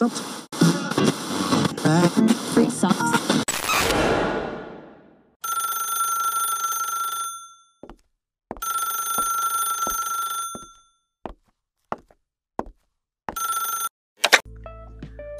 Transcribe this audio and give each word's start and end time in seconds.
Free 0.00 0.08
socks. 2.72 3.04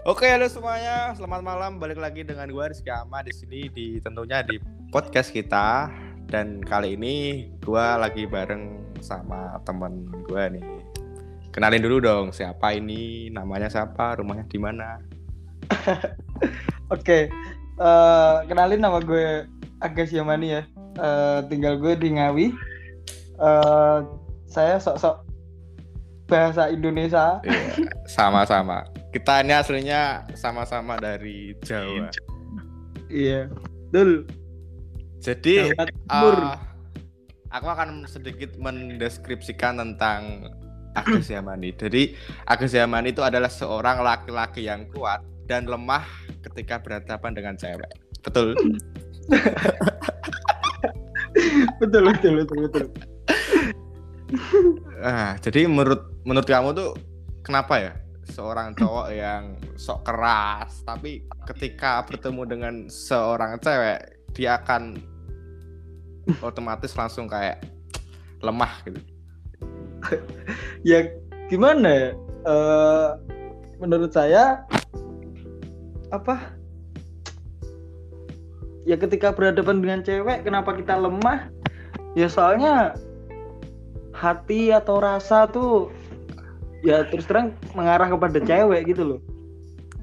Oke, 0.05 0.29
halo 0.29 0.45
semuanya. 0.53 1.17
Selamat 1.17 1.41
malam. 1.41 1.81
Balik 1.81 1.97
lagi 1.97 2.21
dengan 2.21 2.53
gue 2.53 2.61
Rizky 2.61 2.93
Ahmad 2.93 3.25
di 3.25 3.33
sini 3.33 3.65
di 3.73 3.97
tentunya 4.05 4.45
di 4.45 4.61
podcast 4.93 5.33
kita. 5.33 5.89
Dan 6.29 6.61
kali 6.61 7.01
ini 7.01 7.49
gue 7.65 7.87
lagi 7.97 8.29
bareng 8.29 8.93
sama 9.01 9.57
temen 9.65 10.05
gue 10.29 10.61
nih. 10.61 10.90
Kenalin 11.51 11.82
dulu 11.82 11.98
dong, 11.98 12.27
siapa 12.30 12.79
ini? 12.79 13.27
Namanya 13.35 13.66
siapa? 13.66 14.14
Rumahnya 14.23 14.47
di 14.47 14.59
mana? 14.62 15.02
Oke, 16.95 17.27
eh, 17.79 18.37
kenalin 18.47 18.83
nama 18.83 19.02
gue 19.02 19.47
Agus 19.83 20.15
Yamani 20.15 20.55
ya. 20.55 20.62
Eh, 20.95 21.39
tinggal 21.51 21.78
gue 21.83 21.98
di 21.98 22.15
Ngawi. 22.15 22.47
Eh, 23.41 23.98
saya 24.47 24.78
sok-sok 24.78 25.27
bahasa 26.30 26.70
Indonesia. 26.70 27.42
Iya, 27.42 27.91
sama-sama. 28.06 28.87
Kita 29.11 29.42
ini 29.42 29.51
aslinya 29.51 30.23
sama-sama 30.39 30.95
dari 31.03 31.59
Jawa. 31.67 32.14
Iya, 33.11 33.51
betul. 33.91 34.23
Jadi, 35.19 35.75
Jawa 35.75 35.84
Timur. 35.91 36.34
eh, 36.39 36.59
aku 37.51 37.67
akan 37.67 38.06
sedikit 38.06 38.55
mendeskripsikan 38.55 39.83
tentang 39.83 40.47
Agus 40.95 41.30
Yamani. 41.30 41.71
Jadi, 41.75 42.15
Agus 42.47 42.75
Yamani 42.75 43.15
itu 43.15 43.23
adalah 43.23 43.51
seorang 43.51 44.03
laki-laki 44.03 44.67
yang 44.67 44.87
kuat 44.91 45.23
dan 45.47 45.67
lemah 45.67 46.07
ketika 46.47 46.78
berhadapan 46.83 47.34
dengan 47.34 47.55
cewek. 47.59 47.91
Betul. 48.23 48.55
betul, 51.81 52.03
betul, 52.11 52.33
betul, 52.42 52.59
betul. 52.67 52.84
Nah, 55.03 55.34
jadi 55.45 55.67
menurut 55.67 56.06
menurut 56.23 56.47
kamu 56.47 56.69
tuh 56.75 56.91
kenapa 57.42 57.83
ya 57.83 57.92
seorang 58.31 58.79
cowok 58.79 59.11
yang 59.11 59.59
sok 59.75 60.07
keras 60.07 60.86
tapi 60.86 61.27
ketika 61.51 62.07
bertemu 62.07 62.42
dengan 62.47 62.75
seorang 62.86 63.59
cewek 63.59 64.23
dia 64.31 64.62
akan 64.62 65.03
otomatis 66.39 66.95
langsung 66.95 67.27
kayak 67.27 67.59
lemah 68.39 68.70
gitu. 68.86 69.03
Ya 70.89 71.12
gimana 71.53 71.89
ya? 71.89 72.09
Eh, 72.47 73.09
menurut 73.81 74.12
saya 74.12 74.65
apa? 76.09 76.57
Ya 78.89 78.97
ketika 78.97 79.31
berhadapan 79.37 79.84
dengan 79.84 80.01
cewek, 80.01 80.42
kenapa 80.48 80.73
kita 80.73 80.97
lemah? 80.97 81.53
Ya 82.17 82.27
soalnya 82.33 82.97
hati 84.17 84.73
atau 84.75 84.98
rasa 84.98 85.47
tuh 85.47 85.92
ya 86.81 87.05
terus 87.09 87.29
terang 87.29 87.53
mengarah 87.77 88.09
kepada 88.09 88.41
cewek 88.41 88.91
gitu 88.91 89.03
loh. 89.05 89.20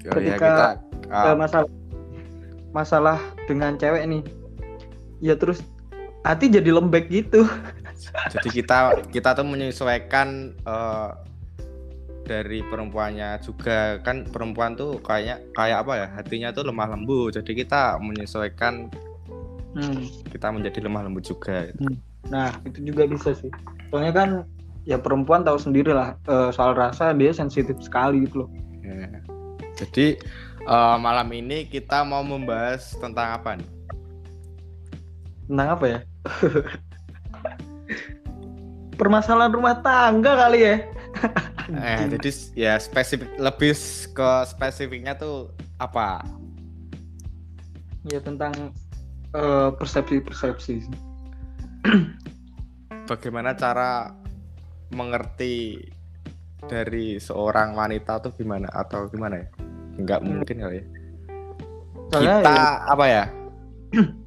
Ya, 0.06 0.11
Ketika- 0.14 0.38
kita 0.38 0.67
Eh, 1.08 1.16
ah, 1.16 1.36
masalah 1.39 1.72
masalah 2.76 3.20
dengan 3.48 3.80
cewek 3.80 4.04
nih. 4.06 4.23
Ya 5.23 5.39
terus 5.39 5.64
hati 6.28 6.52
jadi 6.52 6.70
lembek 6.76 7.08
gitu. 7.09 7.48
jadi 8.31 8.50
kita 8.50 8.78
kita 9.09 9.30
tuh 9.34 9.48
menyesuaikan 9.48 10.53
eh, 10.53 11.09
dari 12.28 12.59
perempuannya 12.59 13.39
juga 13.39 14.04
kan 14.04 14.28
perempuan 14.28 14.76
tuh 14.76 15.00
kayaknya 15.00 15.39
kayak 15.56 15.88
apa 15.88 15.94
ya 15.95 16.08
hatinya 16.12 16.50
tuh 16.52 16.67
lemah 16.67 16.92
lembut 16.92 17.36
jadi 17.36 17.52
kita 17.66 17.98
menyesuaikan 18.00 18.92
Hmm. 19.78 20.09
kita 20.33 20.49
menjadi 20.49 20.89
lemah 20.89 21.05
lembut 21.05 21.21
juga 21.21 21.70
Nah, 22.27 22.52
itu 22.67 22.92
juga 22.92 23.08
bisa 23.08 23.32
sih. 23.36 23.52
Soalnya 23.92 24.14
kan 24.14 24.30
ya 24.88 24.95
perempuan 25.00 25.44
tahu 25.44 25.60
sendiri 25.60 25.92
lah 25.92 26.16
eh, 26.27 26.50
soal 26.52 26.76
rasa 26.76 27.11
dia 27.16 27.32
sensitif 27.32 27.76
sekali 27.80 28.27
gitu 28.27 28.45
loh. 28.45 28.50
Ya. 28.83 29.21
Jadi 29.80 30.20
eh, 30.64 30.98
malam 31.00 31.27
ini 31.32 31.67
kita 31.67 32.04
mau 32.04 32.23
membahas 32.23 32.95
tentang 33.00 33.39
apa 33.39 33.60
nih? 33.60 33.70
Tentang 35.48 35.67
apa 35.80 35.86
ya? 35.88 36.00
Permasalahan 38.98 39.53
rumah 39.53 39.77
tangga 39.86 40.33
kali 40.48 40.59
ya. 40.65 40.75
Eh, 41.67 42.02
jadi 42.17 42.30
ya 42.55 42.73
spesifik 42.80 43.27
lebih 43.37 43.73
ke 44.15 44.30
spesifiknya 44.48 45.14
tuh 45.17 45.52
apa? 45.77 46.23
Ya 48.08 48.23
tentang 48.23 48.71
eh, 49.36 49.70
persepsi-persepsi. 49.76 50.87
Bagaimana 53.11 53.53
cara 53.53 54.11
mengerti 54.95 55.83
dari 56.65 57.20
seorang 57.20 57.76
wanita 57.76 58.23
tuh 58.23 58.31
gimana 58.33 58.71
atau 58.71 59.11
gimana 59.11 59.43
ya? 59.43 59.47
Enggak 59.97 60.20
Hmm. 60.23 60.42
mungkin 60.42 60.58
kali 60.64 60.77
ya. 60.81 60.86
Soalnya 62.08 62.36
Kita 62.39 62.53
ya, 62.55 62.67
apa 62.87 63.05
ya? 63.05 63.23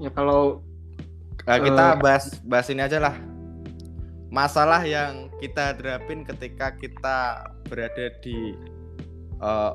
ya 0.00 0.10
kalau 0.10 0.64
Eh, 1.48 1.60
kita 1.66 1.96
Eh. 1.96 1.98
bahas 1.98 2.36
bahas 2.44 2.68
ini 2.68 2.84
aja 2.84 3.00
lah. 3.00 3.16
Masalah 4.30 4.84
yang 4.86 5.32
kita 5.42 5.74
hadapin 5.74 6.22
ketika 6.22 6.76
kita 6.76 7.18
berada 7.66 8.12
di 8.20 8.54
eh, 9.40 9.72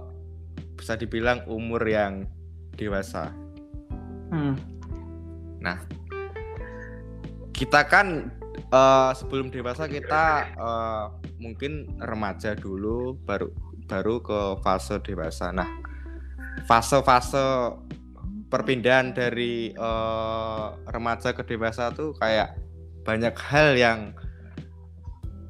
bisa 0.77 0.93
dibilang 0.93 1.41
umur 1.49 1.81
yang 1.83 2.29
dewasa. 2.77 3.33
hmm, 4.29 4.55
Kita 7.55 7.87
kan 7.89 8.29
eh, 8.55 9.11
sebelum 9.17 9.49
dewasa 9.49 9.89
kita 9.89 10.25
eh, 10.53 11.05
mungkin 11.41 11.97
remaja 11.97 12.53
dulu 12.53 13.17
baru 13.25 13.49
baru 13.89 14.21
ke 14.21 14.39
fase 14.61 15.01
dewasa. 15.01 15.49
Nah, 15.49 15.67
fase-fase 16.69 17.73
perpindahan 18.55 19.11
dari 19.11 19.75
eh, 19.75 20.65
remaja 20.87 21.35
ke 21.35 21.43
dewasa 21.43 21.91
tuh 21.91 22.15
kayak 22.15 22.55
banyak 23.03 23.35
hal 23.35 23.75
yang 23.75 24.15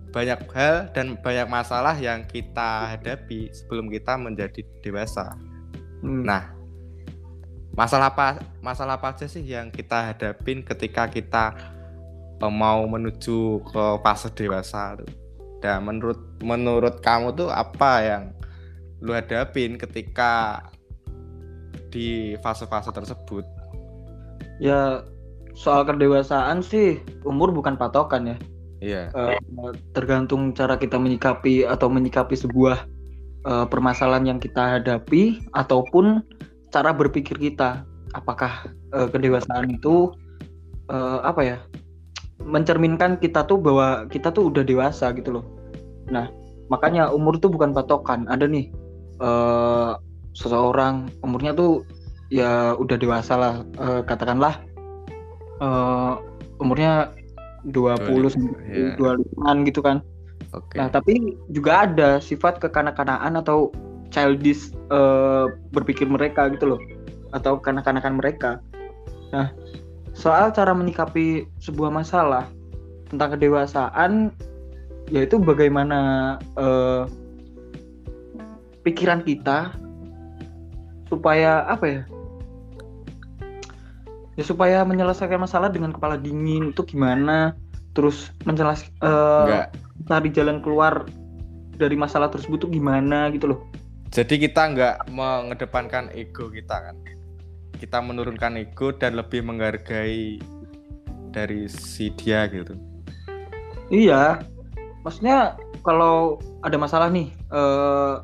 banyak 0.10 0.42
hal 0.58 0.90
dan 0.96 1.14
banyak 1.22 1.46
masalah 1.46 1.94
yang 2.02 2.26
kita 2.26 2.98
hadapi 2.98 3.54
sebelum 3.54 3.94
kita 3.94 4.18
menjadi 4.18 4.66
dewasa. 4.82 5.38
hmm, 6.02 6.24
Nah, 6.26 6.50
masalah 7.78 8.10
apa 8.10 8.42
masalah 8.64 8.98
apa 8.98 9.14
aja 9.14 9.28
sih 9.30 9.44
yang 9.44 9.70
kita 9.70 10.16
hadapin 10.16 10.66
ketika 10.66 11.06
kita 11.06 11.54
eh, 12.42 12.54
mau 12.54 12.82
menuju 12.90 13.62
ke 13.70 13.86
fase 14.02 14.34
dewasa 14.34 14.98
tuh? 14.98 15.12
Dan 15.62 15.86
menurut 15.86 16.42
menurut 16.42 17.06
kamu 17.06 17.38
tuh 17.38 17.54
apa 17.54 17.92
yang 18.02 18.24
lu 19.04 19.14
hadapin 19.14 19.78
ketika 19.78 20.64
di 21.96 22.36
fase-fase 22.44 22.92
tersebut? 22.92 23.48
ya 24.60 25.04
soal 25.56 25.88
kedewasaan 25.88 26.60
sih 26.60 27.00
umur 27.24 27.52
bukan 27.52 27.80
patokan 27.80 28.36
ya. 28.36 28.38
Iya. 28.84 29.02
Eh, 29.16 29.40
tergantung 29.96 30.52
cara 30.52 30.76
kita 30.76 31.00
menyikapi 31.00 31.64
atau 31.64 31.88
menyikapi 31.88 32.36
sebuah 32.36 32.86
eh, 33.48 33.66
permasalahan 33.72 34.36
yang 34.36 34.40
kita 34.40 34.80
hadapi 34.80 35.42
ataupun 35.56 36.22
cara 36.76 36.92
berpikir 36.92 37.40
kita 37.40 37.88
apakah 38.12 38.68
eh, 38.92 39.08
kedewasaan 39.10 39.72
itu 39.72 40.12
eh, 40.92 41.20
apa 41.24 41.42
ya 41.42 41.58
mencerminkan 42.44 43.18
kita 43.18 43.48
tuh 43.48 43.58
bahwa 43.58 44.06
kita 44.12 44.30
tuh 44.30 44.52
udah 44.52 44.62
dewasa 44.62 45.16
gitu 45.16 45.40
loh 45.40 45.46
nah 46.12 46.30
makanya 46.68 47.10
umur 47.10 47.40
tuh 47.40 47.50
bukan 47.50 47.72
patokan 47.72 48.28
ada 48.28 48.46
nih 48.46 48.70
seseorang 50.36 51.08
umurnya 51.24 51.56
tuh 51.56 51.88
ya 52.30 52.76
udah 52.76 52.98
dewasa 53.00 53.34
lah 53.40 53.54
eh, 53.80 54.02
katakanlah 54.04 54.60
eh, 55.64 56.14
umurnya 56.60 57.16
20 57.66 58.30
sampai 58.30 58.94
Iya. 58.94 59.18
25 59.26 59.68
gitu 59.72 59.82
kan 59.82 60.06
Oke. 60.56 60.80
Nah, 60.80 60.88
tapi 60.88 61.36
juga 61.52 61.84
ada 61.84 62.24
sifat 62.24 62.64
kekanak-kanakan 62.64 63.44
atau 63.44 63.76
childish 64.14 64.72
eh, 64.88 65.46
berpikir 65.76 66.08
mereka 66.08 66.48
gitu 66.48 66.76
loh, 66.76 66.82
atau 67.36 67.60
kanak-kanakan 67.60 68.16
mereka. 68.16 68.64
Nah, 69.36 69.52
soal 70.16 70.56
cara 70.56 70.72
menyikapi 70.72 71.50
sebuah 71.60 71.92
masalah 71.92 72.48
tentang 73.12 73.36
kedewasaan, 73.36 74.32
yaitu 75.12 75.36
bagaimana 75.44 76.00
eh, 76.56 77.04
pikiran 78.88 79.26
kita 79.28 79.76
supaya 81.16 81.64
apa 81.72 81.86
ya? 81.88 82.02
Ya 84.36 84.44
supaya 84.44 84.84
menyelesaikan 84.84 85.40
masalah 85.40 85.72
dengan 85.72 85.96
kepala 85.96 86.20
dingin 86.20 86.76
itu 86.76 86.84
gimana? 86.84 87.56
Terus 87.96 88.36
menjelas 88.44 88.84
Enggak. 89.00 89.72
cari 90.12 90.30
jalan 90.36 90.60
keluar 90.60 91.08
dari 91.80 91.96
masalah 91.96 92.28
tersebut 92.28 92.68
tuh 92.68 92.72
gimana 92.72 93.32
gitu 93.32 93.52
loh 93.56 93.60
Jadi 94.12 94.48
kita 94.48 94.72
nggak 94.72 94.96
mengedepankan 95.12 96.12
ego 96.12 96.52
kita 96.52 96.92
kan. 96.92 96.96
Kita 97.76 98.00
menurunkan 98.00 98.60
ego 98.60 98.96
dan 98.96 99.20
lebih 99.20 99.44
menghargai 99.44 100.40
dari 101.36 101.68
si 101.68 102.16
dia 102.16 102.48
gitu. 102.48 102.80
iya 103.92 104.40
maksudnya 105.04 105.60
kalau 105.84 106.40
ada 106.64 106.80
masalah 106.80 107.12
nih 107.12 107.30
eh 107.52 108.16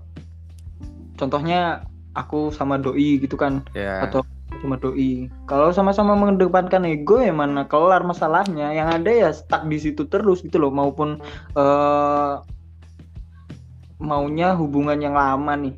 contohnya 1.20 1.86
aku 2.16 2.52
sama 2.52 2.76
doi 2.78 3.20
gitu 3.22 3.40
kan. 3.40 3.64
Ya. 3.76 4.04
atau 4.08 4.26
sama 4.60 4.76
doi. 4.78 5.32
Kalau 5.48 5.72
sama-sama 5.72 6.14
mengedepankan 6.14 6.84
ego 6.86 7.24
ya 7.24 7.32
mana 7.32 7.66
kelar 7.66 8.04
masalahnya. 8.04 8.76
Yang 8.76 8.90
ada 9.00 9.12
ya 9.12 9.30
stuck 9.32 9.64
di 9.66 9.78
situ 9.80 10.06
terus 10.12 10.44
gitu 10.44 10.60
loh. 10.60 10.72
Maupun 10.72 11.18
eh 11.56 12.34
maunya 14.02 14.58
hubungan 14.58 15.00
yang 15.00 15.16
lama 15.16 15.54
nih. 15.56 15.76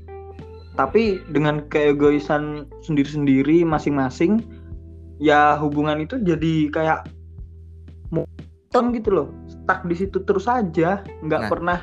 Tapi 0.74 1.22
dengan 1.30 1.70
keegoisan 1.70 2.66
sendiri-sendiri 2.82 3.62
masing-masing 3.62 4.42
ya 5.22 5.54
hubungan 5.62 6.02
itu 6.02 6.18
jadi 6.18 6.74
kayak 6.74 7.00
monoton 8.10 8.90
gitu 8.98 9.10
loh. 9.14 9.28
Stuck 9.46 9.86
di 9.86 9.96
situ 9.96 10.18
terus 10.26 10.50
aja. 10.50 11.06
Nggak 11.22 11.42
Nah. 11.46 11.50
pernah 11.52 11.80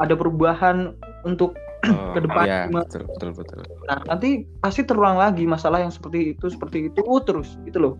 ada 0.00 0.16
perubahan 0.16 0.96
untuk 1.28 1.52
Oh, 1.88 2.12
ke 2.12 2.20
depan 2.20 2.44
iya, 2.44 2.60
gimana? 2.68 2.84
betul, 2.84 3.02
betul, 3.08 3.30
betul. 3.40 3.60
Nah, 3.88 4.04
nanti 4.04 4.44
pasti 4.60 4.84
terulang 4.84 5.16
lagi 5.16 5.48
masalah 5.48 5.80
yang 5.80 5.88
seperti 5.88 6.36
itu, 6.36 6.52
seperti 6.52 6.92
itu, 6.92 7.00
uh, 7.00 7.20
terus 7.24 7.56
gitu 7.64 7.80
loh. 7.80 7.94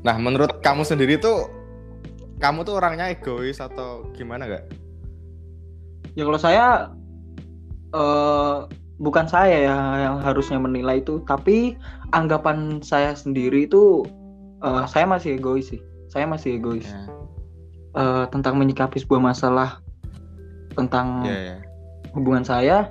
Nah, 0.00 0.16
menurut 0.16 0.64
kamu 0.64 0.80
sendiri 0.82 1.20
tuh 1.20 1.46
kamu 2.40 2.64
tuh 2.64 2.80
orangnya 2.80 3.12
egois 3.12 3.60
atau 3.60 4.08
gimana 4.16 4.48
gak? 4.48 4.64
Ya 6.16 6.24
kalau 6.24 6.40
saya 6.40 6.66
eh 7.92 8.56
bukan 8.96 9.26
saya 9.28 9.56
ya 9.68 9.76
yang 10.08 10.16
harusnya 10.24 10.56
menilai 10.56 11.04
itu, 11.04 11.20
tapi 11.28 11.76
anggapan 12.16 12.80
saya 12.80 13.12
sendiri 13.12 13.68
itu 13.68 14.08
eh, 14.64 14.84
saya 14.88 15.04
masih 15.04 15.36
egois 15.36 15.68
sih. 15.68 15.80
Saya 16.08 16.24
masih 16.28 16.56
egois 16.60 16.88
Ya, 16.88 17.08
Eh, 17.92 18.24
tentang 18.32 18.56
menyikapi 18.56 19.04
sebuah 19.04 19.20
masalah 19.20 19.84
tentang 20.72 21.28
ya, 21.28 21.52
ya. 21.52 21.56
hubungan 22.16 22.40
saya. 22.40 22.88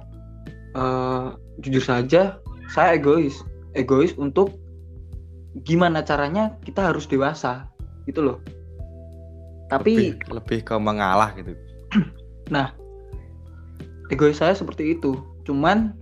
Eh, 0.76 1.28
jujur 1.64 1.84
saja, 1.84 2.40
saya 2.72 2.96
egois, 2.96 3.44
egois 3.76 4.16
untuk 4.16 4.56
gimana 5.68 6.04
caranya 6.04 6.56
kita 6.64 6.92
harus 6.92 7.08
dewasa, 7.08 7.68
gitu 8.08 8.24
loh. 8.24 8.38
Tapi 9.72 10.16
lebih, 10.16 10.32
lebih 10.32 10.60
ke 10.68 10.76
mengalah 10.76 11.32
gitu. 11.36 11.56
egois 14.12 14.38
saya 14.44 14.52
seperti 14.52 15.00
itu 15.00 15.16
cuman 15.48 15.96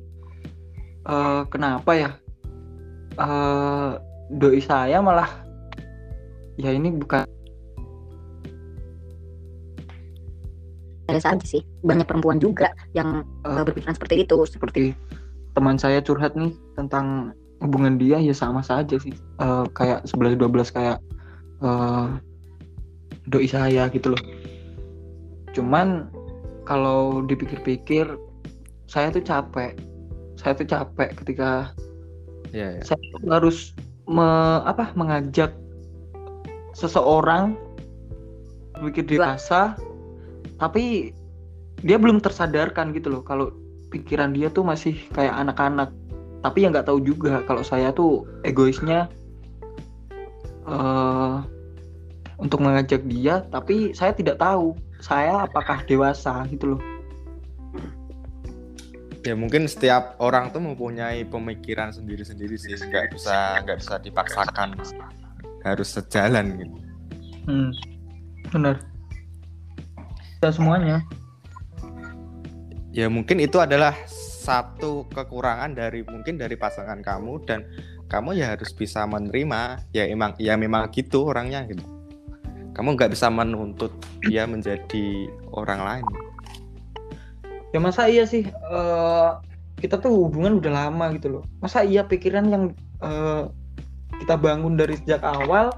eh, 1.06 1.42
kenapa 1.54 1.92
ya 1.94 2.12
eh 3.20 3.92
doi 4.30 4.60
saya 4.62 5.00
malah 5.00 5.30
ya 6.58 6.74
ini 6.74 6.92
bukan 6.94 7.24
ada 11.10 11.22
saja 11.22 11.46
sih 11.46 11.62
banyak 11.82 12.06
perempuan 12.06 12.38
juga 12.38 12.70
yang 12.94 13.26
uh, 13.46 13.64
berpikiran 13.66 13.96
seperti 13.98 14.24
itu. 14.24 14.38
Seperti 14.46 14.84
teman 15.58 15.76
saya 15.82 16.00
curhat 16.00 16.38
nih 16.38 16.54
tentang 16.78 17.34
hubungan 17.60 18.00
dia 18.00 18.22
ya 18.22 18.32
sama 18.32 18.64
saja 18.64 18.96
sih. 19.02 19.12
Eh, 19.16 19.66
kayak 19.76 20.08
11 20.08 20.40
12 20.40 20.72
kayak 20.72 20.98
eh, 21.60 22.08
doi 23.28 23.48
saya 23.50 23.92
gitu 23.92 24.16
loh. 24.16 24.24
Cuman 25.52 26.08
kalau 26.64 27.26
dipikir-pikir 27.26 28.08
saya 28.88 29.12
tuh 29.12 29.26
capek. 29.26 29.76
Saya 30.40 30.56
tuh 30.56 30.68
capek 30.70 31.12
ketika 31.20 31.74
Ya, 32.50 32.80
ya. 32.80 32.82
saya 32.82 32.98
tuh 33.14 33.30
harus 33.30 33.58
me- 34.10 34.64
apa 34.66 34.90
mengajak 34.98 35.54
seseorang 36.74 37.54
berpikir 38.74 39.20
dewasa 39.20 39.78
tapi 40.60 41.16
dia 41.80 41.96
belum 41.96 42.20
tersadarkan 42.20 42.92
gitu 42.92 43.08
loh 43.08 43.24
kalau 43.24 43.56
pikiran 43.90 44.36
dia 44.36 44.52
tuh 44.52 44.68
masih 44.68 45.00
kayak 45.16 45.34
anak-anak. 45.34 45.90
Tapi 46.40 46.64
yang 46.64 46.72
nggak 46.72 46.88
tahu 46.88 47.00
juga 47.04 47.44
kalau 47.48 47.64
saya 47.64 47.92
tuh 47.92 48.28
egoisnya 48.44 49.08
eh 50.70 51.36
untuk 52.40 52.64
mengajak 52.64 53.04
dia 53.04 53.44
tapi 53.52 53.92
saya 53.92 54.16
tidak 54.16 54.40
tahu 54.40 54.72
saya 55.04 55.48
apakah 55.48 55.84
dewasa 55.88 56.44
gitu 56.52 56.76
loh. 56.76 56.82
Ya 59.28 59.36
mungkin 59.36 59.68
setiap 59.68 60.16
orang 60.24 60.52
tuh 60.56 60.64
mempunyai 60.64 61.28
pemikiran 61.28 61.92
sendiri-sendiri 61.92 62.56
sih, 62.56 62.80
nggak 62.80 63.12
bisa 63.12 63.60
nggak 63.68 63.78
bisa 63.84 63.96
dipaksakan. 64.00 64.80
Harus 65.60 65.92
sejalan 65.92 66.56
gitu. 66.56 66.76
hmm, 67.52 67.72
benar 68.56 68.89
ya 70.40 70.50
semuanya 70.52 71.04
Ya 72.90 73.06
mungkin 73.06 73.38
itu 73.38 73.62
adalah 73.62 73.94
satu 74.10 75.06
kekurangan 75.14 75.78
dari 75.78 76.02
mungkin 76.02 76.42
dari 76.42 76.58
pasangan 76.58 77.06
kamu 77.06 77.46
dan 77.46 77.62
kamu 78.10 78.34
ya 78.34 78.58
harus 78.58 78.74
bisa 78.74 79.06
menerima 79.06 79.86
ya 79.94 80.10
emang 80.10 80.34
ya 80.42 80.58
memang 80.58 80.90
gitu 80.90 81.30
orangnya 81.30 81.70
gitu. 81.70 81.86
Kamu 82.74 82.98
nggak 82.98 83.14
bisa 83.14 83.30
menuntut 83.30 83.94
dia 84.26 84.50
menjadi 84.50 85.30
orang 85.54 85.82
lain. 85.86 86.08
ya 87.70 87.78
masa 87.78 88.10
iya 88.10 88.26
sih 88.26 88.50
eh, 88.50 89.30
kita 89.78 90.02
tuh 90.02 90.26
hubungan 90.26 90.58
udah 90.58 90.74
lama 90.90 91.14
gitu 91.14 91.38
loh 91.38 91.44
masa 91.62 91.86
iya 91.86 92.02
pikiran 92.02 92.50
yang 92.50 92.64
eh, 93.06 93.44
kita 94.26 94.36
bangun 94.36 94.74
dari 94.74 94.98
sejak 94.98 95.22
awal 95.22 95.70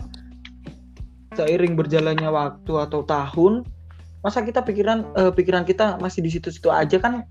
seiring 1.35 1.75
berjalannya 1.75 2.31
waktu 2.31 2.73
atau 2.79 3.03
tahun 3.03 3.67
masa 4.21 4.41
kita 4.41 4.61
pikiran 4.61 5.05
eh, 5.15 5.31
pikiran 5.33 5.65
kita 5.65 5.97
masih 5.97 6.21
di 6.21 6.29
situ-situ 6.29 6.69
aja 6.69 6.97
kan 6.97 7.25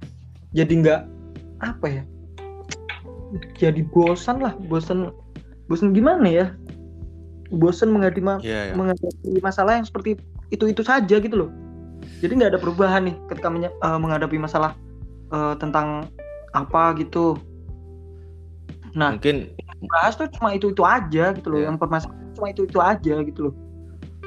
jadi 0.50 0.72
nggak 0.74 1.00
apa 1.62 1.86
ya 1.86 2.02
jadi 3.54 3.86
bosan 3.86 4.42
lah 4.42 4.58
bosan 4.66 5.14
bosan 5.70 5.94
gimana 5.94 6.26
ya 6.26 6.46
bosan 7.50 7.94
menghadapi 7.94 8.22
ma- 8.22 8.42
Iya 8.42 8.70
ya. 8.70 8.74
menghadapi 8.74 9.38
masalah 9.38 9.78
yang 9.78 9.86
seperti 9.86 10.18
itu 10.50 10.64
itu 10.66 10.82
saja 10.82 11.16
gitu 11.18 11.46
loh 11.46 11.50
jadi 12.18 12.32
nggak 12.34 12.50
ada 12.56 12.60
perubahan 12.60 13.06
nih 13.06 13.14
ketika 13.30 13.48
eh, 13.54 13.98
menghadapi 13.98 14.36
masalah 14.38 14.74
eh, 15.30 15.54
tentang 15.62 16.10
apa 16.50 16.98
gitu 16.98 17.38
nah 18.90 19.14
Mungkin 19.14 19.54
bahas 19.86 20.18
tuh 20.18 20.26
cuma 20.34 20.50
itu 20.50 20.74
itu 20.74 20.82
aja 20.82 21.30
gitu 21.30 21.46
loh 21.54 21.62
Iya. 21.62 21.70
yang 21.70 21.78
permasalahan 21.78 22.34
cuma 22.34 22.50
itu 22.50 22.66
itu 22.66 22.78
aja 22.82 23.14
gitu 23.22 23.40
loh 23.48 23.54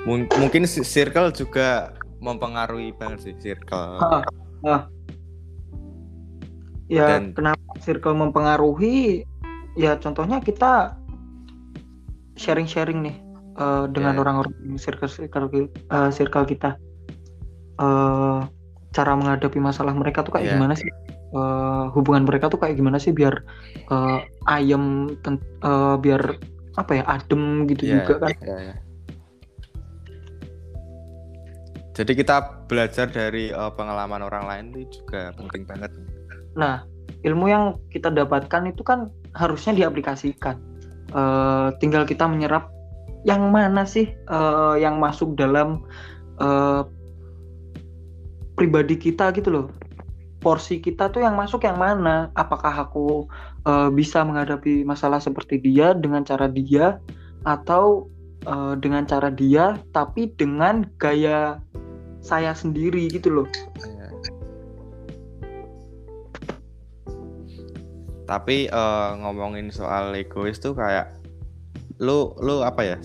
mung- 0.07 0.31
mungkin 0.39 0.63
circle 0.63 1.27
juga 1.35 1.91
mempengaruhi 2.23 2.95
banget 2.95 3.19
sih 3.21 3.35
circle. 3.37 3.99
Ah, 3.99 4.23
ah. 4.63 4.81
ya 6.87 7.19
Dan- 7.19 7.35
kenapa 7.35 7.63
circle 7.83 8.15
mempengaruhi 8.15 9.23
ya 9.75 9.97
contohnya 9.97 10.39
kita 10.39 10.93
sharing-sharing 12.37 13.01
nih 13.01 13.15
eh, 13.57 13.85
dengan 13.91 14.13
Ya. 14.15 14.19
orang-orang 14.23 14.53
di 14.61 14.77
circle 14.77 15.09
circle 15.09 15.47
eh, 15.67 16.09
circle 16.11 16.45
kita 16.45 16.75
eh 17.81 18.39
cara 18.93 19.11
menghadapi 19.17 19.57
masalah 19.57 19.91
mereka 19.97 20.21
tuh 20.21 20.37
kayak 20.37 20.47
Ya. 20.47 20.53
gimana 20.55 20.75
sih 20.79 20.87
Eh, 21.33 21.85
hubungan 21.97 22.29
mereka 22.29 22.45
tuh 22.45 22.61
kayak 22.61 22.77
gimana 22.77 23.01
sih 23.01 23.09
biar 23.09 23.41
eh, 23.89 24.19
ayem 24.45 25.09
eh, 25.25 25.95
biar 25.97 26.21
apa 26.77 26.91
ya 27.01 27.03
adem 27.09 27.65
gitu 27.65 27.89
Iya, 27.89 28.05
juga 28.05 28.13
kan 28.29 28.29
iya, 28.37 28.57
iya. 28.69 28.75
Jadi 31.93 32.17
kita 32.17 32.65
belajar 32.65 33.05
dari 33.05 33.53
eh, 33.53 33.71
pengalaman 33.77 34.25
orang 34.25 34.45
lain 34.50 34.65
itu 34.73 35.01
juga 35.01 35.29
penting 35.38 35.63
banget. 35.69 35.93
Nah, 36.57 36.85
ilmu 37.21 37.45
yang 37.50 37.77
kita 37.93 38.09
dapatkan 38.09 38.73
itu 38.73 38.81
kan 38.81 39.13
harusnya 39.38 39.77
diaplikasikan. 39.77 40.57
Eh, 41.13 41.67
tinggal 41.77 42.09
kita 42.09 42.25
menyerap 42.25 42.73
yang 43.23 43.53
mana 43.53 43.85
sih 43.85 44.09
eh, 44.09 44.75
yang 44.81 44.97
masuk 44.97 45.38
dalam 45.38 45.85
eh, 46.41 46.81
pribadi 48.57 48.97
kita 48.97 49.29
gitu 49.38 49.50
loh. 49.53 49.67
Porsi 50.43 50.83
kita 50.83 51.07
tuh 51.07 51.23
yang 51.23 51.39
masuk 51.39 51.63
yang 51.63 51.79
mana? 51.79 52.33
Apakah 52.33 52.89
aku 52.89 53.29
eh, 53.69 53.89
bisa 53.93 54.25
menghadapi 54.25 54.81
masalah 54.81 55.21
seperti 55.21 55.62
dia 55.62 55.93
dengan 55.93 56.25
cara 56.25 56.50
dia 56.50 56.97
atau 57.43 58.09
eh, 58.43 58.73
dengan 58.79 59.03
cara 59.07 59.31
dia 59.31 59.79
tapi 59.95 60.31
dengan 60.35 60.83
gaya 61.00 61.59
saya 62.23 62.55
sendiri 62.55 63.12
gitu 63.12 63.41
loh. 63.41 63.47
Iya. 63.79 64.07
Tapi 68.23 68.71
eh, 68.71 69.09
ngomongin 69.19 69.71
soal 69.71 70.15
egois 70.15 70.59
tuh 70.59 70.75
kayak 70.75 71.12
lu 72.00 72.31
lu 72.39 72.63
apa 72.63 72.95
ya? 72.95 72.97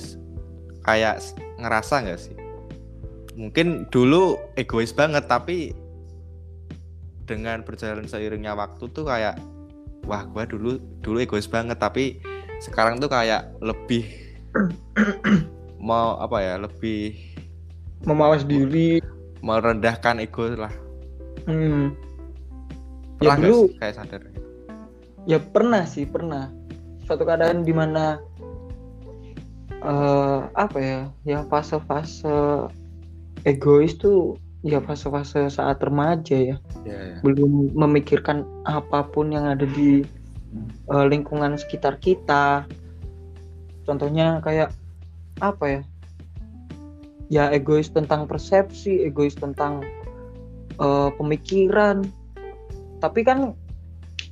Kayak 0.87 1.23
ngerasa 1.59 2.07
nggak 2.07 2.21
sih? 2.21 2.37
Mungkin 3.39 3.87
dulu 3.91 4.39
egois 4.59 4.91
banget 4.91 5.27
tapi 5.31 5.75
dengan 7.29 7.61
berjalan 7.61 8.09
seiringnya 8.09 8.57
waktu 8.57 8.89
tuh 8.89 9.05
kayak 9.05 9.37
wah 10.09 10.25
gua 10.25 10.49
dulu 10.49 10.81
dulu 11.05 11.21
egois 11.21 11.45
banget 11.45 11.77
tapi 11.77 12.19
sekarang 12.65 12.99
tuh 12.99 13.13
kayak 13.13 13.53
lebih 13.61 14.28
mau 15.89 16.19
apa 16.19 16.43
ya 16.43 16.55
lebih 16.59 17.15
memawas 18.05 18.45
diri. 18.47 19.03
Merendahkan 19.39 20.19
ego 20.19 20.51
lah. 20.59 20.75
Hmm. 21.47 21.95
pernah 23.23 23.39
ya 23.39 23.43
dulu 23.43 23.61
kayak 23.79 23.95
sadar? 23.99 24.21
Ya 25.31 25.39
pernah 25.39 25.87
sih 25.87 26.05
pernah. 26.07 26.51
Suatu 27.07 27.23
keadaan 27.23 27.63
di 27.63 27.73
mana 27.73 28.19
eh 29.79 30.41
apa 30.59 30.79
ya 30.83 31.01
ya 31.23 31.39
fase-fase 31.47 32.67
egois 33.47 33.95
tuh 33.95 34.35
ya 34.67 34.83
fase-fase 34.83 35.47
saat 35.47 35.79
remaja 35.79 36.35
ya. 36.35 36.57
Ya, 36.83 36.99
ya. 37.15 37.17
belum 37.23 37.79
memikirkan 37.79 38.43
apa 38.67 39.07
pun 39.07 39.31
yang 39.31 39.47
ada 39.47 39.67
di 39.71 40.03
eh, 40.91 41.07
lingkungan 41.07 41.55
sekitar 41.55 42.03
kita 42.03 42.67
contohnya 43.89 44.45
kayak 44.45 44.69
apa 45.41 45.65
ya? 45.65 45.83
Ya 47.33 47.45
egois 47.49 47.89
tentang 47.89 48.29
persepsi 48.29 49.09
egois 49.09 49.33
tentang 49.33 49.81
eh, 50.77 51.11
pemikiran. 51.17 52.05
Tapi 53.01 53.25
kan 53.25 53.57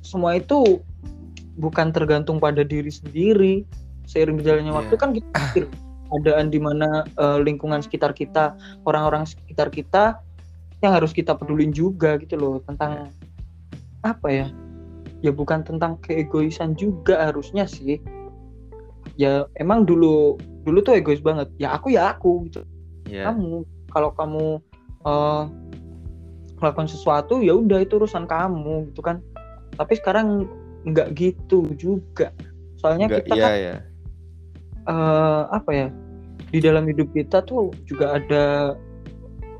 semua 0.05 0.37
itu 0.37 0.79
bukan 1.57 1.89
tergantung 1.89 2.37
pada 2.37 2.61
diri 2.61 2.93
sendiri. 2.93 3.65
Seiring 4.07 4.39
berjalannya 4.39 4.71
Iya. 4.71 4.77
waktu 4.77 4.95
kan 4.95 5.09
kita 5.17 5.27
pikir 5.33 5.63
keadaan 6.13 6.47
di 6.53 6.59
mana 6.61 7.03
eh, 7.17 7.39
lingkungan 7.41 7.81
sekitar 7.81 8.13
kita 8.13 8.53
orang-orang 8.85 9.25
sekitar 9.25 9.73
kita 9.73 10.21
yang 10.85 10.93
harus 10.93 11.09
kita 11.09 11.33
pedulin 11.33 11.73
juga 11.73 12.21
gitu 12.21 12.37
loh 12.37 12.61
tentang 12.69 13.09
apa 14.05 14.27
ya? 14.29 14.47
Ya 15.25 15.33
bukan 15.33 15.65
tentang 15.65 15.97
keegoisan 16.05 16.77
juga 16.77 17.29
harusnya 17.29 17.65
sih 17.65 17.97
ya 19.17 19.49
emang 19.57 19.83
dulu 19.83 20.37
dulu 20.63 20.79
tuh 20.85 20.95
egois 20.97 21.19
banget. 21.19 21.49
Ya 21.57 21.73
aku 21.73 21.91
ya 21.91 22.13
aku 22.13 22.45
gitu. 22.49 22.61
Ya. 23.07 23.31
kamu 23.31 23.63
kalau 23.89 24.11
kamu 24.13 24.45
eh 25.07 25.43
melakukan 26.57 26.89
sesuatu 26.89 27.39
ya 27.45 27.53
udah 27.53 27.81
itu 27.81 27.97
urusan 27.97 28.25
kamu 28.25 28.89
gitu 28.93 29.01
kan. 29.01 29.21
Tapi 29.77 29.93
sekarang 29.97 30.45
nggak 30.87 31.13
gitu 31.17 31.67
juga. 31.75 32.33
Soalnya 32.77 33.09
Enggak, 33.09 33.25
kita 33.25 33.35
iya 33.35 33.43
kan 33.45 33.53
ya 33.57 33.75
eh, 34.87 35.41
apa 35.51 35.71
ya 35.73 35.87
di 36.47 36.59
dalam 36.63 36.87
hidup 36.87 37.11
kita 37.11 37.43
tuh 37.43 37.73
juga 37.83 38.15
ada 38.21 38.73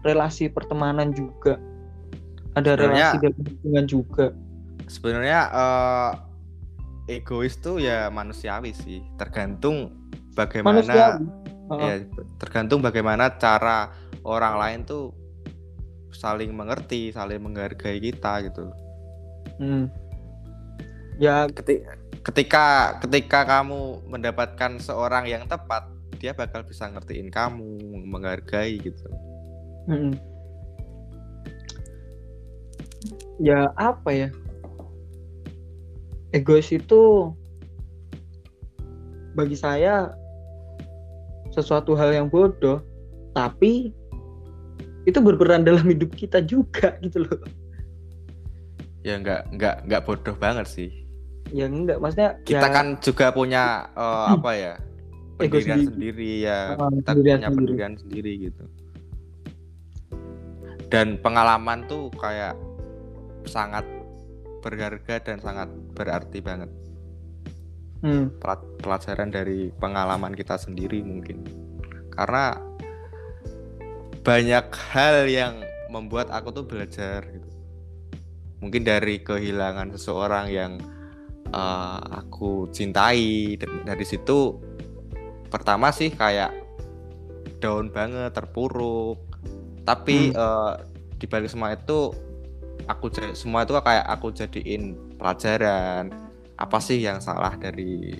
relasi 0.05 0.47
pertemanan 0.47 1.11
juga. 1.11 1.59
Ada 2.55 2.73
Sebenarnya- 2.73 3.11
relasi 3.11 3.17
dalam 3.21 3.41
hubungan 3.43 3.85
juga. 3.85 4.25
Sebenarnya 4.87 5.39
eh, 5.51 6.11
egois 7.07 7.55
tuh 7.57 7.79
ya 7.79 8.11
manusiawi 8.11 8.75
sih. 8.75 9.01
Tergantung 9.15 9.95
bagaimana 10.35 10.83
manusiawi? 10.83 11.25
Ya 11.67 11.95
tergantung 12.39 12.79
bagaimana 12.79 13.35
cara 13.35 13.91
orang 14.23 14.55
lain 14.55 14.79
tuh 14.87 15.11
saling 16.15 16.51
mengerti 16.55 17.11
saling 17.11 17.39
menghargai 17.43 17.99
kita 17.99 18.43
gitu. 18.47 18.71
Hmm. 19.57 19.89
ya 21.17 21.49
Keti- 21.49 21.81
ketika 22.21 22.97
ketika 23.01 23.41
kamu 23.41 24.05
mendapatkan 24.05 24.77
seorang 24.77 25.25
yang 25.25 25.49
tepat 25.49 25.89
dia 26.21 26.33
bakal 26.33 26.61
bisa 26.61 26.85
ngertiin 26.89 27.33
kamu 27.33 27.81
menghargai 28.05 28.77
gitu. 28.77 29.07
Mm. 29.87 30.13
ya 33.39 33.71
apa 33.77 34.09
ya 34.11 34.29
egois 36.35 36.67
itu 36.73 37.31
bagi 39.37 39.55
saya 39.55 40.11
sesuatu 41.53 41.93
hal 41.93 42.13
yang 42.13 42.27
bodoh 42.27 42.81
tapi 43.37 43.93
itu 45.07 45.19
berperan 45.23 45.63
dalam 45.63 45.87
hidup 45.87 46.11
kita 46.17 46.43
juga 46.43 46.97
gitu 47.05 47.23
loh. 47.23 47.41
Ya 49.05 49.15
nggak 49.21 49.55
nggak 49.55 49.75
nggak 49.87 50.01
bodoh 50.03 50.35
banget 50.35 50.67
sih. 50.67 50.91
Ya 51.55 51.71
enggak 51.71 52.03
maksudnya 52.03 52.35
kita 52.43 52.67
ya, 52.67 52.75
kan 52.75 52.85
juga 52.99 53.31
punya 53.31 53.87
eh, 53.95 54.27
apa 54.35 54.51
ya 54.51 54.73
pendirian 55.39 55.79
sendiri. 55.85 55.93
sendiri, 55.93 56.31
ya. 56.43 56.59
Ah, 56.75 56.89
kita 56.91 57.09
pendirian 57.13 57.37
punya 57.39 57.47
sendiri. 57.47 57.55
pendirian 57.55 57.93
sendiri 57.95 58.31
gitu. 58.49 58.63
Dan 60.87 61.07
pengalaman 61.23 61.85
tuh 61.87 62.11
kayak 62.17 62.55
sangat 63.47 63.85
berharga 64.59 65.23
dan 65.23 65.37
sangat 65.39 65.69
berarti 65.97 66.37
banget. 66.45 66.69
Hmm, 68.05 68.29
pelajaran 68.77 69.33
dari 69.33 69.73
pengalaman 69.73 70.37
kita 70.37 70.53
sendiri 70.53 71.01
mungkin. 71.01 71.41
Karena 72.13 72.53
banyak 74.21 74.65
hal 74.93 75.25
yang 75.25 75.65
membuat 75.89 76.29
aku 76.29 76.53
tuh 76.53 76.65
belajar 76.69 77.25
gitu. 77.25 77.49
Mungkin 78.61 78.85
dari 78.85 79.25
kehilangan 79.25 79.97
seseorang 79.97 80.45
yang 80.53 80.77
eh, 81.49 81.99
aku 82.13 82.69
cintai 82.69 83.57
dari 83.57 84.05
situ 84.05 84.61
pertama 85.49 85.89
sih 85.89 86.13
kayak 86.13 86.53
down 87.57 87.89
banget 87.89 88.29
terpuruk. 88.37 89.17
Tapi 89.81 90.35
eh, 90.35 90.73
di 91.17 91.25
balik 91.25 91.49
semua 91.49 91.73
itu 91.73 92.13
aku 92.85 93.09
semua 93.33 93.65
itu 93.65 93.73
kayak 93.73 94.05
aku 94.05 94.29
jadiin 94.35 95.06
pelajaran. 95.17 96.13
Apa 96.57 96.77
sih 96.81 97.01
yang 97.01 97.21
salah 97.21 97.53
dari 97.57 98.17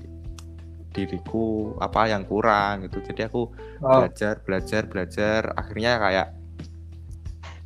diriku? 0.91 1.77
Apa 1.77 2.09
yang 2.09 2.25
kurang 2.25 2.89
gitu. 2.89 3.01
Jadi 3.05 3.29
aku 3.29 3.53
oh, 3.81 3.97
belajar 4.01 4.41
belajar 4.43 4.81
belajar. 4.89 5.41
Akhirnya 5.53 6.01
kayak 6.01 6.27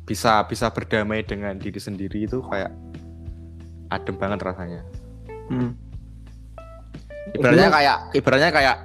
bisa 0.04 0.44
bisa 0.46 0.68
berdamai 0.68 1.24
dengan 1.24 1.56
diri 1.56 1.80
sendiri 1.80 2.28
itu 2.28 2.44
kayak 2.46 2.70
adem 3.92 4.16
banget 4.16 4.40
rasanya. 4.44 4.82
Hmm. 5.52 5.76
ibaratnya 7.38 7.70
kayak 7.70 7.96
ibaratnya 8.18 8.50
kayak 8.50 8.76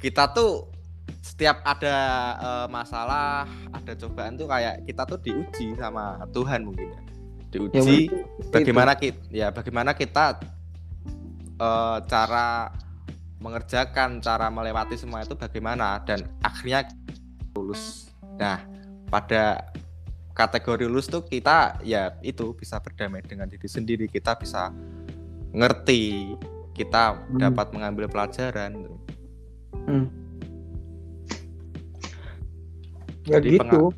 kita 0.00 0.30
tuh 0.32 0.70
setiap 1.20 1.60
ada 1.66 1.96
eh, 2.38 2.66
masalah 2.70 3.44
ada 3.74 3.92
cobaan 3.98 4.38
tuh 4.38 4.48
kayak 4.48 4.86
kita 4.86 5.02
tuh 5.04 5.18
diuji 5.20 5.74
sama 5.76 6.22
Tuhan 6.32 6.64
mungkin 6.64 6.96
ya 6.96 7.00
diuji 7.48 7.78
mungkin 7.78 7.96
itu. 8.00 8.16
bagaimana 8.50 8.92
kita 8.94 9.20
ya 9.30 9.48
bagaimana 9.50 9.90
kita 9.92 10.40
eh, 11.56 11.98
cara 12.04 12.70
mengerjakan 13.38 14.18
cara 14.18 14.48
melewati 14.48 14.96
semua 14.96 15.22
itu 15.22 15.36
bagaimana 15.36 16.02
dan 16.02 16.24
akhirnya 16.40 16.88
lulus 17.54 18.10
nah 18.36 18.60
pada 19.08 19.70
kategori 20.36 20.84
lulus 20.84 21.08
tuh 21.08 21.24
kita 21.24 21.80
ya 21.80 22.12
itu 22.20 22.52
bisa 22.52 22.76
berdamai 22.82 23.24
dengan 23.24 23.48
diri 23.48 23.64
sendiri 23.64 24.04
kita 24.10 24.36
bisa 24.36 24.68
ngerti 25.56 26.36
kita 26.76 27.16
Hmm. 27.16 27.40
dapat 27.40 27.72
mengambil 27.72 28.04
pelajaran 28.10 28.76
Hmm. 29.86 30.10
ya 33.24 33.38
Jadi 33.40 33.56
gitu 33.56 33.92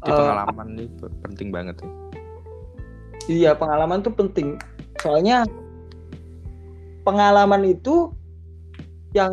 jadi 0.00 0.10
Eh, 0.10 0.16
pengalaman 0.16 0.68
itu 0.80 1.06
penting 1.20 1.48
banget 1.52 1.76
ya. 1.84 1.88
Iya 3.30 3.54
pengalaman 3.54 4.02
tuh 4.02 4.10
penting. 4.10 4.58
Soalnya 4.98 5.46
pengalaman 7.06 7.62
itu 7.62 8.10
yang 9.14 9.32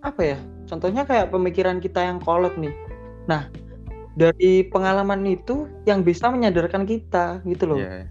apa 0.00 0.20
ya? 0.24 0.38
Contohnya 0.64 1.04
kayak 1.04 1.28
pemikiran 1.28 1.84
kita 1.84 2.00
yang 2.00 2.16
kolot 2.24 2.56
nih. 2.56 2.72
Nah 3.28 3.52
dari 4.16 4.64
pengalaman 4.68 5.24
itu 5.28 5.68
yang 5.84 6.00
bisa 6.00 6.32
menyadarkan 6.32 6.88
kita 6.88 7.44
gitu 7.44 7.76
loh. 7.76 7.80
Iya. 7.80 8.08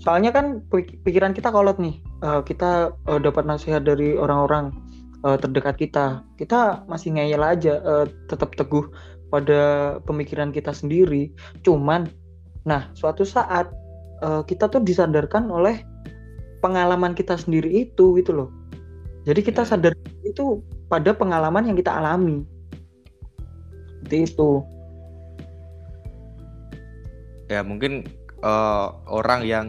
Soalnya 0.00 0.30
kan 0.32 0.64
pik- 0.70 1.02
pikiran 1.02 1.34
kita 1.34 1.50
kolot 1.50 1.76
nih. 1.82 1.98
Eh, 2.22 2.40
kita 2.46 2.94
eh, 2.94 3.20
dapat 3.20 3.44
nasihat 3.44 3.82
dari 3.82 4.14
orang-orang 4.14 4.70
eh, 5.26 5.38
terdekat 5.38 5.76
kita. 5.76 6.22
Kita 6.38 6.86
masih 6.86 7.18
ngeyel 7.18 7.42
aja, 7.42 7.74
eh, 7.82 8.06
tetap 8.30 8.54
teguh 8.54 8.86
pada 9.28 9.96
pemikiran 10.08 10.50
kita 10.50 10.74
sendiri. 10.74 11.30
Cuman, 11.62 12.08
nah 12.64 12.88
suatu 12.96 13.22
saat 13.22 13.70
eh, 14.22 14.42
kita 14.46 14.68
tuh 14.70 14.80
disadarkan 14.84 15.48
oleh 15.50 15.82
pengalaman 16.60 17.16
kita 17.16 17.36
sendiri 17.40 17.88
itu 17.88 18.16
gitu 18.20 18.32
loh. 18.36 18.48
Jadi 19.24 19.40
kita 19.44 19.64
Ya. 19.64 19.68
sadar 19.68 19.92
itu 20.24 20.64
pada 20.88 21.12
pengalaman 21.12 21.68
yang 21.68 21.76
kita 21.76 21.92
alami. 21.92 22.44
Seperti 24.00 24.16
itu. 24.32 24.64
ya 27.50 27.66
mungkin 27.66 28.06
eh, 28.46 28.86
orang 29.10 29.42
yang 29.42 29.66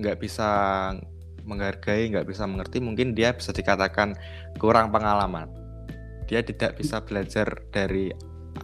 nggak 0.00 0.16
bisa 0.16 0.48
menghargai 1.44 2.08
nggak 2.08 2.24
bisa 2.24 2.48
mengerti 2.48 2.80
mungkin 2.80 3.12
dia 3.12 3.36
bisa 3.36 3.52
dikatakan 3.52 4.16
kurang 4.56 4.88
pengalaman 4.88 5.50
dia 6.24 6.40
tidak 6.40 6.78
bisa 6.80 7.04
belajar 7.04 7.46
dari 7.74 8.08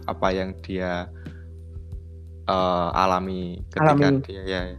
apa 0.09 0.33
yang 0.33 0.55
dia 0.65 1.05
eh, 2.47 2.89
alami 2.95 3.61
ketika 3.69 3.93
Alami. 3.93 4.23
dia 4.23 4.43
ya, 4.43 4.61
ya. 4.73 4.77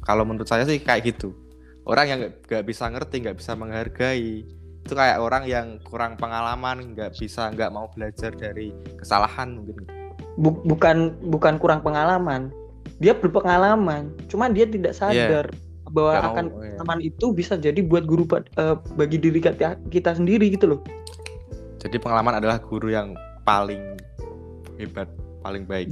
Kalau 0.00 0.24
menurut 0.24 0.48
saya 0.48 0.64
sih 0.64 0.80
kayak 0.80 1.16
gitu. 1.16 1.32
Orang 1.84 2.06
yang 2.08 2.18
nggak 2.20 2.34
nggak 2.46 2.64
bisa 2.68 2.84
ngerti, 2.92 3.16
nggak 3.24 3.38
bisa 3.40 3.52
menghargai, 3.56 4.44
itu 4.84 4.92
kayak 4.92 5.18
orang 5.18 5.44
yang 5.48 5.66
kurang 5.82 6.16
pengalaman, 6.16 6.92
nggak 6.92 7.16
bisa, 7.16 7.48
nggak 7.50 7.72
mau 7.72 7.88
belajar 7.92 8.32
dari 8.36 8.72
kesalahan 9.00 9.60
mungkin. 9.60 9.88
Bu- 10.40 10.62
bukan 10.64 11.18
bukan 11.26 11.58
kurang 11.58 11.80
pengalaman 11.82 12.54
dia 13.00 13.16
berpengalaman 13.16 14.12
cuma 14.28 14.52
dia 14.52 14.68
tidak 14.68 14.92
sadar 14.92 15.48
bahwa 15.90 16.12
Nggak 16.14 16.22
mau, 16.22 16.30
akan 16.30 16.44
oh 16.44 16.50
iya. 16.52 16.60
pengalaman 16.76 17.00
itu 17.02 17.26
bisa 17.34 17.54
jadi 17.58 17.80
buat 17.82 18.04
guru 18.06 18.28
eh, 18.36 18.76
bagi 18.94 19.16
diri 19.18 19.40
kita, 19.42 19.80
kita 19.90 20.10
sendiri 20.14 20.52
gitu 20.52 20.76
loh 20.76 20.80
Jadi 21.80 21.96
pengalaman 21.96 22.38
adalah 22.38 22.60
guru 22.60 22.92
yang 22.92 23.16
paling 23.42 23.96
hebat, 24.76 25.08
paling 25.40 25.64
baik. 25.64 25.88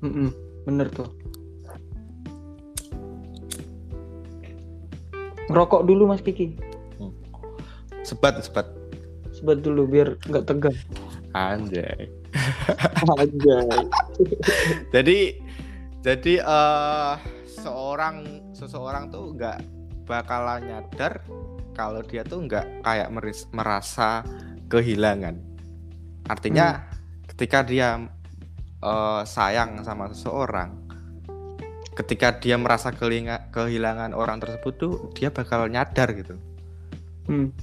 Mm-mm, 0.00 0.32
bener 0.64 0.88
tuh 0.88 1.08
ngerokok 5.50 5.82
dulu 5.82 6.06
mas 6.06 6.22
Kiki 6.22 6.54
Sebat, 8.00 8.40
sebat. 8.40 8.64
sebat 9.34 9.60
dulu 9.60 9.84
biar 9.84 10.16
nggak 10.24 10.44
tegang 10.48 10.78
Anjay. 11.30 12.10
Anjay. 13.20 13.78
jadi 14.94 15.18
jadi 16.00 16.34
eh 16.42 17.14
seorang 17.46 18.50
seseorang 18.56 19.12
tuh 19.12 19.36
nggak 19.36 19.58
bakalan 20.08 20.64
nyadar 20.64 21.22
kalau 21.76 22.00
dia 22.02 22.24
tuh 22.26 22.42
nggak 22.46 22.82
kayak 22.82 23.08
meris- 23.14 23.46
merasa 23.52 24.24
kehilangan 24.66 25.38
artinya 26.26 26.82
ketika 27.30 27.62
dia 27.62 28.10
eh, 28.80 29.22
sayang 29.24 29.80
sama 29.84 30.08
seseorang 30.12 30.76
ketika 31.94 32.32
dia 32.40 32.56
merasa 32.56 32.94
kelinga- 32.94 33.50
kehilangan 33.52 34.16
orang 34.16 34.40
tersebut 34.40 34.72
tuh 34.80 34.92
dia 35.12 35.28
bakal 35.28 35.68
nyadar 35.68 36.08
gitu 36.16 36.36
Hmm. 37.30 37.54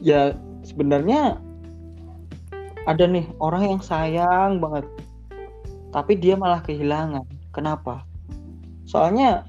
Ya 0.00 0.32
sebenarnya 0.64 1.36
ada 2.88 3.04
nih 3.04 3.28
orang 3.42 3.76
yang 3.76 3.80
sayang 3.84 4.56
banget, 4.56 4.88
tapi 5.92 6.16
dia 6.16 6.32
malah 6.32 6.64
kehilangan. 6.64 7.28
Kenapa? 7.52 8.08
Soalnya 8.88 9.44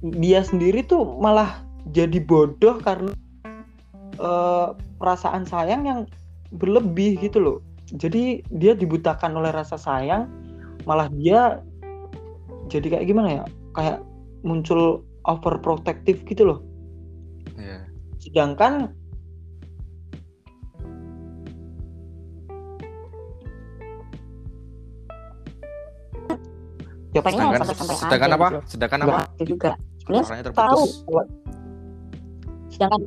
dia 0.00 0.40
sendiri 0.40 0.80
tuh 0.88 1.04
malah 1.20 1.60
jadi 1.92 2.16
bodoh 2.24 2.80
karena 2.80 3.12
eh, 4.16 4.68
perasaan 4.96 5.44
sayang 5.44 5.84
yang 5.84 6.00
berlebih 6.54 7.18
gitu 7.20 7.38
loh. 7.42 7.58
Jadi 7.94 8.42
dia 8.48 8.72
dibutakan 8.72 9.36
oleh 9.36 9.52
rasa 9.52 9.76
sayang, 9.76 10.30
malah 10.88 11.10
dia 11.12 11.60
jadi 12.72 12.98
kayak 12.98 13.06
gimana 13.06 13.28
ya? 13.42 13.44
Kayak 13.76 13.98
muncul 14.46 15.04
overprotective 15.28 16.22
gitu 16.24 16.42
loh. 16.48 16.58
ya 17.58 17.84
Sedangkan 18.20 18.92
ya 27.14 27.22
Pengen 27.22 27.38
sedangkan 27.46 27.60
sampai-sampai 27.62 27.96
sedangkan 28.02 28.30
apa 28.34 28.46
gitu. 28.50 28.60
sedangkan 28.74 29.00
apa 29.06 29.18
itu 29.38 29.44
juga 29.54 29.70
sebenarnya 30.02 30.24
orangnya 30.26 30.44
tahu 30.50 30.82
sedangkan 32.74 33.00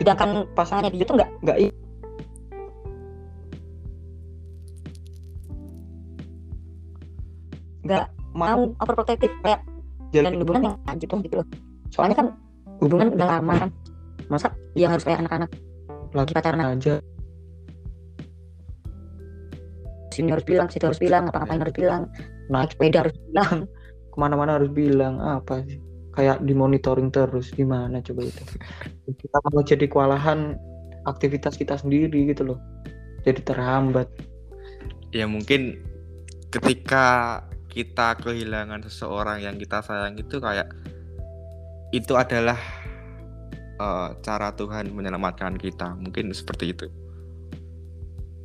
sedangkan 0.00 0.28
pas 0.56 0.64
pasangannya 0.64 0.90
dia 0.96 1.04
tuh 1.04 1.16
nggak 1.20 1.30
nggak 1.44 1.58
nggak 7.90 8.06
mau 8.38 8.70
overprotective 8.78 9.34
kayak 9.42 9.66
jalan 10.14 10.38
hubungan 10.38 10.62
yang 10.70 10.76
lanjut 10.86 11.08
tuh 11.10 11.18
gitu 11.26 11.34
loh. 11.42 11.46
Soalnya 11.90 12.16
kan 12.22 12.26
hubungan 12.78 13.14
udah 13.18 13.26
lama 13.38 13.54
kan. 13.66 13.70
Masa 14.30 14.54
dia 14.78 14.86
harus 14.86 15.02
kayak 15.02 15.26
anak-anak. 15.26 15.50
lagi 16.10 16.34
pacaran 16.34 16.62
aja. 16.74 16.98
Sini 20.10 20.34
harus 20.34 20.42
bilang 20.42 20.66
situ 20.66 20.82
harus 20.82 20.98
bilang 20.98 21.30
apa-apain 21.30 21.62
harus 21.62 21.74
bilang. 21.74 22.10
Naik 22.50 22.74
sepeda 22.74 23.06
harus 23.06 23.14
bilang. 23.30 23.66
Ke 24.10 24.16
mana-mana 24.18 24.58
harus 24.58 24.70
bilang 24.74 25.22
apa 25.22 25.62
sih? 25.70 25.78
Kayak 26.10 26.42
dimonitoring 26.42 27.14
terus 27.14 27.54
gimana 27.54 28.02
coba 28.02 28.26
itu? 28.26 28.42
Kita 29.06 29.38
mau 29.54 29.62
jadi 29.62 29.86
kewalahan 29.86 30.58
aktivitas 31.06 31.54
kita 31.54 31.78
sendiri 31.78 32.26
gitu 32.26 32.54
loh. 32.54 32.58
Jadi 33.22 33.46
terhambat. 33.46 34.10
Ya 35.14 35.30
mungkin 35.30 35.78
ketika 36.50 37.38
kita 37.70 38.18
kehilangan 38.18 38.82
seseorang 38.82 39.46
yang 39.46 39.54
kita 39.56 39.78
sayang 39.80 40.18
itu 40.18 40.42
kayak 40.42 40.68
itu 41.94 42.12
adalah 42.18 42.58
eh, 43.78 44.08
cara 44.20 44.50
Tuhan 44.58 44.90
menyelamatkan 44.90 45.54
kita. 45.56 45.94
Mungkin 45.96 46.34
seperti 46.34 46.74
itu. 46.74 46.86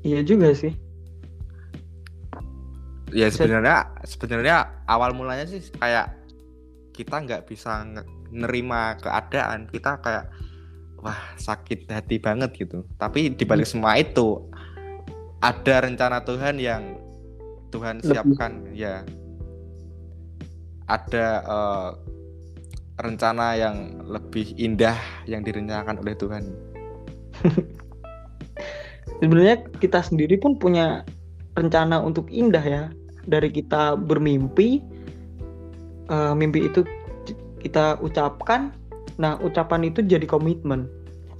Iya 0.05 0.21
juga 0.21 0.53
sih. 0.53 0.73
Ya 3.09 3.31
sebenarnya 3.33 3.89
sebenarnya 4.05 4.85
awal 4.85 5.17
mulanya 5.17 5.49
sih 5.49 5.61
kayak 5.81 6.13
kita 6.93 7.25
nggak 7.25 7.49
bisa 7.49 7.81
nerima 8.29 8.97
keadaan. 9.01 9.65
Kita 9.73 9.97
kayak 10.01 10.29
wah 11.01 11.17
sakit 11.37 11.89
hati 11.89 12.21
banget 12.21 12.53
gitu. 12.53 12.85
Tapi 13.01 13.33
dibalik 13.33 13.65
semua 13.65 13.97
itu 13.97 14.45
ada 15.41 15.85
rencana 15.85 16.25
Tuhan 16.25 16.57
yang 16.57 17.04
Tuhan 17.75 17.99
Lebih. 17.99 18.09
siapkan 18.15 18.51
ya. 18.71 19.03
Ada 20.87 21.27
eh, 21.43 21.91
rencana 23.03 23.59
yang 23.59 24.07
lebih 24.07 24.55
indah 24.55 24.95
yang 25.27 25.43
direncanakan 25.43 25.99
oleh 25.99 26.15
Tuhan. 26.15 26.43
Sebenarnya 29.19 29.67
kita 29.83 29.99
sendiri 29.99 30.39
pun 30.39 30.55
punya 30.55 31.03
rencana 31.59 31.99
untuk 31.99 32.31
indah 32.31 32.63
ya. 32.63 32.83
Dari 33.27 33.51
kita 33.51 33.99
bermimpi 33.99 34.79
eh, 36.07 36.33
mimpi 36.33 36.71
itu 36.71 36.87
kita 37.59 37.99
ucapkan. 37.99 38.71
Nah 39.19 39.35
ucapan 39.43 39.91
itu 39.91 39.99
jadi 39.99 40.23
komitmen. 40.23 40.87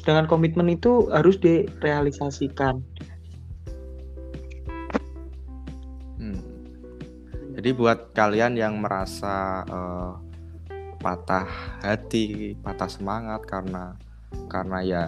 Dengan 0.04 0.30
komitmen 0.30 0.70
itu 0.70 1.10
harus 1.10 1.40
direalisasikan 1.42 2.84
Jadi 7.66 7.82
buat 7.82 8.14
kalian 8.14 8.62
yang 8.62 8.78
merasa 8.78 9.66
eh, 9.66 10.14
patah 11.02 11.50
hati, 11.82 12.54
patah 12.62 12.86
semangat 12.86 13.42
karena 13.50 13.98
karena 14.46 14.86
ya 14.86 15.06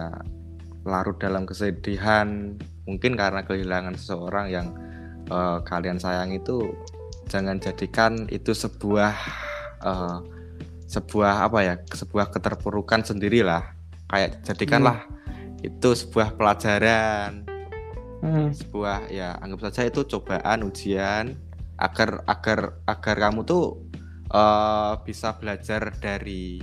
larut 0.82 1.14
dalam 1.22 1.46
kesedihan, 1.46 2.58
mungkin 2.82 3.14
karena 3.14 3.46
kehilangan 3.46 3.94
seseorang 3.94 4.50
yang 4.50 4.74
eh, 5.30 5.62
kalian 5.70 6.02
sayang 6.02 6.34
itu, 6.34 6.74
jangan 7.30 7.62
jadikan 7.62 8.26
itu 8.26 8.50
sebuah 8.50 9.14
eh, 9.86 10.18
sebuah 10.90 11.46
apa 11.46 11.62
ya, 11.62 11.74
sebuah 11.94 12.34
keterpurukan 12.34 13.06
sendirilah. 13.06 13.70
Kayak 14.10 14.42
jadikanlah 14.42 15.06
itu 15.62 15.94
sebuah 15.94 16.34
pelajaran. 16.34 17.46
Hmm, 18.18 18.50
sebuah 18.50 19.14
ya 19.14 19.38
anggap 19.38 19.70
saja 19.70 19.94
itu 19.94 20.02
cobaan 20.02 20.66
ujian 20.66 21.38
agar 21.78 22.26
agar 22.26 22.82
agar 22.84 23.16
kamu 23.16 23.46
tuh 23.46 23.86
eh, 24.28 24.92
bisa 25.06 25.38
belajar 25.38 25.94
dari 25.96 26.58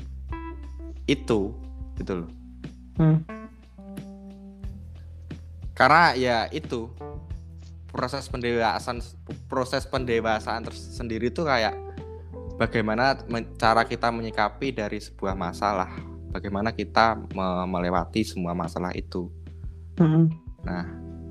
itu 1.07 1.55
gitu 1.95 2.13
loh 2.25 2.29
hmm. 2.99 3.19
karena 5.71 6.13
ya 6.15 6.37
itu 6.51 6.91
proses 7.89 8.27
pendewasaan 8.27 8.99
proses 9.47 9.87
pendewasaan 9.87 10.67
tersendiri 10.67 11.31
itu 11.31 11.47
kayak 11.47 11.73
bagaimana 12.59 13.15
cara 13.55 13.87
kita 13.87 14.11
menyikapi 14.11 14.75
dari 14.75 14.99
sebuah 14.99 15.35
masalah 15.35 15.87
bagaimana 16.35 16.75
kita 16.75 17.15
me- 17.15 17.67
melewati 17.71 18.27
semua 18.27 18.51
masalah 18.51 18.91
itu 18.91 19.31
Hmm. 19.95 20.27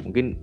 mungkin 0.00 0.40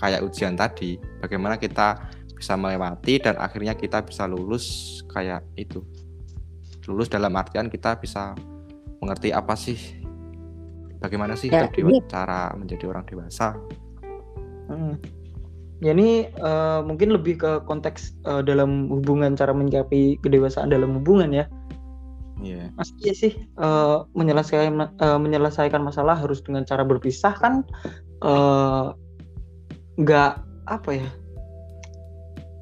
kayak 0.00 0.24
ujian 0.24 0.56
tadi 0.56 0.96
bagaimana 1.20 1.60
kita 1.60 2.00
bisa 2.38 2.54
melewati 2.54 3.18
dan 3.18 3.34
akhirnya 3.36 3.74
kita 3.74 3.98
bisa 4.06 4.24
lulus 4.24 4.98
kayak 5.10 5.42
itu 5.58 5.82
lulus 6.86 7.10
dalam 7.10 7.34
artian 7.34 7.66
kita 7.66 7.98
bisa 7.98 8.32
mengerti 9.02 9.34
apa 9.34 9.58
sih 9.58 9.76
bagaimana 10.98 11.34
sih 11.34 11.50
Ya, 11.50 11.66
ini- 11.68 12.00
cara 12.06 12.54
menjadi 12.54 12.86
orang 12.86 13.04
dewasa 13.04 13.58
Hmm. 14.68 15.00
Ya 15.80 15.96
ini 15.96 16.28
eh, 16.28 16.80
mungkin 16.84 17.08
lebih 17.16 17.40
ke 17.40 17.64
konteks 17.64 18.20
eh, 18.28 18.42
dalam 18.44 18.92
hubungan 18.92 19.32
cara 19.32 19.56
menyikapi 19.56 20.20
kedewasaan 20.20 20.68
dalam 20.68 21.00
hubungan 21.00 21.32
ya. 21.32 21.48
Iya 22.38 22.68
Mas 22.76 22.92
iya 23.00 23.14
sih 23.16 23.32
eh, 23.32 23.96
menyelesaikan 24.12 24.76
eh, 24.76 25.18
menyelesaikan 25.18 25.80
masalah 25.80 26.20
harus 26.20 26.44
dengan 26.44 26.68
cara 26.68 26.84
berpisah 26.84 27.32
kan 27.40 27.64
nggak 29.96 30.32
apa 30.68 30.90
ya 30.94 31.08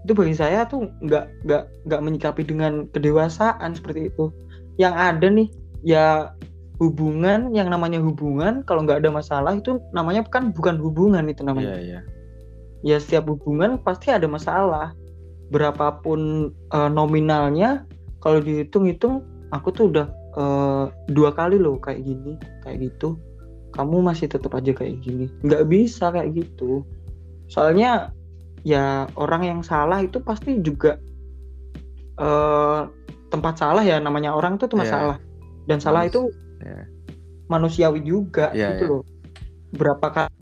itu 0.07 0.15
bagi 0.15 0.39
saya 0.39 0.63
tuh 0.71 0.87
nggak 1.03 1.43
nggak 1.43 1.63
nggak 1.91 2.01
menyikapi 2.07 2.47
dengan 2.47 2.87
kedewasaan 2.95 3.75
seperti 3.75 4.07
itu. 4.15 4.31
Yang 4.79 4.95
ada 4.95 5.27
nih 5.27 5.49
ya 5.83 6.07
hubungan 6.79 7.51
yang 7.51 7.75
namanya 7.75 7.99
hubungan 7.99 8.63
kalau 8.63 8.87
nggak 8.87 9.03
ada 9.03 9.11
masalah 9.11 9.59
itu 9.59 9.83
namanya 9.91 10.23
kan 10.31 10.55
bukan 10.55 10.79
hubungan 10.79 11.27
itu 11.27 11.43
namanya. 11.43 11.75
Iya, 11.75 11.83
iya. 11.83 12.01
ya 12.87 12.97
setiap 13.03 13.27
hubungan 13.27 13.83
pasti 13.83 14.15
ada 14.15 14.31
masalah. 14.31 14.95
Berapapun 15.51 16.55
eh, 16.55 16.91
nominalnya 16.95 17.83
kalau 18.23 18.39
dihitung-hitung 18.39 19.27
aku 19.51 19.75
tuh 19.75 19.91
udah 19.91 20.07
eh, 20.39 20.85
dua 21.11 21.35
kali 21.35 21.59
loh 21.59 21.83
kayak 21.83 22.07
gini 22.07 22.39
kayak 22.63 22.95
gitu. 22.95 23.19
Kamu 23.75 24.07
masih 24.07 24.31
tetap 24.31 24.55
aja 24.55 24.71
kayak 24.71 25.03
gini. 25.03 25.27
Nggak 25.43 25.67
bisa 25.67 26.15
kayak 26.15 26.31
gitu. 26.47 26.87
Soalnya 27.51 28.15
ya 28.67 29.07
orang 29.15 29.47
yang 29.47 29.61
salah 29.63 30.03
itu 30.03 30.19
pasti 30.19 30.59
juga 30.59 30.99
eh, 32.19 32.81
tempat 33.31 33.55
salah 33.55 33.85
ya 33.87 34.03
namanya 34.03 34.35
orang 34.35 34.59
tuh 34.59 34.67
cuma 34.67 34.83
Iya. 34.83 34.91
salah 34.91 35.17
dan 35.71 35.79
salah 35.79 36.03
Manus- 36.03 36.11
itu 36.11 36.21
Iya. 36.59 36.81
manusiawi 37.47 38.01
juga 38.03 38.51
Iya, 38.51 38.75
gitu 38.75 38.83
iya. 38.83 38.91
loh 38.91 39.03
berapa 39.77 40.07
kali 40.09 40.35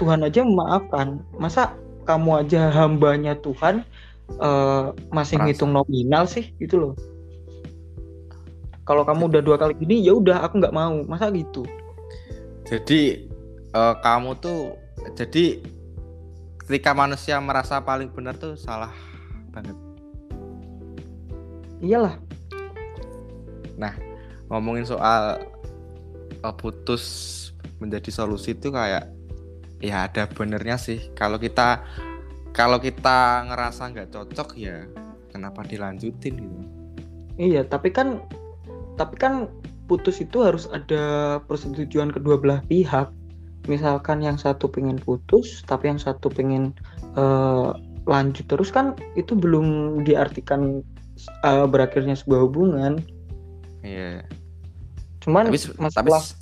Tuhan 0.00 0.24
aja 0.24 0.40
memaafkan 0.42 1.22
masa 1.36 1.76
kamu 2.02 2.42
aja 2.42 2.74
hambanya 2.74 3.38
Tuhan 3.38 3.86
eh, 4.32 4.84
masih 5.12 5.36
Merasa. 5.38 5.46
ngitung 5.46 5.70
nominal 5.70 6.24
sih 6.26 6.50
gitu 6.58 6.80
loh 6.80 6.94
kalau 8.82 9.06
kamu 9.06 9.30
udah 9.30 9.42
dua 9.44 9.56
kali 9.60 9.78
gini 9.78 10.02
ya 10.02 10.10
udah 10.10 10.42
aku 10.42 10.58
nggak 10.58 10.74
mau 10.74 11.06
masa 11.06 11.30
gitu 11.30 11.62
Jadi 12.66 13.28
eh, 13.70 13.94
kamu 14.00 14.30
tuh 14.40 14.74
jadi 15.12 15.60
ketika 16.66 16.94
manusia 16.94 17.38
merasa 17.42 17.82
paling 17.82 18.12
benar 18.12 18.38
tuh 18.38 18.54
salah 18.56 18.92
banget. 19.50 19.76
iyalah 21.82 22.14
Ngomongin 24.52 24.84
soal 24.84 25.40
eh, 26.44 26.54
putus 26.60 27.04
menjadi 27.80 28.12
solusi 28.12 28.52
itu 28.52 28.68
kayak 28.68 29.08
ya 29.80 30.04
ada 30.04 30.28
benernya 30.28 30.76
sih. 30.76 31.08
Kalau 31.16 31.40
kita 31.40 31.80
kalau 32.52 32.76
kita 32.76 33.48
ngerasa 33.48 33.88
nggak 33.96 34.12
cocok 34.12 34.60
ya 34.60 34.84
kenapa 35.32 35.64
dilanjutin 35.64 36.36
gitu. 36.36 36.60
iya 37.40 37.64
tapi 37.64 37.88
kan 37.88 38.20
tapi 39.00 39.16
kan 39.16 39.48
putus 39.88 40.20
itu 40.20 40.44
harus 40.44 40.68
ada 40.68 41.40
persetujuan 41.48 42.12
kedua 42.12 42.36
belah 42.36 42.60
pihak 42.68 43.08
misalkan 43.70 44.22
yang 44.22 44.34
satu 44.36 44.66
pengen 44.66 44.98
putus 44.98 45.62
tapi 45.64 45.90
yang 45.90 46.00
satu 46.00 46.26
pengen 46.28 46.74
eh, 47.14 47.68
lanjut 48.02 48.44
terus 48.50 48.74
kan 48.74 48.98
itu 49.14 49.38
belum 49.38 50.00
diartikan 50.02 50.82
eh, 51.46 51.66
berakhirnya 51.70 52.18
sebuah 52.18 52.50
hubungan 52.50 52.98
Iya. 53.82 54.22
cuman 55.22 55.50
tapi 55.50 55.58
tapi 55.58 55.78
masalah 55.78 56.22
se- 56.22 56.38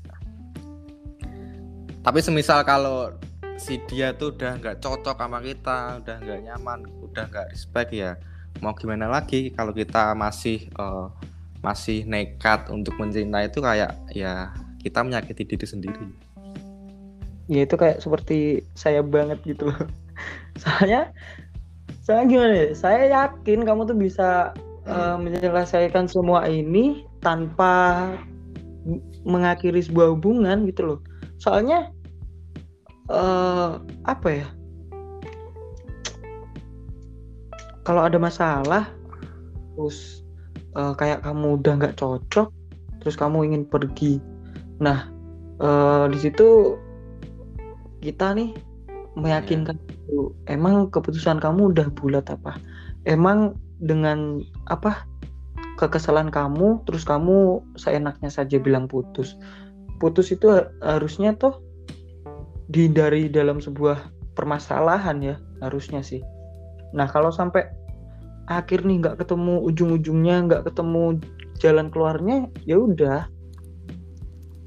tapi 2.01 2.19
semisal 2.25 2.61
kalau 2.65 3.13
si 3.61 3.77
dia 3.89 4.17
tuh 4.17 4.33
udah 4.33 4.57
nggak 4.57 4.81
cocok 4.81 5.17
sama 5.21 5.39
kita 5.45 6.01
udah 6.01 6.17
nggak 6.17 6.41
nyaman 6.49 6.81
udah 7.05 7.29
nggak 7.29 7.53
respect 7.53 7.93
ya 7.93 8.17
mau 8.65 8.73
gimana 8.73 9.05
lagi 9.09 9.53
kalau 9.53 9.73
kita 9.77 10.17
masih 10.17 10.69
eh, 10.73 11.07
masih 11.61 12.09
nekat 12.09 12.73
untuk 12.73 12.97
mencintai 12.97 13.53
itu 13.53 13.61
kayak 13.61 13.93
ya 14.17 14.49
kita 14.81 15.05
menyakiti 15.05 15.45
diri 15.45 15.67
sendiri 15.69 16.09
ya 17.51 17.67
itu 17.67 17.75
kayak 17.75 17.99
seperti 17.99 18.63
saya 18.79 19.03
banget 19.03 19.43
gitu. 19.43 19.75
Loh 19.75 19.91
soalnya 20.63 21.11
saya 22.07 22.23
gimana 22.31 22.55
ya? 22.55 22.69
Saya 22.79 23.03
yakin 23.11 23.67
kamu 23.67 23.91
tuh 23.91 23.99
bisa 23.99 24.55
eh, 24.87 25.17
menyelesaikan 25.19 26.07
semua 26.07 26.47
ini 26.47 27.03
tanpa 27.19 28.07
mengakhiri 29.27 29.83
sebuah 29.83 30.15
hubungan 30.15 30.65
gitu 30.71 30.95
loh. 30.95 31.01
Soalnya 31.43 31.91
eh 33.11 33.71
apa 34.07 34.29
ya? 34.31 34.47
Kalau 37.83 38.07
ada 38.07 38.23
masalah 38.23 38.87
terus 39.75 40.23
eh, 40.79 40.95
kayak 40.95 41.27
kamu 41.27 41.59
udah 41.59 41.73
nggak 41.83 41.99
cocok 41.99 42.49
terus 43.03 43.19
kamu 43.19 43.51
ingin 43.51 43.63
pergi. 43.67 44.23
Nah 44.79 45.11
eh, 45.59 46.05
di 46.15 46.19
situ 46.23 46.79
kita 48.01 48.33
nih 48.33 48.57
meyakinkan 49.15 49.77
dulu, 50.09 50.33
emang 50.49 50.89
keputusan 50.89 51.39
kamu 51.39 51.77
udah 51.77 51.89
bulat 51.93 52.27
apa? 52.33 52.57
Emang 53.05 53.57
dengan 53.81 54.45
apa 54.69 55.05
kekesalan 55.81 56.29
kamu 56.29 56.85
terus 56.85 57.09
kamu 57.09 57.65
seenaknya 57.81 58.29
saja 58.29 58.61
bilang 58.61 58.85
putus 58.85 59.41
putus 59.97 60.29
itu 60.29 60.53
ha- 60.53 60.69
harusnya 60.85 61.33
tuh 61.37 61.57
dihindari 62.69 63.33
dalam 63.33 63.61
sebuah 63.61 64.13
permasalahan 64.37 65.21
ya 65.21 65.37
harusnya 65.61 66.01
sih. 66.01 66.21
Nah 66.97 67.09
kalau 67.09 67.33
sampai 67.33 67.65
akhir 68.49 68.85
nih 68.85 69.05
nggak 69.05 69.17
ketemu 69.25 69.61
ujung-ujungnya 69.65 70.37
nggak 70.49 70.63
ketemu 70.73 71.21
jalan 71.61 71.93
keluarnya 71.93 72.49
ya 72.65 72.81
udah. 72.81 73.29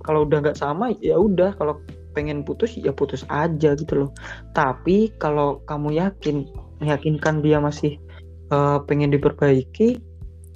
Kalau 0.03 0.27
udah 0.27 0.37
nggak 0.43 0.59
sama 0.59 0.93
ya 0.99 1.17
udah. 1.17 1.55
Kalau 1.57 1.79
pengen 2.13 2.45
putus 2.45 2.77
ya 2.77 2.93
putus 2.93 3.25
aja 3.33 3.73
gitu 3.75 3.93
loh. 4.07 4.09
Tapi 4.53 5.11
kalau 5.17 5.59
kamu 5.65 5.97
yakin 5.97 6.47
meyakinkan 6.79 7.41
dia 7.41 7.57
masih 7.59 7.97
eh, 8.53 8.77
pengen 8.85 9.11
diperbaiki 9.11 9.99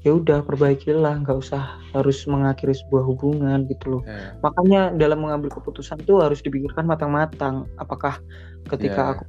ya 0.06 0.15
udah 0.15 0.46
perbaikilah. 0.46 1.26
Nggak 1.26 1.38
usah 1.41 1.82
harus 1.91 2.24
mengakhiri 2.30 2.78
sebuah 2.78 3.04
hubungan 3.04 3.65
gitu 3.67 4.00
loh. 4.00 4.02
Ya, 4.06 4.38
makanya 4.46 4.82
dalam 4.96 5.26
mengambil 5.26 5.50
keputusan 5.52 6.00
tuh 6.06 6.22
harus 6.24 6.39
dipikirkan 6.46 6.86
matang-matang. 6.86 7.65
Apakah 7.82 8.22
ketika 8.70 9.02
Ya. 9.02 9.12
aku 9.17 9.24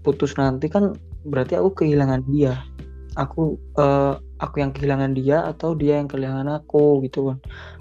putus 0.00 0.34
nanti 0.36 0.66
kan 0.66 0.96
berarti 1.24 1.56
aku 1.56 1.84
kehilangan 1.84 2.26
dia. 2.28 2.58
Aku 3.16 3.56
eh, 3.78 4.14
aku 4.40 4.54
yang 4.60 4.72
kehilangan 4.72 5.12
dia 5.14 5.44
atau 5.46 5.76
dia 5.76 6.00
yang 6.00 6.08
kehilangan 6.08 6.48
aku 6.62 7.04
gitu 7.06 7.32
kan. 7.32 7.38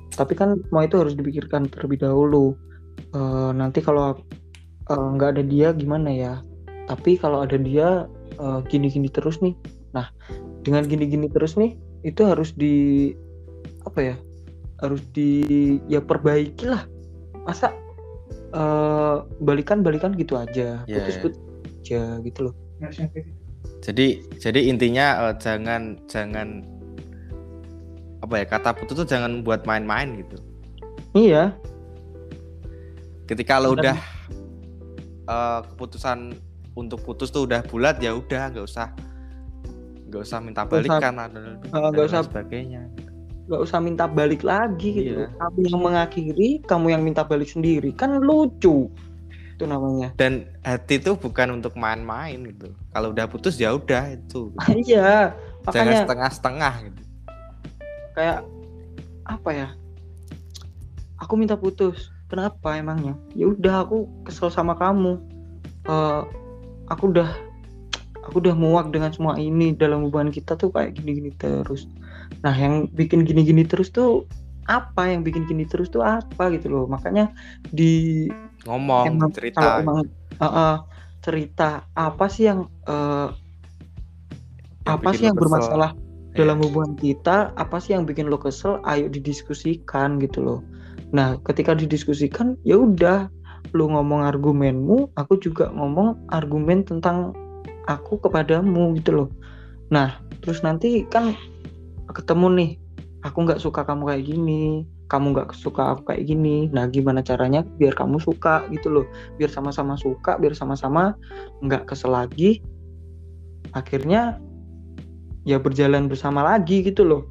Tapi 0.10 0.34
kan 0.36 0.58
semua 0.68 0.84
itu 0.90 0.96
harus 1.00 1.14
dipikirkan 1.16 1.70
terlebih 1.70 2.02
dahulu 2.04 2.58
Eh, 3.10 3.52
nanti 3.56 3.80
kalau 3.82 4.14
eh, 4.90 5.08
nggak 5.18 5.30
ada 5.38 5.44
dia 5.44 5.74
gimana 5.74 6.10
ya? 6.14 6.34
Tapi 6.86 7.18
kalau 7.18 7.46
ada 7.46 7.58
dia 7.58 8.06
eh, 8.38 8.60
gini-gini 8.70 9.10
terus 9.10 9.42
nih. 9.42 9.56
Nah 9.96 10.14
dengan 10.62 10.86
gini-gini 10.86 11.32
terus 11.32 11.58
nih 11.58 11.74
itu 12.06 12.22
harus 12.28 12.54
di 12.54 13.12
apa 13.88 14.14
ya? 14.14 14.16
Harus 14.80 15.02
di 15.12 15.42
ya 15.90 16.00
perbaiki 16.04 16.70
lah. 16.70 16.86
Masa 17.48 17.74
eh, 18.54 19.16
balikan 19.42 19.82
balikan 19.82 20.14
gitu 20.14 20.38
aja. 20.38 20.86
Iya, 20.86 20.96
putus 21.02 21.16
putus 21.24 21.42
aja 21.82 22.02
gitu 22.22 22.40
loh. 22.52 22.56
Jadi 23.82 24.22
jadi 24.38 24.60
intinya 24.70 25.32
eh, 25.32 25.36
jangan 25.42 25.98
jangan 26.06 26.62
apa 28.20 28.44
ya 28.44 28.46
kata 28.46 28.76
putus 28.76 29.02
tuh 29.02 29.08
jangan 29.08 29.42
buat 29.42 29.66
main-main 29.66 30.20
gitu. 30.22 30.38
Iya 31.18 31.58
ketika 33.30 33.62
lo 33.62 33.78
udah 33.78 33.94
eh, 35.30 35.60
keputusan 35.70 36.34
untuk 36.74 37.06
putus 37.06 37.30
tuh 37.30 37.46
udah 37.46 37.62
bulat 37.70 38.02
ya 38.02 38.18
udah 38.18 38.50
nggak 38.50 38.66
usah. 38.66 38.90
Nggak 40.10 40.22
usah 40.26 40.38
minta 40.42 40.66
balikan 40.66 41.14
atau 41.22 41.38
dan 41.38 41.62
nggak 41.94 42.06
usah- 42.10 42.26
sebagainya. 42.26 42.90
nggak 43.50 43.66
usah 43.66 43.82
minta 43.82 44.06
balik 44.06 44.46
lagi 44.46 44.94
gitu. 44.94 45.26
Iya. 45.26 45.26
loh. 45.26 45.30
kamu 45.42 45.58
yang 45.66 45.82
mengakhiri 45.82 46.50
kamu 46.70 46.88
yang 46.94 47.02
minta 47.02 47.22
balik 47.26 47.50
sendiri 47.50 47.94
kan 47.94 48.18
lucu. 48.22 48.90
Itu 49.58 49.66
namanya. 49.66 50.14
Dan 50.22 50.46
hati 50.62 51.02
tuh 51.02 51.18
bukan 51.18 51.58
untuk 51.58 51.74
main-main 51.74 52.38
gitu. 52.46 52.70
Kalau 52.94 53.10
udah 53.10 53.26
putus 53.26 53.58
ya 53.58 53.74
udah 53.74 54.14
itu. 54.14 54.54
Iya 54.86 55.34
jangan 55.66 55.66
makanya 55.66 56.02
setengah-setengah 56.06 56.74
gitu. 56.90 57.02
kayak 58.14 58.40
apa 59.26 59.50
ya? 59.54 59.68
Aku 61.22 61.34
minta 61.36 61.58
putus 61.58 62.10
kenapa 62.30 62.78
emangnya? 62.78 63.18
Ya 63.34 63.50
udah 63.50 63.84
aku 63.84 64.06
kesel 64.24 64.54
sama 64.54 64.78
kamu. 64.78 65.18
Eh, 65.90 66.22
aku 66.88 67.04
udah 67.12 67.30
aku 68.30 68.46
udah 68.46 68.54
muak 68.54 68.94
dengan 68.94 69.10
semua 69.10 69.36
ini 69.42 69.74
dalam 69.74 70.06
hubungan 70.06 70.30
kita 70.30 70.54
tuh 70.54 70.70
kayak 70.70 70.94
gini-gini 70.96 71.34
terus. 71.42 71.90
Nah 72.46 72.54
yang 72.54 72.86
bikin 72.94 73.26
gini-gini 73.26 73.66
terus 73.66 73.90
tuh 73.90 74.30
apa? 74.70 75.10
Yang 75.10 75.34
bikin 75.34 75.44
gini 75.50 75.66
terus 75.66 75.90
tuh 75.90 76.06
apa 76.06 76.54
gitu 76.54 76.70
loh. 76.70 76.86
Makanya 76.86 77.34
di 77.74 78.30
ngomong 78.70 79.10
emang 79.10 79.32
cerita. 79.34 79.58
kalau 79.58 79.74
emang 79.82 80.00
uh, 80.38 80.46
uh, 80.46 80.76
cerita 81.26 81.90
apa 81.98 82.30
sih 82.30 82.46
yang 82.46 82.70
uh, 82.86 83.34
Yang 84.86 84.94
apa 84.94 85.10
sih 85.18 85.26
yang 85.26 85.38
kesel. 85.38 85.44
bermasalah 85.50 85.92
Iya. 86.30 86.46
dalam 86.46 86.62
hubungan 86.62 86.94
kita? 86.94 87.58
Apa 87.58 87.82
sih 87.82 87.98
yang 87.98 88.06
bikin 88.06 88.30
lo 88.30 88.38
kesel? 88.38 88.78
Ayo 88.86 89.10
didiskusikan 89.10 90.22
gitu 90.22 90.46
loh 90.46 90.60
nah 91.10 91.42
ketika 91.42 91.74
didiskusikan 91.74 92.60
ya 92.62 92.78
udah 92.78 93.30
lu 93.74 93.90
ngomong 93.90 94.26
argumenmu 94.26 95.14
aku 95.18 95.38
juga 95.42 95.70
ngomong 95.74 96.18
argumen 96.34 96.86
tentang 96.86 97.34
aku 97.90 98.22
kepadamu 98.22 98.94
gitu 98.98 99.26
loh. 99.26 99.30
Nah 99.90 100.22
terus 100.46 100.62
nanti 100.62 101.04
kan 101.10 101.34
ketemu 102.14 102.48
nih 102.56 102.72
aku 103.26 103.38
nggak 103.46 103.62
suka 103.62 103.82
kamu 103.86 104.14
kayak 104.14 104.24
gini 104.26 104.64
kamu 105.10 105.34
nggak 105.34 105.58
suka 105.58 105.98
aku 105.98 106.14
kayak 106.14 106.30
gini 106.30 106.70
nah 106.70 106.86
gimana 106.86 107.26
caranya 107.26 107.66
biar 107.78 107.98
kamu 107.98 108.22
suka 108.22 108.66
gitu 108.70 108.90
loh. 108.90 109.06
Biar 109.42 109.50
sama-sama 109.50 109.98
suka 109.98 110.38
biar 110.38 110.54
sama-sama 110.54 111.18
nggak 111.66 111.90
kesel 111.90 112.14
lagi 112.14 112.62
akhirnya 113.74 114.38
ya 115.46 115.58
berjalan 115.62 116.10
bersama 116.10 116.46
lagi 116.46 116.86
gitu 116.86 117.06
loh. 117.06 117.22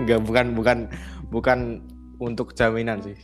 Enggak 0.00 0.24
bukan 0.24 0.46
bukan 0.56 0.78
bukan 1.30 1.60
untuk 2.18 2.54
jaminan 2.54 3.00
sih. 3.00 3.16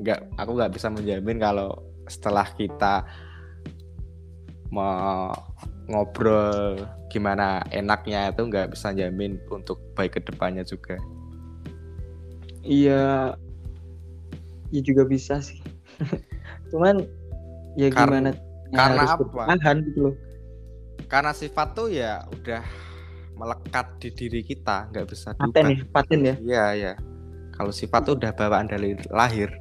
Enggak, 0.00 0.28
aku 0.36 0.50
nggak 0.56 0.72
bisa 0.72 0.88
menjamin 0.88 1.36
kalau 1.36 1.70
setelah 2.06 2.48
kita 2.56 3.04
mau 4.70 5.34
ngobrol 5.86 6.78
gimana 7.10 7.58
enaknya 7.68 8.30
itu 8.30 8.46
nggak 8.46 8.70
bisa 8.70 8.94
jamin 8.94 9.34
untuk 9.50 9.82
baik 9.94 10.18
ke 10.18 10.20
depannya 10.22 10.62
juga. 10.62 10.94
iya 12.60 13.32
ya 14.70 14.80
juga 14.84 15.08
bisa 15.08 15.40
sih 15.40 15.58
cuman 16.70 17.02
ya 17.74 17.88
Kar- 17.90 18.06
gimana 18.06 18.30
karena 18.70 19.02
harus 19.02 19.10
apa? 19.10 19.24
bertahan 19.24 19.76
gitu 19.90 20.00
loh 20.10 20.14
Karena 21.10 21.32
sifat 21.34 21.74
tuh 21.74 21.90
ya 21.90 22.22
udah 22.30 22.62
melekat 23.34 23.98
di 23.98 24.08
diri 24.14 24.40
kita, 24.46 24.86
nggak 24.92 25.06
bisa 25.10 25.32
paten 25.34 25.66
diubah. 25.66 25.70
ya 25.74 25.84
paten 25.90 26.20
ya 26.22 26.34
Iya, 26.38 26.64
iya. 26.76 26.92
Kalau 27.60 27.76
sifat 27.76 28.08
tuh 28.08 28.16
udah 28.16 28.32
bawaan 28.32 28.64
dari 28.64 28.96
lahir. 29.12 29.52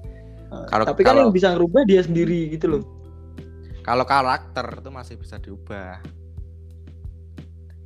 Kalau- 0.71 0.87
tapi 0.87 1.03
kan 1.03 1.19
kalau- 1.19 1.27
yang 1.27 1.35
bisa 1.35 1.51
ngerubah 1.51 1.83
dia 1.83 2.01
sendiri 2.01 2.47
gitu 2.49 2.65
loh 2.71 2.83
Kalau 3.83 4.05
karakter 4.07 4.65
itu 4.79 4.89
masih 4.93 5.15
bisa 5.19 5.35
diubah. 5.35 5.99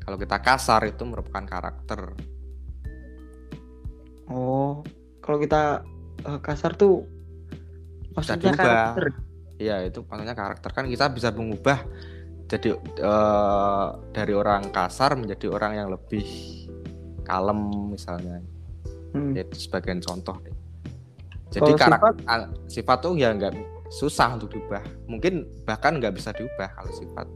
Kalau 0.03 0.17
kita 0.21 0.37
kasar 0.37 0.85
itu 0.85 1.01
merupakan 1.07 1.41
karakter. 1.41 2.13
oh 4.29 4.85
kalau 5.19 5.37
kita 5.41 5.83
eh, 6.23 6.39
kasar 6.39 6.77
tuh 6.77 7.03
maksudnya 8.13 8.53
diubah. 8.53 8.57
karakter 8.61 9.05
Iya, 9.61 9.75
itu 9.85 9.99
maksudnya 10.03 10.33
karakter 10.33 10.69
kan 10.73 10.85
kita 10.89 11.09
bisa 11.09 11.29
mengubah 11.31 11.83
jadi 12.47 12.69
eh, 12.99 13.87
dari 14.11 14.33
orang 14.35 14.69
kasar 14.69 15.17
menjadi 15.17 15.49
orang 15.49 15.71
yang 15.77 15.89
lebih 15.89 16.25
kalem 17.23 17.89
misalnya. 17.91 18.43
Hmm. 19.13 19.33
Itu 19.37 19.55
sebagian 19.69 20.01
contoh 20.01 20.37
deh. 20.43 20.55
Jadi 21.53 21.71
Kalau 21.77 21.77
karakter 21.77 22.11
sifat, 22.17 22.41
sifat 22.65 22.97
tuh 23.05 23.13
ya 23.13 23.29
nggak 23.33 23.53
susah 23.93 24.37
untuk 24.37 24.49
diubah. 24.57 24.81
Mungkin 25.05 25.45
bahkan 25.69 26.01
nggak 26.01 26.17
bisa 26.17 26.33
diubah 26.33 26.69
kalau 26.73 26.91
sifat. 26.93 27.27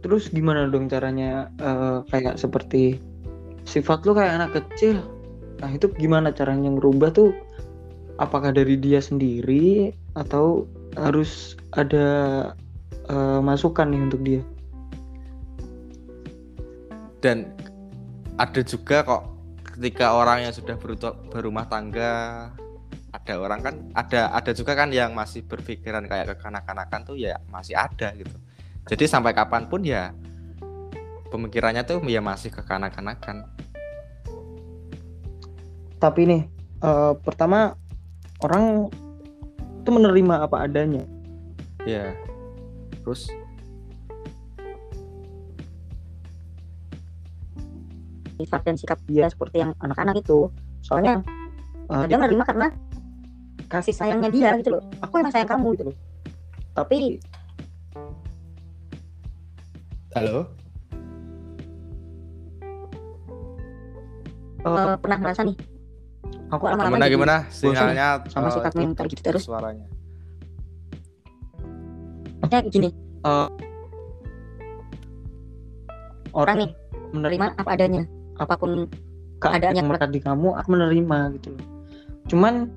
Terus 0.00 0.32
gimana 0.32 0.64
dong 0.72 0.88
caranya 0.88 1.52
eh, 1.60 2.00
kayak 2.08 2.40
seperti 2.40 2.96
sifat 3.68 4.08
lu 4.08 4.16
kayak 4.16 4.40
anak 4.40 4.50
kecil. 4.56 5.04
Nah, 5.60 5.68
itu 5.76 5.92
gimana 6.00 6.32
caranya 6.32 6.72
ngerubah 6.72 7.12
tuh? 7.12 7.36
Apakah 8.16 8.56
dari 8.56 8.80
dia 8.80 9.04
sendiri 9.04 9.92
atau 10.16 10.64
harus 10.96 11.60
ada 11.76 12.08
eh, 13.12 13.40
masukan 13.44 13.92
nih 13.92 14.00
untuk 14.00 14.24
dia? 14.24 14.40
dan 17.20 17.52
ada 18.40 18.60
juga 18.64 19.04
kok 19.04 19.22
ketika 19.76 20.16
orang 20.16 20.48
yang 20.48 20.54
sudah 20.56 20.80
berumah 21.28 21.68
tangga 21.68 22.48
ada 23.10 23.34
orang 23.36 23.60
kan 23.60 23.74
ada 23.92 24.32
ada 24.32 24.56
juga 24.56 24.72
kan 24.72 24.88
yang 24.88 25.12
masih 25.12 25.44
berpikiran 25.44 26.08
kayak 26.08 26.36
kekanak-kanakan 26.36 27.00
tuh 27.04 27.20
ya 27.20 27.36
masih 27.52 27.76
ada 27.76 28.16
gitu. 28.16 28.32
Jadi 28.88 29.04
sampai 29.04 29.36
kapan 29.36 29.68
pun 29.68 29.84
ya 29.84 30.16
pemikirannya 31.28 31.84
tuh 31.84 32.00
ya 32.08 32.24
masih 32.24 32.48
kekanak-kanakan. 32.48 33.44
Tapi 36.00 36.20
nih, 36.24 36.42
eh, 36.80 37.12
pertama 37.20 37.76
orang 38.40 38.88
itu 39.84 39.90
menerima 39.92 40.48
apa 40.48 40.64
adanya. 40.64 41.04
ya 41.88 42.12
terus 43.00 43.32
sifat 48.40 48.60
dan 48.64 48.74
sikap 48.80 48.98
dia 49.04 49.28
seperti 49.28 49.60
yang 49.60 49.76
anak-anak 49.84 50.24
itu. 50.24 50.48
Soalnya 50.80 51.20
Eh, 51.90 52.04
dia 52.06 52.16
menerima 52.22 52.44
karena 52.46 52.66
kasih 53.66 53.90
sayangnya 53.90 54.30
dia 54.30 54.54
gitu 54.62 54.78
loh. 54.78 54.82
Aku 55.02 55.18
emang 55.18 55.34
sayang 55.34 55.50
kamu 55.50 55.74
gitu 55.74 55.84
loh. 55.90 55.96
Tapi 56.70 57.18
halo? 60.14 60.46
Eh, 64.62 64.94
pernah 65.02 65.18
ngerasa 65.18 65.42
nih? 65.42 65.56
Aku 66.54 66.62
Kok 66.62 66.70
lama-lama 66.78 66.94
gimana? 66.94 67.06
jadi 67.06 67.14
gimana 67.14 67.36
sinyalnya 67.50 68.08
sama 68.30 68.46
eh, 68.46 68.52
sikapnya 68.54 68.82
yang 68.86 68.94
kayak 68.94 69.08
gitu 69.10 69.22
terus. 69.26 69.42
suaranya. 69.50 69.86
Maksudnya 72.38 72.60
gini. 72.70 72.90
Eh, 73.26 73.48
orang 76.38 76.56
nih 76.62 76.70
menerima 77.10 77.46
menerima 77.50 77.58
apa 77.58 77.70
adanya 77.74 78.02
apa 78.40 78.56
pun 78.56 78.88
keadaan 79.40 79.76
yang 79.76 79.88
melekat 79.88 80.10
di 80.10 80.20
kamu 80.20 80.56
aku 80.56 80.68
menerima 80.72 81.18
gitu 81.40 81.48
loh. 81.54 81.66
Cuman 82.32 82.72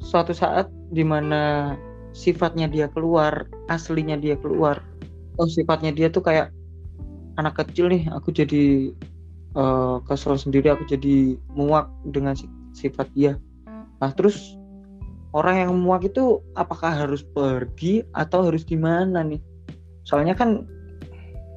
suatu 0.00 0.36
saat 0.36 0.68
di 0.92 1.02
mana 1.02 1.74
sifatnya 2.16 2.68
dia 2.68 2.86
keluar 2.88 3.44
aslinya 3.68 4.16
dia 4.16 4.40
keluar 4.40 4.80
oh 5.36 5.44
sifatnya 5.44 5.92
dia 5.92 6.08
tuh 6.08 6.24
kayak 6.24 6.48
anak 7.36 7.60
kecil 7.60 7.92
nih 7.92 8.08
aku 8.08 8.32
jadi 8.32 8.92
eh, 9.56 9.96
kesel 10.08 10.40
sendiri 10.40 10.72
aku 10.72 10.88
jadi 10.88 11.36
muak 11.52 11.92
dengan 12.08 12.32
si- 12.32 12.48
sifat 12.72 13.08
dia. 13.12 13.36
Nah 14.00 14.12
terus 14.16 14.56
orang 15.36 15.68
yang 15.68 15.72
muak 15.76 16.08
itu 16.08 16.40
apakah 16.56 16.92
harus 17.04 17.20
pergi 17.36 18.00
atau 18.16 18.48
harus 18.48 18.64
gimana 18.64 19.20
nih? 19.20 19.40
Soalnya 20.08 20.32
kan 20.32 20.64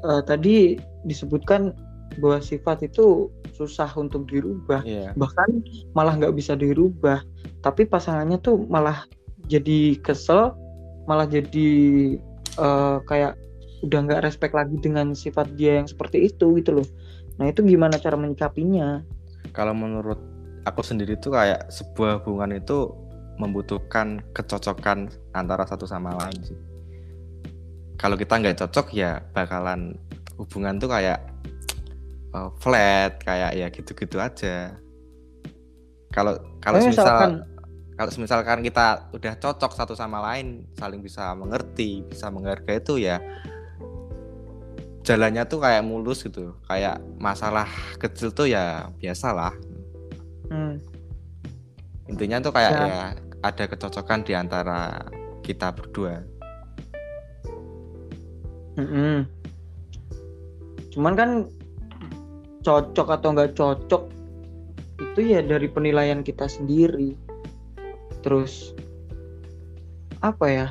eh, 0.04 0.22
tadi 0.28 0.76
disebutkan 1.08 1.72
bahwa 2.18 2.42
sifat 2.42 2.90
itu 2.90 3.30
susah 3.54 3.92
untuk 4.00 4.26
dirubah. 4.26 4.82
Iya. 4.82 5.14
Bahkan 5.14 5.50
malah 5.94 6.18
nggak 6.18 6.34
bisa 6.34 6.58
dirubah. 6.58 7.22
Tapi 7.62 7.86
pasangannya 7.86 8.42
tuh 8.42 8.66
malah 8.66 9.06
jadi 9.50 9.98
kesel 10.02 10.54
malah 11.10 11.26
jadi 11.26 11.70
eh, 12.58 12.98
kayak 13.06 13.34
udah 13.82 14.00
nggak 14.06 14.24
respect 14.24 14.54
lagi 14.54 14.78
dengan 14.78 15.18
sifat 15.18 15.56
dia 15.58 15.82
yang 15.82 15.88
seperti 15.90 16.30
itu 16.30 16.58
gitu 16.62 16.82
loh. 16.82 16.88
Nah 17.42 17.50
itu 17.50 17.64
gimana 17.64 17.96
cara 17.98 18.20
menyikapinya? 18.20 19.02
Kalau 19.56 19.74
menurut 19.74 20.20
aku 20.68 20.84
sendiri 20.84 21.16
tuh 21.18 21.34
kayak 21.34 21.72
sebuah 21.72 22.22
hubungan 22.22 22.60
itu 22.60 22.92
membutuhkan 23.40 24.20
kecocokan 24.36 25.10
antara 25.32 25.64
satu 25.64 25.88
sama 25.88 26.12
lain 26.20 26.40
sih. 26.44 26.60
Kalau 27.96 28.20
kita 28.20 28.40
nggak 28.40 28.60
cocok 28.60 28.88
ya 28.92 29.24
bakalan 29.32 29.96
hubungan 30.36 30.80
tuh 30.80 30.92
kayak 30.92 31.20
uh, 32.34 32.50
flat, 32.60 33.22
kayak 33.22 33.52
ya 33.56 33.68
gitu-gitu 33.70 34.18
aja. 34.20 34.76
Kalau 36.10 36.38
kalau 36.60 36.78
Tapi 36.82 36.90
misal 36.90 37.06
misalkan 37.06 37.32
kalau 38.00 38.12
misalkan 38.16 38.60
kita 38.64 39.12
udah 39.12 39.34
cocok 39.38 39.72
satu 39.76 39.94
sama 39.94 40.24
lain, 40.24 40.66
saling 40.80 41.04
bisa 41.04 41.36
mengerti, 41.36 42.08
bisa 42.08 42.32
menghargai 42.32 42.80
itu 42.80 42.98
ya 42.98 43.20
jalannya 45.04 45.44
tuh 45.50 45.60
kayak 45.62 45.84
mulus 45.84 46.22
gitu. 46.24 46.56
Kayak 46.70 47.02
masalah 47.18 47.68
kecil 47.98 48.32
tuh 48.32 48.50
ya 48.50 48.90
biasalah 49.02 49.70
hmm, 50.50 50.76
intinya 52.10 52.38
tuh 52.42 52.54
kayak 52.54 52.72
Ya. 52.74 52.86
ya 52.86 53.04
ada 53.40 53.64
kecocokan 53.70 54.20
di 54.26 54.34
antara 54.36 55.08
kita 55.46 55.72
berdua 55.72 56.26
mm-mm. 58.76 59.24
cuman 60.92 61.14
kan 61.16 61.30
cocok 62.70 63.08
atau 63.10 63.34
nggak 63.34 63.58
cocok 63.58 64.04
itu 65.02 65.20
ya 65.26 65.42
dari 65.42 65.66
penilaian 65.66 66.22
kita 66.22 66.46
sendiri. 66.46 67.18
Terus 68.22 68.78
apa 70.22 70.46
ya? 70.46 70.68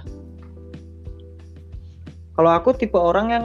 Kalau 2.38 2.54
aku 2.54 2.70
tipe 2.78 2.94
orang 2.94 3.26
yang 3.34 3.44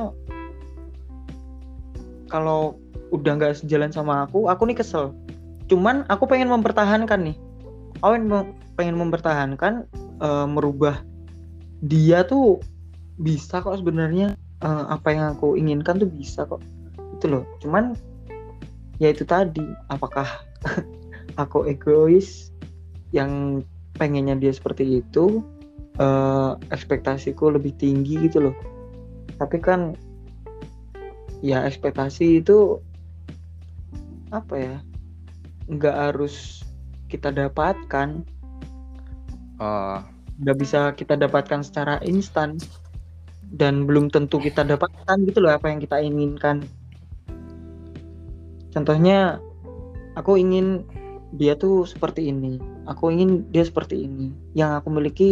kalau 2.29 2.77
udah 3.09 3.41
nggak 3.41 3.57
sejalan 3.57 3.89
sama 3.89 4.29
aku 4.29 4.45
aku 4.45 4.69
nih 4.69 4.77
kesel. 4.77 5.17
Cuman 5.65 6.05
aku 6.13 6.29
pengen 6.29 6.53
mempertahankan 6.53 7.33
nih. 7.33 7.37
Aku 8.05 8.13
pengen, 8.13 8.29
mem- 8.29 8.53
pengen 8.77 8.95
mempertahankan 9.01 9.73
eh, 10.21 10.45
merubah 10.45 11.01
dia 11.81 12.21
tuh 12.21 12.61
bisa 13.17 13.65
kok 13.65 13.81
sebenarnya. 13.81 14.37
Eh, 14.61 14.85
apa 14.93 15.09
yang 15.09 15.33
aku 15.33 15.57
inginkan 15.57 15.97
tuh 15.97 16.11
bisa 16.11 16.45
kok. 16.45 16.61
Itu 17.17 17.33
loh. 17.33 17.43
Cuman 17.65 17.97
ya 19.03 19.11
itu 19.11 19.27
tadi. 19.27 19.67
Apakah 19.91 20.25
aku 21.43 21.67
egois 21.67 22.55
yang 23.11 23.61
pengennya 23.99 24.39
dia 24.39 24.55
seperti 24.55 25.03
itu 25.03 25.43
eh, 25.99 26.51
ekspektasiku 26.71 27.51
lebih 27.51 27.75
tinggi 27.75 28.15
gitu 28.23 28.47
loh. 28.49 28.55
Tapi 29.35 29.59
kan 29.59 29.99
ya 31.43 31.67
ekspektasi 31.67 32.39
itu 32.39 32.79
apa 34.31 34.55
ya? 34.55 34.75
Nggak 35.67 35.97
harus 35.99 36.63
kita 37.11 37.35
dapatkan. 37.35 38.23
Nggak 40.33 40.57
bisa 40.57 40.95
kita 40.95 41.19
dapatkan 41.19 41.61
secara 41.67 41.99
instan. 42.07 42.55
Dan 43.53 43.85
belum 43.85 44.09
tentu 44.09 44.41
kita 44.41 44.65
dapatkan 44.65 45.29
gitu 45.29 45.45
loh 45.45 45.53
apa 45.53 45.69
yang 45.69 45.77
kita 45.77 46.01
inginkan 46.01 46.65
contohnya 48.73 49.39
aku 50.19 50.35
ingin 50.35 50.83
dia 51.37 51.53
tuh 51.53 51.85
seperti 51.85 52.29
ini. 52.29 52.57
Aku 52.89 53.09
ingin 53.09 53.47
dia 53.53 53.63
seperti 53.63 54.05
ini. 54.05 54.33
Yang 54.53 54.71
aku 54.83 54.87
miliki 54.91 55.31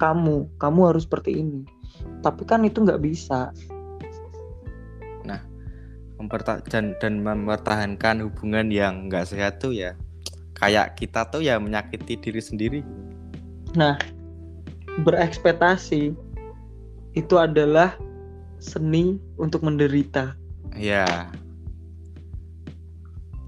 kamu. 0.00 0.48
Kamu 0.56 0.80
harus 0.94 1.04
seperti 1.04 1.42
ini. 1.42 1.62
Tapi 2.24 2.42
kan 2.48 2.64
itu 2.64 2.82
nggak 2.82 3.02
bisa. 3.02 3.52
Memperta 6.18 6.58
dan, 6.66 6.98
dan 6.98 7.22
mempertahankan 7.22 8.26
hubungan 8.26 8.74
yang 8.74 9.06
nggak 9.06 9.30
sehat 9.30 9.62
tuh 9.62 9.70
ya 9.70 9.94
kayak 10.58 10.98
kita 10.98 11.22
tuh 11.30 11.40
ya 11.42 11.56
menyakiti 11.56 12.18
diri 12.18 12.42
sendiri. 12.42 12.80
berekspektasi 15.06 16.10
itu 17.14 17.34
adalah 17.38 17.94
seni 18.58 19.22
untuk 19.38 19.62
menderita. 19.62 20.34
Ya. 20.74 21.30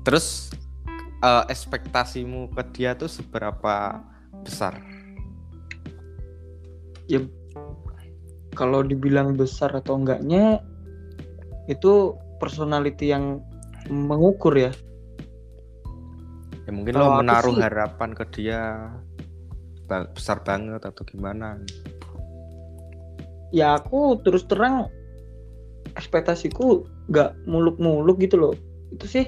Terus 0.07 0.51
eh, 1.21 1.45
ekspektasimu 1.49 2.53
ke 2.57 2.63
dia 2.73 2.97
tuh 2.97 3.09
seberapa 3.11 4.01
besar? 4.45 4.81
kalau 8.55 8.85
dibilang 8.85 9.35
besar 9.41 9.73
atau 9.73 9.97
enggaknya 9.97 10.61
itu 11.71 12.13
personality 12.37 13.09
yang 13.09 13.41
mengukur 13.89 14.53
ya 14.53 14.69
Ya 16.69 16.77
mungkin 16.77 16.95
Kalau 16.95 17.09
lo 17.09 17.19
menaruh 17.25 17.57
sih- 17.57 17.63
harapan 17.65 18.11
ke 18.15 18.25
dia 18.37 18.61
besar 20.15 20.39
banget 20.45 20.85
atau 20.87 21.03
gimana? 21.03 21.59
ya 23.51 23.75
aku 23.75 24.23
terus 24.23 24.47
terang 24.47 24.87
ekspektasiku 25.99 26.87
nggak 27.11 27.35
muluk-muluk 27.51 28.23
gitu 28.23 28.39
loh 28.39 28.55
itu 28.95 29.07
sih 29.11 29.27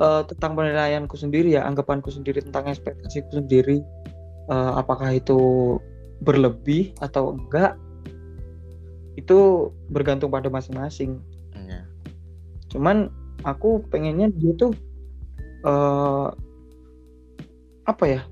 eh, 0.00 0.22
tentang 0.26 0.56
penilaianku 0.56 1.14
sendiri 1.14 1.54
ya 1.54 1.68
anggapanku 1.68 2.08
sendiri 2.08 2.40
tentang 2.40 2.72
ekspektasiku 2.72 3.44
sendiri 3.44 3.84
Eh, 4.50 4.72
apakah 4.74 5.14
itu 5.14 5.38
berlebih 6.26 6.90
atau 6.98 7.38
enggak 7.38 7.78
itu 9.14 9.70
bergantung 9.86 10.34
pada 10.34 10.50
masing-masing. 10.50 11.22
Ya. 11.70 11.86
cuman 12.66 13.14
aku 13.46 13.78
pengennya 13.94 14.26
dia 14.34 14.50
tuh 14.58 14.74
eh 15.62 16.28
apa 17.86 18.04
ya 18.06 18.22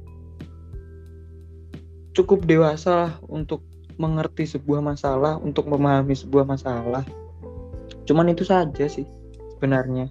cukup 2.18 2.50
dewasa 2.50 2.90
lah 2.90 3.12
untuk 3.30 3.62
mengerti 3.94 4.46
sebuah 4.46 4.82
masalah 4.82 5.38
untuk 5.38 5.70
memahami 5.70 6.18
sebuah 6.18 6.50
masalah. 6.50 7.06
Cuman 8.10 8.34
itu 8.34 8.42
saja 8.42 8.90
sih 8.90 9.06
sebenarnya 9.54 10.10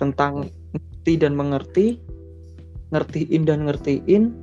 tentang 0.00 0.48
ngerti 0.72 1.12
dan 1.20 1.36
mengerti 1.36 2.00
ngertiin 2.90 3.42
dan 3.46 3.68
ngertiin 3.68 4.34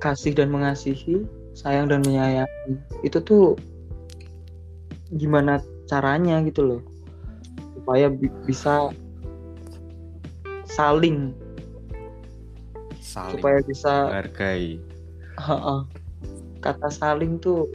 kasih 0.00 0.32
dan 0.32 0.48
mengasihi 0.48 1.26
sayang 1.52 1.90
dan 1.90 2.00
menyayangi 2.06 2.80
itu 3.04 3.18
tuh 3.20 3.58
gimana 5.12 5.60
caranya 5.90 6.40
gitu 6.48 6.64
loh 6.64 6.82
supaya 7.76 8.08
bi- 8.08 8.32
bisa 8.48 8.88
saling 10.64 11.36
Saling 13.02 13.36
supaya 13.36 13.58
bisa. 13.68 14.08
Heeh. 15.36 15.80
kata 16.64 16.88
saling 16.88 17.36
tuh 17.42 17.68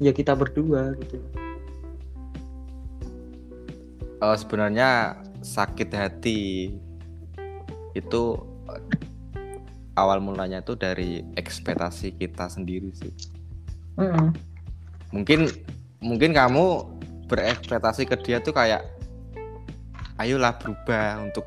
ya 0.00 0.14
kita 0.16 0.32
berdua 0.32 0.96
gitu 1.02 1.20
Eh, 4.16 4.36
sebenarnya 4.40 5.20
sakit 5.44 5.92
hati 5.92 6.72
itu 7.92 8.22
eh, 8.72 8.82
awal 9.92 10.24
mulanya 10.24 10.64
tuh 10.64 10.76
dari 10.76 11.20
ekspektasi 11.36 12.16
kita 12.16 12.48
sendiri 12.48 12.88
sih. 12.96 13.12
Mungkin 15.12 15.48
mungkin 16.00 16.32
kamu 16.32 16.64
berekspektasi 17.28 18.08
ke 18.08 18.16
dia 18.20 18.40
tuh 18.40 18.52
kayak 18.52 18.84
ayolah 20.16 20.56
berubah 20.56 21.20
untuk 21.20 21.44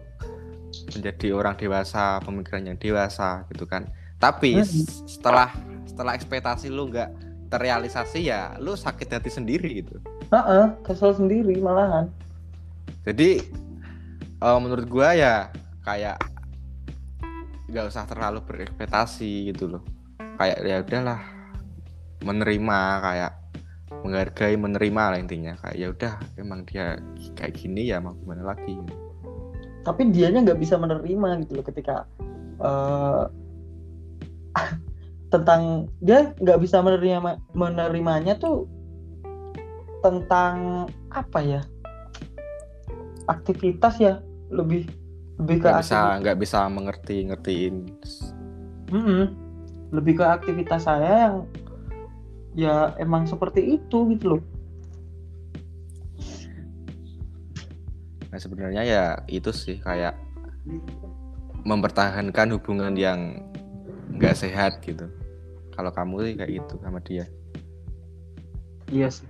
menjadi 0.93 1.33
orang 1.33 1.57
dewasa, 1.57 2.17
pemikiran 2.21 2.69
yang 2.69 2.77
dewasa 2.77 3.45
gitu 3.49 3.65
kan. 3.65 3.85
Tapi 4.17 4.57
Mhm. 4.57 4.65
s- 4.65 5.01
setelah 5.17 5.49
setelah 5.85 6.13
ekspektasi 6.13 6.69
lu 6.69 6.89
nggak 6.89 7.09
terrealisasi 7.49 8.29
ya 8.29 8.53
lu 8.61 8.77
sakit 8.77 9.09
hati 9.09 9.29
sendiri 9.33 9.81
gitu. 9.81 9.97
Heeh, 10.29 10.65
kesel 10.85 11.17
sendiri 11.17 11.57
malahan 11.57 12.05
Jadi 13.09 13.29
eh, 14.39 14.59
menurut 14.61 14.85
gua 14.85 15.17
ya 15.17 15.49
kayak 15.81 16.21
nggak 17.69 17.85
usah 17.89 18.05
terlalu 18.05 18.45
berekspektasi 18.45 19.49
gitu 19.53 19.77
loh. 19.77 19.83
Kayak 20.37 20.57
ya 20.63 20.77
udahlah 20.85 21.21
menerima 22.21 22.79
kayak 23.01 23.31
menghargai 24.05 24.55
menerima 24.55 25.03
lah 25.15 25.17
intinya. 25.17 25.53
Kayak 25.65 25.75
ya 25.77 25.87
udah 25.89 26.13
emang 26.37 26.63
dia 26.69 27.01
kayak 27.33 27.57
gini 27.57 27.89
ya 27.89 27.97
mau 27.97 28.13
gimana 28.13 28.53
lagi 28.55 28.77
tapi 29.83 30.11
dianya 30.11 30.43
nggak 30.43 30.59
bisa 30.59 30.75
menerima 30.75 31.27
gitu 31.45 31.51
loh 31.59 31.65
ketika 31.65 32.05
eh 32.59 33.25
tentang 35.33 35.85
dia 36.01 36.33
nggak 36.41 36.59
bisa 36.61 36.81
menerima 36.81 37.37
menerimanya 37.53 38.37
tuh 38.37 38.65
tentang 40.01 40.85
apa 41.13 41.39
ya 41.41 41.61
aktivitas 43.29 44.01
ya 44.01 44.17
lebih 44.49 44.89
lebih 45.37 45.61
ke 45.61 45.69
nggak 45.69 45.85
bisa 45.85 46.01
nggak 46.19 46.37
bisa 46.41 46.59
mengerti 46.67 47.15
ngertiin. 47.29 47.75
Mm-mm. 48.89 49.23
lebih 49.93 50.21
ke 50.21 50.25
aktivitas 50.25 50.85
saya 50.85 51.29
yang 51.29 51.35
ya 52.57 52.93
emang 52.97 53.29
seperti 53.29 53.77
itu 53.77 53.97
gitu 54.17 54.37
loh. 54.37 54.41
Nah 58.29 58.37
sebenarnya 58.37 58.81
ya 58.85 59.05
itu 59.29 59.49
sih 59.53 59.77
kayak 59.81 60.17
mempertahankan 61.65 62.53
hubungan 62.53 62.93
yang 62.97 63.45
nggak 64.13 64.37
sehat 64.37 64.81
gitu. 64.81 65.09
Kalau 65.73 65.93
kamu 65.93 66.15
sih 66.25 66.33
kayak 66.37 66.51
gitu 66.61 66.73
sama 66.81 66.99
dia. 67.01 67.25
Iya 68.89 69.09
sih. 69.13 69.29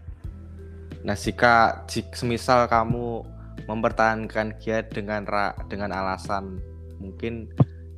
Nah, 1.04 1.16
jika 1.16 1.84
jika 1.88 2.16
semisal 2.16 2.68
kamu 2.68 3.24
mempertahankan 3.66 4.56
dia 4.62 4.86
dengan 4.86 5.26
ra, 5.26 5.52
dengan 5.68 5.92
alasan 5.92 6.60
mungkin 7.00 7.50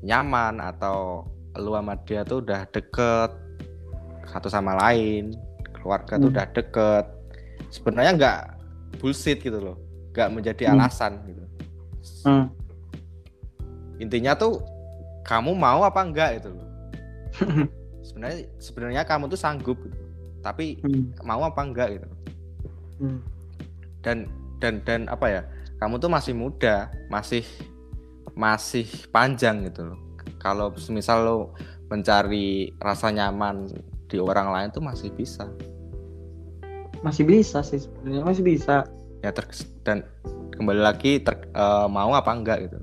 nyaman 0.01 0.61
atau 0.61 1.25
lu 1.57 1.75
sama 1.75 1.99
dia 2.07 2.23
tuh 2.23 2.39
udah 2.41 2.63
deket 2.71 3.31
satu 4.31 4.47
sama 4.47 4.77
lain, 4.79 5.35
keluarga 5.75 6.15
tuh 6.15 6.31
Hmm. 6.31 6.35
udah 6.37 6.45
deket. 6.55 7.05
Sebenarnya 7.67 8.11
nggak 8.15 8.39
bullshit 9.03 9.43
gitu 9.43 9.59
loh, 9.59 9.77
nggak 10.15 10.29
menjadi 10.31 10.71
Hmm. 10.71 10.73
alasan 10.79 11.19
gitu. 11.27 11.43
Hmm. 12.23 12.47
Intinya 13.99 14.33
tuh 14.33 14.63
kamu 15.27 15.51
mau 15.53 15.83
apa 15.83 16.01
enggak 16.01 16.39
itu 16.41 16.49
loh. 16.49 16.67
Sebenarnya 18.01 18.39
sebenarnya 18.57 19.03
kamu 19.05 19.29
tuh 19.29 19.39
sanggup 19.39 19.77
gitu. 19.83 19.97
Tapi 20.41 20.79
Hmm. 20.81 21.11
mau 21.21 21.43
apa 21.43 21.61
enggak 21.61 21.99
gitu. 21.99 22.07
Hmm. 23.01 23.17
dan 24.05 24.29
dan 24.61 24.77
dan 24.85 25.09
apa 25.09 25.25
ya 25.25 25.41
kamu 25.81 25.97
tuh 25.97 26.13
masih 26.13 26.37
muda 26.37 26.93
masih 27.09 27.41
masih 28.37 28.85
panjang 29.09 29.65
gitu 29.65 29.89
loh. 29.91 29.99
Kalau 30.37 30.69
misal 30.93 31.25
lo 31.25 31.37
mencari 31.89 32.69
rasa 32.77 33.09
nyaman 33.09 33.67
di 34.05 34.21
orang 34.21 34.53
lain 34.53 34.69
tuh 34.69 34.85
masih 34.85 35.09
bisa. 35.11 35.49
Masih 37.01 37.25
bisa 37.25 37.65
sih 37.65 37.81
sebenarnya 37.81 38.23
masih 38.23 38.45
bisa. 38.45 38.85
Ya 39.25 39.33
ter 39.33 39.49
dan 39.81 40.05
kembali 40.53 40.81
lagi 40.81 41.17
ter- 41.17 41.49
eh, 41.49 41.87
mau 41.89 42.13
apa 42.13 42.29
enggak 42.29 42.69
gitu. 42.69 42.77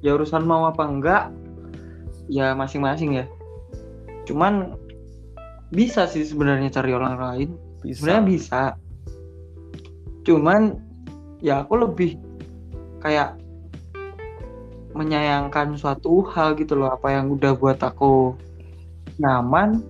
Ya 0.00 0.16
urusan 0.16 0.48
mau 0.48 0.64
apa 0.64 0.88
enggak 0.88 1.28
ya 2.32 2.56
masing-masing 2.56 3.20
ya. 3.20 3.26
Cuman 4.24 4.80
bisa 5.68 6.08
sih 6.08 6.24
sebenarnya 6.24 6.72
cari 6.72 6.96
orang 6.96 7.14
lain. 7.20 7.48
Bisa. 7.84 8.00
Sebenarnya 8.00 8.24
bisa. 8.24 8.62
Cuman 10.24 10.87
ya 11.38 11.62
aku 11.62 11.78
lebih 11.78 12.18
kayak 13.02 13.38
menyayangkan 14.96 15.78
suatu 15.78 16.26
hal 16.34 16.58
gitu 16.58 16.74
loh 16.74 16.90
apa 16.90 17.14
yang 17.14 17.30
udah 17.30 17.54
buat 17.54 17.78
aku 17.78 18.34
nyaman 19.22 19.82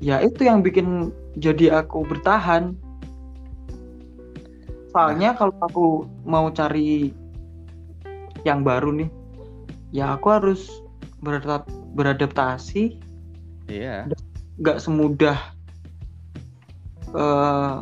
ya 0.00 0.24
itu 0.24 0.48
yang 0.48 0.64
bikin 0.64 1.12
jadi 1.36 1.84
aku 1.84 2.02
bertahan. 2.08 2.74
Soalnya 4.90 5.38
kalau 5.38 5.54
aku 5.62 5.86
mau 6.26 6.50
cari 6.50 7.14
yang 8.42 8.66
baru 8.66 8.90
nih 8.96 9.10
ya 9.94 10.18
aku 10.18 10.26
harus 10.34 10.82
beradap- 11.22 11.70
beradaptasi. 11.94 12.98
Iya. 13.70 14.10
nggak 14.60 14.82
semudah 14.82 15.38
eh, 17.14 17.74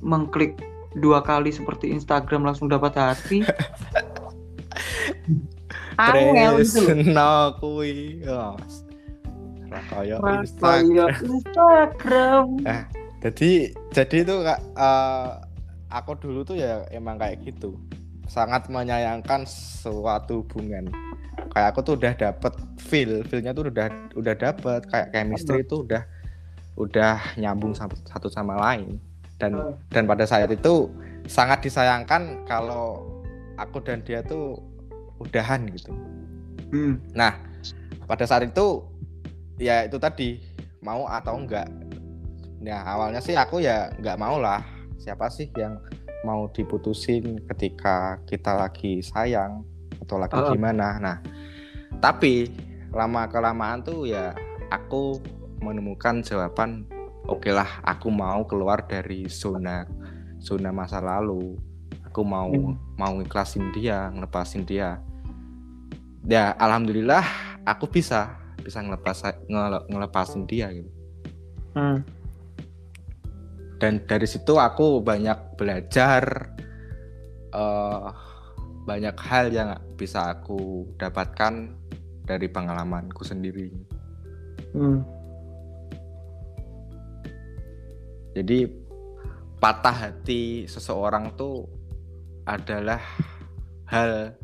mengklik 0.00 0.54
dua 0.96 1.20
kali 1.20 1.52
seperti 1.52 1.92
Instagram 1.92 2.48
langsung 2.48 2.66
dapat 2.72 2.96
hati 2.96 3.44
angel 6.00 6.60
gitu 6.60 6.80
loh 7.12 8.56
Mas, 10.22 10.52
Instagram. 10.52 11.10
Instagram 11.20 12.46
Jadi 13.26 13.74
jadi 13.90 14.16
itu 14.22 14.34
Kak, 14.44 14.60
eh, 14.76 15.30
aku 15.90 16.14
dulu 16.20 16.46
tuh 16.46 16.60
ya 16.60 16.86
emang 16.94 17.18
kayak 17.18 17.42
gitu. 17.42 17.74
Sangat 18.30 18.70
menyayangkan 18.70 19.42
suatu 19.48 20.46
hubungan. 20.46 20.86
Kayak 21.50 21.74
aku 21.74 21.80
tuh 21.82 21.94
udah 21.98 22.12
dapet 22.14 22.52
feel, 22.78 23.26
feelnya 23.26 23.50
tuh 23.50 23.66
udah 23.66 23.88
udah 24.14 24.34
dapet 24.36 24.80
kayak 24.92 25.10
chemistry 25.10 25.64
itu 25.66 25.82
udah 25.82 26.06
udah 26.76 27.18
nyambung 27.40 27.72
satu 27.74 28.28
sama 28.28 28.54
lain. 28.60 29.00
Dan 29.36 29.52
Hmm. 29.52 29.74
dan 29.92 30.04
pada 30.08 30.24
saat 30.24 30.48
itu 30.48 30.88
sangat 31.28 31.60
disayangkan 31.60 32.46
kalau 32.48 33.04
aku 33.60 33.84
dan 33.84 34.00
dia 34.00 34.24
tuh 34.24 34.56
udahan 35.20 35.68
gitu. 35.72 35.92
Hmm. 36.72 36.96
Nah, 37.12 37.36
pada 38.04 38.24
saat 38.24 38.48
itu 38.48 38.84
ya 39.56 39.84
itu 39.84 39.96
tadi 40.00 40.40
mau 40.80 41.04
atau 41.04 41.36
enggak. 41.36 41.68
Nah, 42.60 42.80
awalnya 42.84 43.20
sih 43.20 43.36
aku 43.36 43.60
ya 43.60 43.92
enggak 44.00 44.16
mau 44.16 44.40
lah. 44.40 44.64
Siapa 44.96 45.28
sih 45.28 45.52
yang 45.56 45.76
mau 46.24 46.48
diputusin 46.50 47.38
ketika 47.52 48.18
kita 48.26 48.56
lagi 48.56 49.04
sayang 49.04 49.62
atau 50.02 50.16
lagi 50.18 50.34
Ah. 50.34 50.50
gimana? 50.50 50.88
Nah, 50.98 51.16
tapi 52.00 52.50
lama 52.90 53.28
kelamaan 53.28 53.84
tuh 53.84 54.08
ya 54.08 54.32
aku 54.72 55.20
menemukan 55.60 56.24
jawaban 56.24 56.88
oke 57.26 57.50
lah 57.50 57.82
aku 57.82 58.08
mau 58.08 58.46
keluar 58.46 58.86
dari 58.86 59.26
zona 59.26 59.86
zona 60.38 60.70
masa 60.70 60.98
lalu 60.98 61.58
aku 62.02 62.20
mau 62.22 62.48
Hmm. 62.48 62.74
mau 62.96 63.14
ikhlasin 63.20 63.70
dia 63.70 64.08
ngelepasin 64.08 64.64
dia 64.64 64.98
ya 66.24 66.54
alhamdulillah 66.56 67.22
aku 67.62 67.86
bisa 67.86 68.34
bisa 68.58 68.82
ngelepas 68.82 69.22
ngele- 69.46 69.86
ngelepasin 69.86 70.42
dia 70.44 70.70
gitu 70.72 70.90
Hmm. 71.76 72.00
dan 73.76 74.00
dari 74.08 74.24
situ 74.24 74.56
aku 74.56 75.04
banyak 75.04 75.60
belajar 75.60 76.50
eh 77.52 78.08
banyak 78.86 79.16
hal 79.18 79.50
yang 79.50 79.70
bisa 79.98 80.30
aku 80.30 80.86
dapatkan 80.96 81.74
dari 82.22 82.46
pengalamanku 82.46 83.22
sendiri 83.22 83.70
Hmm. 84.72 85.00
Jadi 88.36 88.68
patah 89.56 89.96
hati 89.96 90.68
seseorang 90.68 91.32
tuh 91.40 91.64
adalah 92.44 93.00
hal 93.88 94.36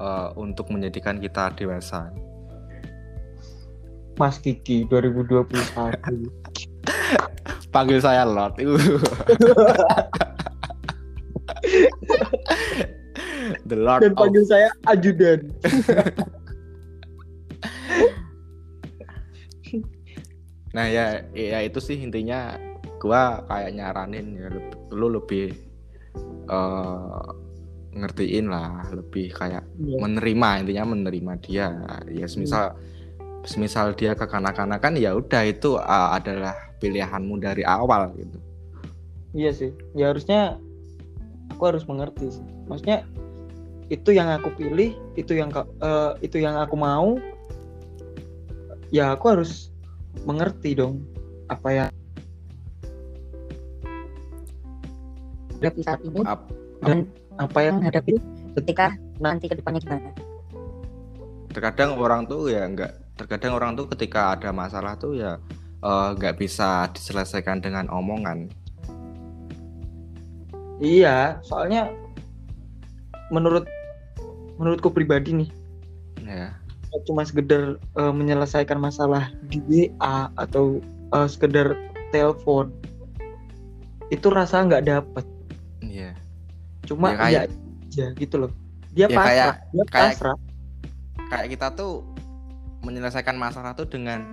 eh, 0.00 0.28
untuk 0.40 0.72
menjadikan 0.72 1.20
kita 1.20 1.52
dewasa. 1.52 2.08
Mas 4.16 4.40
Kiki 4.40 4.88
2021 4.88 5.52
panggil 7.76 8.00
saya 8.00 8.24
Lord. 8.24 8.56
The 13.68 13.76
Lord 13.76 14.08
dan 14.08 14.16
of 14.16 14.24
panggil 14.24 14.44
saya 14.48 14.72
ajudan. 14.88 15.52
Nah 20.68 20.84
ya, 20.84 21.24
ya 21.32 21.64
itu 21.64 21.80
sih 21.80 21.96
intinya 21.96 22.60
gua 22.98 23.46
kayak 23.46 23.74
nyaranin 23.74 24.26
ya 24.36 24.48
lu 24.92 25.06
lebih 25.14 25.54
eh 26.48 27.26
ngertiin 27.98 28.46
lah, 28.46 28.86
lebih 28.94 29.34
kayak 29.34 29.64
Iya. 29.80 29.98
menerima 29.98 30.48
intinya 30.62 30.84
menerima 30.94 31.32
dia. 31.42 31.68
Ya 32.12 32.26
semisal 32.30 32.78
semisal 33.42 33.96
dia 33.98 34.14
kekanak-kanakan 34.14 34.98
ya 35.00 35.16
udah 35.18 35.42
itu 35.46 35.80
uh, 35.80 36.14
adalah 36.14 36.54
pilihanmu 36.78 37.42
dari 37.42 37.66
awal 37.66 38.12
gitu. 38.14 38.38
Iya 39.34 39.50
sih, 39.52 39.70
ya 39.98 40.14
harusnya 40.14 40.56
aku 41.52 41.62
harus 41.74 41.84
mengerti 41.84 42.32
sih. 42.38 42.46
Maksudnya 42.70 43.04
itu 43.88 44.12
yang 44.12 44.28
aku 44.30 44.52
pilih, 44.56 44.96
itu 45.16 45.32
yang 45.36 45.52
eh, 45.56 46.12
itu 46.24 46.40
yang 46.40 46.56
aku 46.56 46.76
mau. 46.76 47.16
Ya 48.88 49.12
aku 49.12 49.36
harus 49.36 49.68
mengerti 50.24 50.72
dong 50.76 51.04
apa 51.52 51.68
yang 51.72 51.90
hadapi 55.58 55.80
saat 55.82 56.00
ini 56.06 56.20
Ap- 56.24 56.50
dan 56.82 57.04
apa 57.38 57.58
yang 57.62 57.82
menghadapi 57.82 58.18
ketika 58.62 58.94
nanti 59.18 59.50
ke 59.50 59.58
depannya 59.58 59.82
gimana 59.82 60.10
terkadang 61.50 61.98
orang 61.98 62.26
tuh 62.26 62.46
ya 62.46 62.62
enggak 62.62 62.94
terkadang 63.18 63.58
orang 63.58 63.74
tuh 63.74 63.90
ketika 63.90 64.38
ada 64.38 64.54
masalah 64.54 64.94
tuh 64.94 65.18
ya 65.18 65.42
eh, 65.82 66.08
nggak 66.14 66.38
bisa 66.38 66.86
diselesaikan 66.94 67.58
dengan 67.58 67.90
omongan. 67.90 68.46
iya, 70.78 71.42
soalnya 71.42 71.90
menurut 73.34 73.66
menurutku 74.58 74.90
pribadi 74.94 75.34
nih 75.34 75.50
Ya. 76.22 76.52
cuma 77.06 77.22
sekedar 77.26 77.78
eh, 77.78 78.12
menyelesaikan 78.14 78.78
masalah 78.78 79.30
di 79.50 79.58
WA 79.66 80.30
atau 80.38 80.78
eh, 81.14 81.26
sekedar 81.30 81.74
telepon 82.14 82.70
itu 84.08 84.26
rasa 84.32 84.64
nggak 84.64 84.84
dapet. 84.88 85.24
Cuma 86.88 87.12
Ya, 87.12 87.16
kayak- 87.20 87.50
ya, 87.92 88.06
gitu 88.16 88.36
loh 88.40 88.50
dia 88.96 89.04
Ya, 89.06 89.16
pasrah 89.20 89.28
kayak- 89.28 89.58
dia 89.68 89.84
kayak- 89.92 90.12
pasrah 90.16 90.36
kayak 91.28 91.46
kita 91.52 91.66
tuh 91.76 91.92
menyelesaikan 92.80 93.36
masalah 93.36 93.76
tuh 93.76 93.84
dengan 93.84 94.32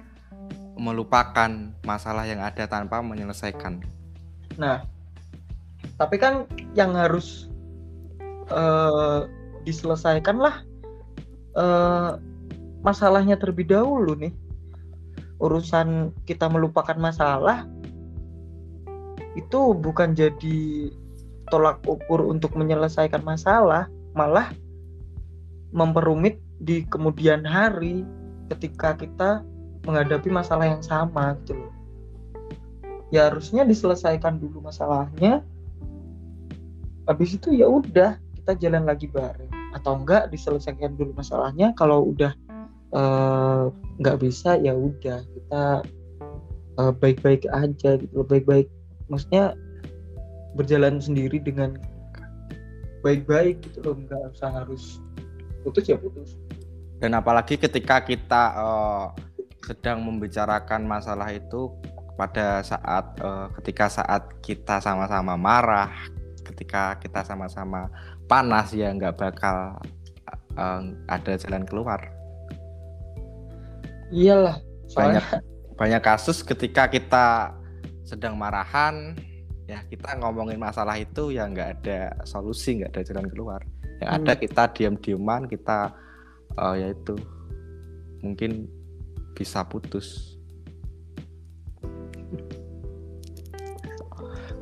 melupakan 0.76 1.52
masalah 1.84 2.28
yang 2.28 2.44
ada 2.44 2.68
tanpa 2.68 3.00
menyelesaikan. 3.00 3.80
Nah, 4.60 4.84
tapi 5.96 6.16
kan 6.16 6.48
yang 6.76 6.96
harus 6.96 7.48
eh, 8.46 9.20
diselesaikan 9.66 10.38
lah 10.38 10.62
eh, 11.58 12.12
masalahnya 12.80 13.36
terlebih 13.36 13.66
dahulu 13.66 14.14
nih. 14.16 14.32
Urusan 15.42 16.14
kita 16.24 16.48
melupakan 16.48 16.96
masalah 16.96 17.66
itu 19.36 19.60
bukan 19.76 20.16
jadi 20.16 20.60
tolak 21.56 21.80
ukur 21.88 22.28
untuk 22.28 22.52
menyelesaikan 22.60 23.24
masalah, 23.24 23.88
malah 24.12 24.52
memperumit 25.72 26.44
di 26.60 26.84
kemudian 26.92 27.48
hari 27.48 28.04
ketika 28.52 29.00
kita 29.00 29.48
menghadapi 29.88 30.28
masalah 30.28 30.68
yang 30.68 30.84
sama 30.84 31.40
gitu 31.48 31.56
loh. 31.56 31.72
Ya 33.16 33.32
harusnya 33.32 33.64
diselesaikan 33.64 34.44
dulu 34.44 34.68
masalahnya. 34.68 35.40
Habis 37.08 37.40
itu 37.40 37.56
ya 37.56 37.72
udah 37.72 38.20
kita 38.44 38.52
jalan 38.60 38.84
lagi 38.84 39.08
bareng. 39.08 39.48
Atau 39.72 40.04
enggak 40.04 40.28
diselesaikan 40.36 41.00
dulu 41.00 41.16
masalahnya. 41.16 41.72
Kalau 41.80 42.12
udah 42.12 42.36
nggak 44.00 44.18
bisa 44.24 44.56
ya 44.60 44.72
udah 44.72 45.20
kita 45.24 45.64
eh, 46.80 46.94
baik-baik 46.96 47.44
aja 47.52 48.00
gitu 48.00 48.24
baik-baik 48.24 48.72
maksudnya 49.12 49.56
berjalan 50.56 51.04
sendiri 51.04 51.38
dengan 51.44 51.76
baik-baik 53.04 53.62
gitu 53.70 53.86
loh 53.86 53.96
nggak 54.02 54.34
usah 54.34 54.50
harus 54.50 55.04
putus 55.62 55.86
ya 55.86 56.00
putus 56.00 56.34
Dan 56.96 57.12
apalagi 57.12 57.60
ketika 57.60 58.00
kita 58.02 58.44
eh, 58.56 59.06
sedang 59.68 60.00
membicarakan 60.02 60.88
masalah 60.88 61.28
itu 61.30 61.70
pada 62.16 62.64
saat 62.64 63.20
eh, 63.20 63.48
ketika 63.62 63.92
saat 63.92 64.24
kita 64.40 64.80
sama-sama 64.80 65.36
marah, 65.36 65.92
ketika 66.48 66.96
kita 67.04 67.22
sama-sama 67.28 67.92
panas 68.32 68.72
ya 68.72 68.90
nggak 68.96 69.20
bakal 69.20 69.76
eh, 70.56 70.82
ada 71.12 71.34
jalan 71.36 71.68
keluar. 71.68 72.00
iyalah 74.14 74.56
Banyak 74.96 75.20
soalnya 75.20 75.22
banyak 75.76 76.02
kasus 76.02 76.40
ketika 76.46 76.88
kita 76.88 77.52
sedang 78.08 78.40
marahan 78.40 79.18
ya 79.66 79.82
kita 79.90 80.22
ngomongin 80.22 80.62
masalah 80.62 80.94
itu 80.98 81.34
ya 81.34 81.50
nggak 81.50 81.70
ada 81.82 82.14
solusi 82.26 82.82
nggak 82.82 82.94
ada 82.94 83.02
jalan 83.02 83.28
keluar 83.30 83.62
yang 84.02 84.10
Hmm. 84.12 84.22
ada 84.22 84.34
kita 84.38 84.64
diam-diaman 84.76 85.50
kita 85.50 85.80
eh, 86.54 86.76
ya 86.86 86.88
itu 86.94 87.16
mungkin 88.22 88.70
bisa 89.34 89.66
putus 89.66 90.38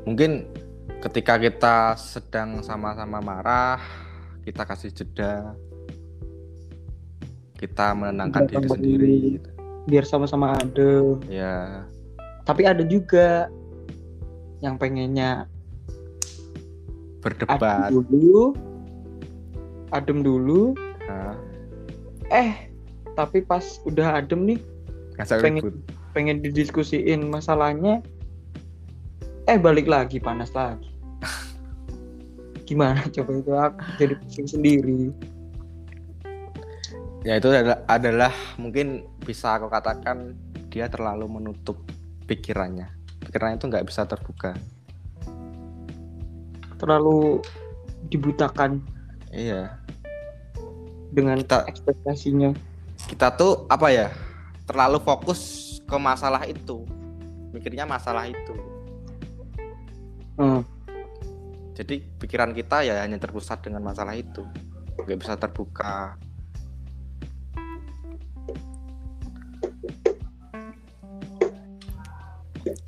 mungkin 0.03 0.47
ketika 1.03 1.35
kita 1.39 1.75
sedang 1.99 2.63
sama-sama 2.63 3.19
marah 3.19 3.79
kita 4.43 4.63
kasih 4.67 4.91
jeda 4.91 5.55
kita 7.59 7.95
menenangkan 7.95 8.43
Jeda 8.43 8.59
diri 8.59 8.67
sendiri 8.67 8.99
diri. 9.07 9.33
gitu. 9.39 9.49
biar 9.87 10.03
sama-sama 10.03 10.55
adem 10.59 11.19
ya 11.31 11.87
tapi 12.43 12.67
ada 12.67 12.83
juga 12.83 13.47
yang 14.63 14.79
pengennya 14.79 15.45
berdebat. 17.19 17.91
adem 17.91 17.99
dulu 18.07 18.55
adem 19.93 20.19
dulu. 20.25 20.73
Nah, 21.05 21.37
eh 22.33 22.71
tapi 23.13 23.45
pas 23.45 23.61
udah 23.85 24.17
adem 24.23 24.55
nih 24.55 24.59
Pengen- 25.29 25.61
ribut. 25.61 25.75
pengen 26.17 26.41
didiskusiin 26.41 27.29
masalahnya 27.29 28.01
eh 29.45 29.59
balik 29.59 29.85
lagi 29.85 30.17
panas 30.17 30.49
lagi. 30.57 30.89
Gimana 32.67 33.05
coba 33.13 33.31
itu 33.37 33.51
aku 33.53 33.77
jadi 34.01 34.13
pusing 34.17 34.47
sendiri. 34.49 35.13
Ya 37.23 37.39
itu 37.39 37.47
adalah, 37.53 37.79
adalah 37.87 38.33
mungkin 38.59 39.07
bisa 39.23 39.55
aku 39.55 39.71
katakan 39.71 40.35
dia 40.73 40.89
terlalu 40.91 41.29
menutup 41.39 41.79
pikirannya 42.27 43.02
pikirannya 43.33 43.57
itu 43.57 43.65
nggak 43.65 43.89
bisa 43.89 44.05
terbuka. 44.05 44.53
Terlalu 46.77 47.41
dibutakan 48.13 48.77
iya. 49.33 49.81
dengan 51.09 51.41
Kita- 51.41 51.65
ekspektasinya. 51.65 52.53
Kita 53.09 53.33
tuh 53.33 53.65
apa 53.73 53.89
ya 53.89 54.13
terlalu 54.69 55.01
fokus 55.01 55.41
ke 55.81 55.97
masalah 55.97 56.45
itu. 56.45 56.85
Mikirnya 57.49 57.89
masalah 57.89 58.29
itu. 58.29 58.53
Hmm. 60.33 60.65
jadi 61.73 62.05
pikiran 62.21 62.57
kita 62.57 62.85
ya 62.85 63.01
hanya 63.01 63.17
terpusat 63.17 63.65
dengan 63.65 63.81
masalah 63.81 64.13
itu. 64.13 64.45
Nggak 64.97 65.17
bisa 65.25 65.33
terbuka 65.41 66.21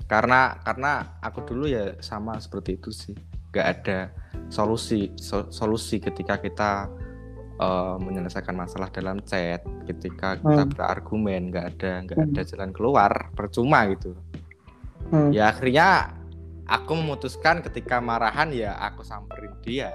karena 0.06 0.62
karena 0.62 0.92
aku 1.20 1.42
dulu 1.44 1.66
ya 1.66 1.98
sama 2.00 2.38
seperti 2.38 2.78
itu 2.78 2.90
sih 2.90 3.16
nggak 3.50 3.68
ada 3.80 4.00
solusi 4.48 5.10
so- 5.18 5.50
solusi 5.50 5.98
ketika 5.98 6.38
kita 6.38 6.72
eh, 7.56 7.96
menyelesaikan 7.98 8.52
masalah 8.52 8.92
dalam 8.92 9.24
chat 9.24 9.64
ketika 9.88 10.36
kita 10.36 10.64
Hmm. 10.68 10.74
berargumen 10.76 11.50
nggak 11.50 11.66
ada 11.80 11.92
nggak 12.04 12.18
Hmm. 12.20 12.30
ada 12.36 12.42
jalan 12.44 12.72
keluar 12.72 13.12
percuma 13.32 13.88
gitu 13.88 14.12
Hmm. 15.08 15.32
ya 15.32 15.50
akhirnya 15.50 16.12
aku 16.68 16.92
memutuskan 17.00 17.64
ketika 17.64 17.98
marahan 17.98 18.52
ya 18.52 18.76
aku 18.76 19.02
samperin 19.02 19.56
dia 19.64 19.88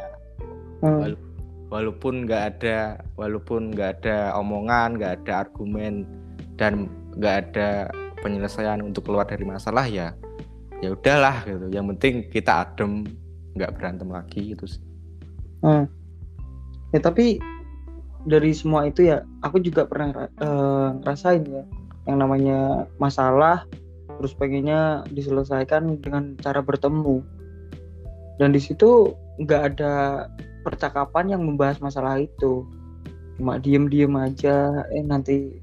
Hmm. 0.81 1.05
Wal- 1.05 1.23
walaupun 1.69 2.25
nggak 2.25 2.45
ada 2.57 2.79
walaupun 3.15 3.71
nggak 3.71 4.03
ada 4.03 4.33
omongan 4.35 4.97
nggak 4.97 5.13
ada 5.23 5.33
argumen 5.45 6.09
dan 6.57 6.89
nggak 7.15 7.37
ada 7.45 7.93
penyelesaian 8.21 8.81
untuk 8.85 9.09
keluar 9.09 9.25
dari 9.25 9.45
masalah 9.45 9.85
ya 9.89 10.15
ya 10.81 10.97
udahlah 10.97 11.45
gitu. 11.45 11.67
Yang 11.73 11.87
penting 11.97 12.15
kita 12.33 12.69
adem 12.69 13.05
nggak 13.57 13.77
berantem 13.77 14.09
lagi 14.09 14.57
gitu 14.57 14.65
sih. 14.65 14.83
Hmm. 15.61 15.85
Ya 16.91 17.01
tapi 17.05 17.39
dari 18.25 18.53
semua 18.53 18.89
itu 18.89 19.09
ya 19.09 19.25
aku 19.45 19.61
juga 19.65 19.89
pernah 19.89 20.13
ra- 20.13 20.35
eh, 20.41 20.89
ngerasain 21.01 21.45
ya 21.49 21.65
yang 22.09 22.19
namanya 22.21 22.89
masalah 22.97 23.65
terus 24.21 24.37
pengennya 24.37 25.05
diselesaikan 25.13 26.01
dengan 26.01 26.37
cara 26.41 26.61
bertemu. 26.61 27.25
Dan 28.41 28.57
di 28.57 28.61
situ 28.61 29.13
nggak 29.41 29.63
ada 29.77 30.27
percakapan 30.65 31.37
yang 31.37 31.43
membahas 31.45 31.81
masalah 31.81 32.21
itu. 32.21 32.65
Cuma 33.41 33.57
diem-diem 33.57 34.13
aja 34.21 34.85
eh 34.93 35.05
nanti 35.05 35.57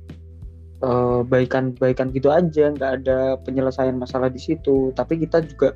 eh, 0.84 1.21
baikan-baikan 1.25 2.13
gitu 2.13 2.30
aja 2.30 2.73
nggak 2.73 2.91
ada 3.03 3.38
penyelesaian 3.45 3.97
masalah 3.97 4.30
di 4.30 4.41
situ. 4.41 4.91
Tapi 4.93 5.21
kita 5.23 5.41
juga 5.45 5.73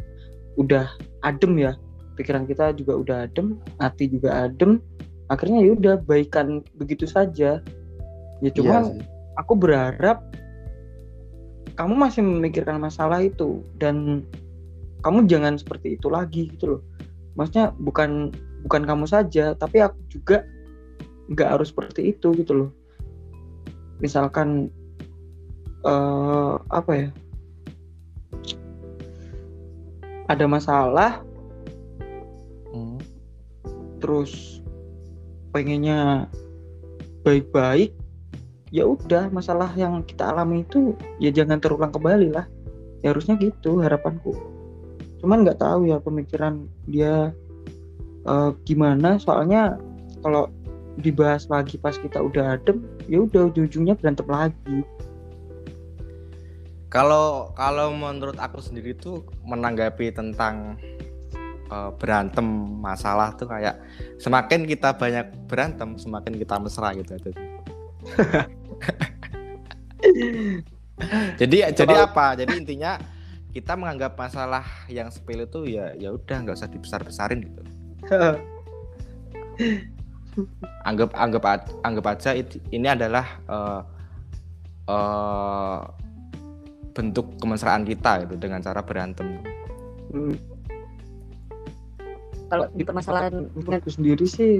udah 0.59 0.85
adem 1.23 1.55
ya 1.55 1.73
pikiran 2.19 2.43
kita 2.43 2.75
juga 2.75 2.93
udah 2.99 3.17
adem 3.25 3.57
hati 3.79 4.11
juga 4.11 4.49
adem. 4.49 4.83
Akhirnya 5.31 5.63
ya 5.63 5.71
udah 5.73 5.95
baikan 6.03 6.61
begitu 6.75 7.07
saja. 7.07 7.63
Ya 8.41 8.49
cuma 8.51 8.83
Iya 8.83 9.05
aku 9.39 9.53
berharap 9.55 10.23
kamu 11.79 11.93
masih 11.95 12.21
memikirkan 12.21 12.83
masalah 12.83 13.23
itu 13.23 13.63
dan 13.79 14.27
kamu 15.01 15.25
jangan 15.25 15.55
seperti 15.55 15.95
itu 15.97 16.11
lagi 16.11 16.51
gitu 16.51 16.77
loh. 16.77 16.81
Maksudnya 17.39 17.71
bukan 17.79 18.29
bukan 18.67 18.83
kamu 18.83 19.05
saja 19.07 19.55
tapi 19.55 19.81
aku 19.81 19.97
juga 20.11 20.43
nggak 21.31 21.57
harus 21.57 21.71
seperti 21.71 22.11
itu 22.11 22.35
gitu 22.35 22.53
loh. 22.53 22.69
Misalkan 24.03 24.69
eh 25.85 26.53
apa 26.69 26.91
ya? 26.93 27.09
Ada 30.29 30.45
masalah. 30.47 31.11
Hmm. 32.71 33.03
terus 33.99 34.63
pengennya 35.51 36.25
baik-baik 37.21 37.91
ya 38.71 38.87
udah 38.87 39.27
masalah 39.29 39.67
yang 39.75 39.99
kita 40.07 40.31
alami 40.31 40.63
itu 40.63 40.95
ya 41.19 41.29
jangan 41.29 41.59
terulang 41.59 41.91
kembali 41.91 42.31
lah. 42.31 42.47
Ya 43.03 43.11
harusnya 43.11 43.35
gitu 43.37 43.83
harapanku. 43.83 44.33
Cuman 45.19 45.43
nggak 45.43 45.59
tahu 45.59 45.91
ya 45.91 45.99
pemikiran 45.99 46.65
dia 46.87 47.35
eh, 48.25 48.51
gimana. 48.63 49.19
Soalnya 49.19 49.77
kalau 50.23 50.47
dibahas 50.99 51.47
lagi 51.47 51.79
pas 51.79 51.95
kita 51.95 52.19
udah 52.19 52.59
adem 52.59 52.83
ya 53.07 53.23
udah 53.23 53.47
ujung-ujungnya 53.51 53.95
berantem 53.95 54.27
lagi 54.27 54.79
Kalau 56.91 57.55
kalau 57.55 57.95
menurut 57.95 58.35
aku 58.35 58.59
sendiri 58.59 58.91
tuh 58.91 59.23
menanggapi 59.47 60.11
tentang 60.11 60.75
eh, 61.71 61.91
berantem 61.95 62.43
masalah 62.83 63.31
tuh 63.39 63.47
kayak 63.47 63.79
semakin 64.19 64.67
kita 64.67 64.91
banyak 64.99 65.31
berantem 65.47 65.95
semakin 65.95 66.35
kita 66.35 66.59
mesra 66.59 66.91
gitu. 66.99 67.15
Jadi 71.39 71.57
jadi, 71.71 71.93
apa? 71.95 72.35
Jadi 72.35 72.59
intinya 72.59 72.99
kita 73.55 73.79
menganggap 73.79 74.19
masalah 74.19 74.67
yang 74.91 75.07
sepele 75.07 75.47
itu 75.47 75.63
ya 75.71 75.95
ya 75.95 76.11
udah 76.11 76.37
nggak 76.43 76.59
usah 76.59 76.67
dibesar-besarin 76.67 77.39
gitu. 77.39 77.61
Anggap 80.83 81.15
anggap 81.15 81.43
anggap 81.87 82.05
aja 82.19 82.35
ini 82.67 82.87
adalah 82.91 83.39
eh, 83.47 83.81
eh, 84.91 85.79
bentuk 86.91 87.39
kemesraan 87.39 87.87
kita 87.87 88.27
gitu 88.27 88.35
dengan 88.35 88.59
cara 88.59 88.83
berantem. 88.83 89.39
Hmm, 90.11 90.35
kalau 92.51 92.67
di 92.75 92.83
permasalahan 92.83 93.47
hubungan 93.55 93.79
aku 93.79 93.91
sendiri 93.95 94.27
sih 94.27 94.59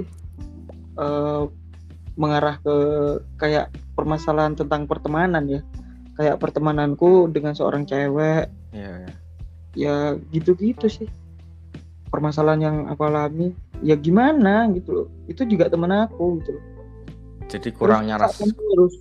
eh, 0.96 1.44
mengarah 2.16 2.56
ke 2.64 2.76
kayak 3.36 3.68
permasalahan 3.92 4.56
tentang 4.56 4.88
pertemanan 4.88 5.44
ya. 5.44 5.60
Kayak 6.16 6.40
pertemananku 6.40 7.28
dengan 7.28 7.52
seorang 7.52 7.84
cewek. 7.84 8.48
Iya. 8.72 8.92
ya. 9.04 9.12
ya 9.76 9.96
gitu-gitu 10.32 10.88
sih. 10.88 11.08
Permasalahan 12.08 12.60
yang 12.64 12.76
aku 12.88 13.08
alami. 13.08 13.52
Ya 13.84 13.96
gimana 13.96 14.72
gitu 14.72 14.90
loh. 14.92 15.08
Itu 15.28 15.44
juga 15.44 15.68
teman 15.68 15.92
aku 15.92 16.40
gitu 16.40 16.56
loh. 16.56 16.64
Jadi 17.52 17.68
kurangnya 17.76 18.16
Terus 18.16 18.40
ras 18.40 18.48
aku 18.48 18.62
harus 18.72 18.96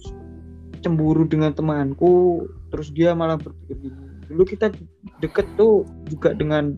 cemburu 0.84 1.24
dengan 1.24 1.56
temanku 1.56 2.44
terus 2.72 2.90
dia 2.90 3.12
malah 3.12 3.36
berpikir 3.36 3.76
gini 3.78 4.00
dulu 4.26 4.44
kita 4.44 4.72
deket 5.20 5.44
tuh 5.54 5.84
juga 6.08 6.32
dengan 6.32 6.74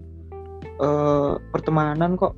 eh, 0.76 1.34
pertemanan 1.50 2.14
kok 2.14 2.34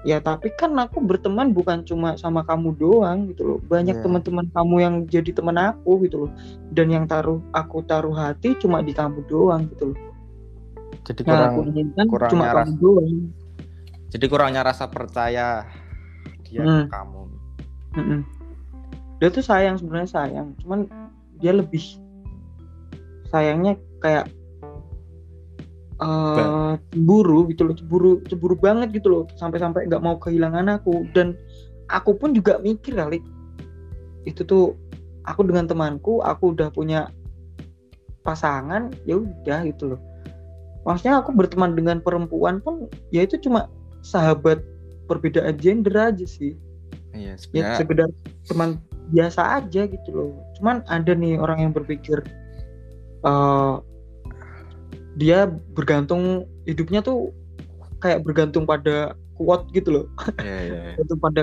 ya 0.00 0.16
tapi 0.18 0.48
kan 0.50 0.72
aku 0.74 0.98
berteman 0.98 1.52
bukan 1.52 1.84
cuma 1.84 2.16
sama 2.16 2.40
kamu 2.40 2.72
doang 2.74 3.28
gitu 3.28 3.44
loh 3.46 3.58
banyak 3.62 3.94
Iya. 3.94 4.02
teman-teman 4.02 4.48
kamu 4.48 4.74
yang 4.76 4.94
jadi 5.04 5.30
teman 5.30 5.54
aku 5.54 6.02
gitu 6.02 6.24
loh 6.24 6.30
dan 6.70 6.88
yang 6.88 7.04
taruh 7.04 7.38
aku 7.52 7.84
taruh 7.84 8.10
hati 8.10 8.56
cuma 8.56 8.80
di 8.80 8.90
kamu 8.90 9.20
doang 9.26 9.68
gitu 9.68 9.92
loh 9.92 9.98
jadi 11.02 11.20
yang 11.20 11.28
kurang 11.30 11.44
aku 11.46 11.60
inginkan 11.66 12.04
kurangnya 12.08 12.32
cuma 12.32 12.44
ras- 12.46 12.56
kamu 12.64 12.72
doang 12.78 13.12
jadi 14.10 14.24
kurangnya 14.26 14.62
rasa 14.64 14.84
percaya 14.88 15.68
dia 16.42 16.60
Hmm. 16.60 16.82
ke 16.82 16.90
kamu. 16.90 17.20
Mm-mm. 17.92 18.20
dia 19.20 19.28
tuh 19.28 19.44
sayang 19.44 19.76
sebenarnya 19.76 20.08
sayang 20.08 20.48
cuman 20.58 20.88
dia 21.36 21.52
lebih 21.52 21.99
sayangnya 23.30 23.78
kayak 24.02 24.28
eh 26.00 26.74
cemburu 26.90 27.44
gitu 27.52 27.68
loh 27.68 27.74
cemburu 27.76 28.10
cemburu 28.24 28.56
banget 28.56 28.88
gitu 28.96 29.08
loh 29.12 29.22
sampai-sampai 29.36 29.86
nggak 29.86 30.02
mau 30.02 30.16
kehilangan 30.16 30.80
aku. 30.80 31.06
Dan 31.12 31.36
aku 31.92 32.16
pun 32.16 32.32
juga 32.32 32.58
mikir 32.60 32.96
kali 32.96 33.20
itu 34.24 34.44
tuh 34.44 34.76
aku 35.24 35.44
dengan 35.48 35.68
temanku 35.68 36.20
aku 36.24 36.52
udah 36.56 36.72
punya 36.72 37.08
pasangan 38.24 38.92
ya 39.04 39.20
udah 39.20 39.64
gitu 39.68 39.96
loh. 39.96 40.00
Maksudnya 40.88 41.20
aku 41.20 41.36
berteman 41.36 41.76
dengan 41.76 42.00
perempuan 42.00 42.64
pun 42.64 42.88
ya 43.12 43.28
itu 43.28 43.36
cuma 43.36 43.68
sahabat 44.00 44.64
perbedaan 45.04 45.60
gender 45.60 45.92
aja 45.92 46.24
sih. 46.24 46.56
Iya, 47.12 47.36
ya 47.36 47.40
sebenarnya 47.40 47.76
sekedar 47.76 48.08
teman 48.48 48.70
biasa 49.12 49.60
aja 49.60 49.84
gitu 49.84 50.08
loh. 50.08 50.32
Cuman 50.56 50.80
ada 50.88 51.12
nih 51.12 51.36
orang 51.36 51.68
yang 51.68 51.72
berpikir 51.76 52.24
eh 53.24 53.74
dia 55.18 55.50
bergantung 55.76 56.48
hidupnya 56.64 57.04
tuh 57.04 57.34
kayak 58.00 58.24
bergantung 58.24 58.64
pada 58.64 59.12
kuat 59.36 59.68
gitu 59.72 59.88
loh. 59.92 60.06
Iya, 60.40 60.44
iya, 60.44 60.60
iya. 60.64 60.80
bergantung 60.96 61.20
pada 61.20 61.42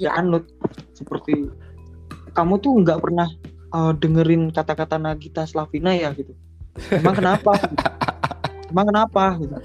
ya 0.00 0.10
anut. 0.16 0.44
Seperti 0.96 1.48
kamu 2.32 2.60
tuh 2.60 2.72
nggak 2.84 3.00
pernah 3.00 3.28
eh, 3.72 3.92
dengerin 4.00 4.52
kata-kata 4.52 4.96
Nagita 5.00 5.44
Slavina 5.48 5.92
ya 5.96 6.12
gitu. 6.16 6.32
Emang 6.92 7.16
kenapa? 7.16 7.52
Emang 8.72 8.88
kenapa? 8.88 9.24
Gitu. 9.36 9.56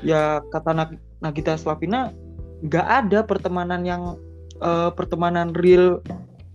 ya 0.00 0.40
kata 0.48 0.72
Nag- 0.72 1.02
Nagita 1.20 1.60
Slavina 1.60 2.08
nggak 2.64 2.86
ada 2.88 3.20
pertemanan 3.24 3.84
yang 3.84 4.16
eh, 4.60 4.90
pertemanan 4.96 5.52
real 5.52 6.00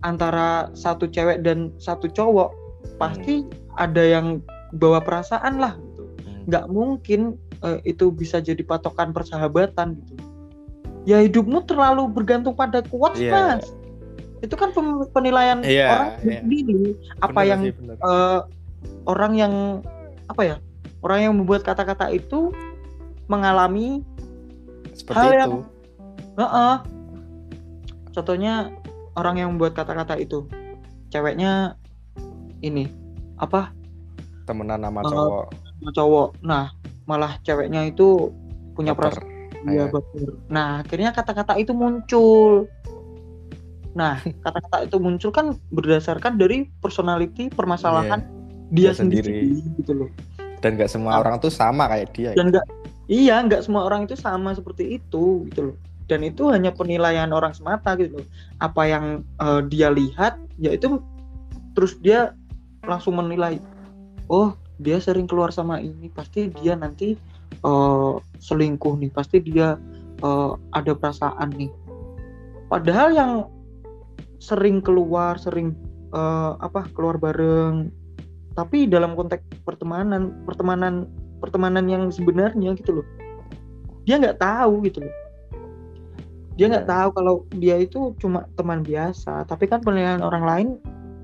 antara 0.00 0.68
satu 0.72 1.06
cewek 1.06 1.40
dan 1.40 1.72
satu 1.76 2.06
cowok 2.06 2.52
pasti 2.96 3.44
ada 3.76 4.00
yang 4.00 4.40
bawa 4.72 5.00
perasaan 5.00 5.56
lah 5.56 5.74
gitu 5.74 6.02
Hmm. 6.26 6.42
nggak 6.46 6.64
mungkin 6.68 7.20
eh, 7.60 7.78
itu 7.84 8.08
bisa 8.08 8.38
jadi 8.38 8.60
patokan 8.60 9.10
persahabatan 9.10 9.96
gitu 9.96 10.14
ya 11.04 11.20
hidupmu 11.20 11.64
terlalu 11.64 12.06
bergantung 12.06 12.52
pada 12.52 12.82
quotes 12.82 13.18
Iya. 13.18 13.32
mas 13.56 13.66
itu 14.38 14.52
kan 14.52 14.68
penilaian 15.10 15.64
Iya, 15.64 15.86
orang 15.88 16.10
iya. 16.20 16.38
sendiri 16.42 16.80
apa 17.18 17.32
Bener 17.34 17.48
yang 17.48 17.60
sih, 17.62 17.72
bener. 17.72 17.96
eh, 17.96 18.40
orang 19.04 19.32
yang 19.34 19.52
apa 20.26 20.42
ya 20.44 20.56
orang 21.00 21.18
yang 21.22 21.32
membuat 21.34 21.62
kata-kata 21.62 22.10
itu 22.10 22.52
mengalami 23.26 24.04
seperti 24.92 25.16
hal 25.18 25.30
itu. 25.30 25.40
yang- 25.40 25.64
Heeh. 26.36 26.74
contohnya 28.12 28.54
orang 29.16 29.36
yang 29.36 29.48
membuat 29.50 29.72
kata-kata 29.74 30.16
itu 30.16 30.44
ceweknya 31.08 31.74
ini 32.60 32.88
apa 33.36 33.72
Temenan 34.44 34.78
sama 34.78 35.00
Eh, 35.00 35.10
cowok. 35.10 35.44
sama 35.74 35.90
cowok 35.92 36.28
nah 36.40 36.64
malah 37.04 37.38
ceweknya 37.40 37.84
itu 37.84 38.30
punya 38.72 38.92
perasaan 38.92 39.34
Iya. 39.64 39.90
Baper. 39.90 40.30
Nah 40.46 40.78
akhirnya 40.78 41.10
kata-kata 41.10 41.58
itu 41.58 41.74
muncul. 41.74 42.70
Nah 43.92 44.22
kata-kata 44.46 44.86
itu 44.86 44.96
muncul 44.96 45.30
kan 45.30 45.58
berdasarkan 45.68 46.38
dari 46.38 46.70
personality 46.78 47.50
permasalahan 47.50 48.22
dia 48.70 48.92
dia 48.92 48.92
sendiri. 48.94 49.26
sendiri. 49.26 49.74
gitu 49.76 49.92
loh. 49.96 50.10
Dan 50.62 50.78
nggak 50.78 50.86
semua 50.86 51.18
Ah. 51.18 51.20
orang 51.20 51.42
tuh 51.42 51.50
sama 51.50 51.88
kayak 51.88 52.14
dia. 52.14 52.30
Dan 52.38 52.54
enggak 52.54 52.62
iya 53.06 53.42
nggak 53.42 53.58
semua 53.60 53.82
orang 53.84 54.06
itu 54.06 54.14
sama 54.14 54.54
seperti 54.54 55.02
itu 55.02 55.50
gitu 55.50 55.72
loh. 55.72 55.76
Dan 56.06 56.22
itu 56.22 56.50
hanya 56.54 56.70
penilaian 56.70 57.34
orang 57.34 57.50
semata 57.50 57.98
gitu 57.98 58.22
loh. 58.22 58.28
Apa 58.62 58.86
yang 58.86 59.26
eh, 59.42 59.60
dia 59.66 59.90
lihat 59.90 60.38
ya 60.56 60.74
itu 60.74 61.02
terus 61.74 61.98
dia 62.00 62.32
langsung 62.86 63.18
menilai. 63.18 63.58
Oh 64.30 64.54
dia 64.76 65.00
sering 65.00 65.24
keluar 65.24 65.48
sama 65.52 65.80
ini 65.80 66.12
pasti 66.12 66.52
dia 66.52 66.76
nanti 66.76 67.16
eh, 67.64 68.14
selingkuh 68.40 68.94
nih 69.00 69.10
pasti 69.12 69.40
dia 69.40 69.80
eh, 70.20 70.52
ada 70.76 70.92
perasaan 70.92 71.48
nih 71.56 71.72
padahal 72.68 73.08
yang 73.14 73.32
sering 74.36 74.84
keluar 74.84 75.40
sering 75.40 75.72
eh, 76.12 76.52
apa 76.60 76.84
keluar 76.92 77.16
bareng 77.16 77.88
tapi 78.56 78.88
dalam 78.88 79.16
konteks 79.16 79.64
pertemanan 79.64 80.32
pertemanan 80.44 81.08
pertemanan 81.40 81.88
yang 81.88 82.08
sebenarnya 82.12 82.76
gitu 82.76 83.00
loh 83.00 83.06
dia 84.04 84.20
nggak 84.20 84.40
tahu 84.40 84.84
gitu 84.84 85.04
loh 85.04 85.14
dia 86.56 86.66
nggak 86.66 86.88
Iya. 86.88 86.92
tahu 86.92 87.08
kalau 87.12 87.34
dia 87.54 87.76
itu 87.76 88.16
cuma 88.16 88.48
teman 88.56 88.80
biasa 88.80 89.44
tapi 89.44 89.68
kan 89.68 89.84
penilaian 89.84 90.24
orang 90.24 90.44
lain 90.44 90.68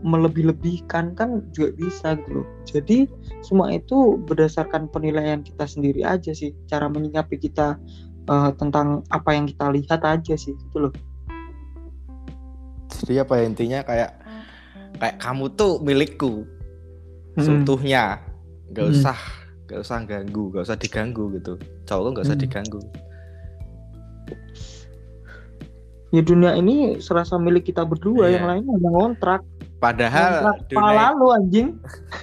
melebih-lebihkan 0.02 1.14
kan 1.14 1.46
juga 1.54 1.72
bisa 1.72 2.18
gitu 2.18 2.42
loh 2.42 2.46
jadi 2.66 3.06
semua 3.40 3.70
itu 3.70 4.18
berdasarkan 4.26 4.90
penilaian 4.90 5.40
kita 5.40 5.64
sendiri 5.64 6.02
aja 6.02 6.34
sih 6.34 6.52
cara 6.66 6.86
menyikapi 6.86 7.38
kita 7.38 7.78
eh, 8.22 8.50
tentang 8.54 9.02
apa 9.08 9.30
yang 9.32 9.46
kita 9.46 9.70
lihat 9.70 10.02
aja 10.02 10.34
sih 10.34 10.52
gitu 10.54 10.88
loh 10.88 10.94
Jadi 13.02 13.18
apa 13.18 13.34
ya, 13.34 13.42
intinya 13.48 13.80
kayak 13.82 14.10
kayak 15.00 15.16
kamu 15.18 15.50
tuh 15.58 15.82
milikku 15.82 16.46
Hmm. 17.34 17.42
seutuhnya. 17.42 18.20
Gak 18.70 18.84
Hmm. 18.86 18.94
usah 18.94 19.18
gak 19.66 19.80
usah 19.80 20.04
ganggu, 20.04 20.52
gak 20.52 20.68
usah 20.68 20.76
diganggu 20.78 21.32
gitu. 21.34 21.56
Cowok 21.82 22.02
tuh 22.04 22.12
gak 22.14 22.26
usah 22.28 22.36
Hmm. 22.36 22.44
diganggu. 22.46 22.80
Ya 26.12 26.20
dunia 26.20 26.52
ini 26.54 27.00
serasa 27.00 27.34
milik 27.36 27.66
kita 27.66 27.82
berdua 27.82 28.28
Iya. 28.28 28.36
yang 28.36 28.46
lain 28.46 28.64
hanya 28.68 28.90
ngontrak 28.90 29.40
Padahal 29.76 30.30
ngontrak 30.46 30.68
dunia, 30.68 30.84
pala 30.84 31.06
lu 31.10 31.26
anjing 31.28 31.68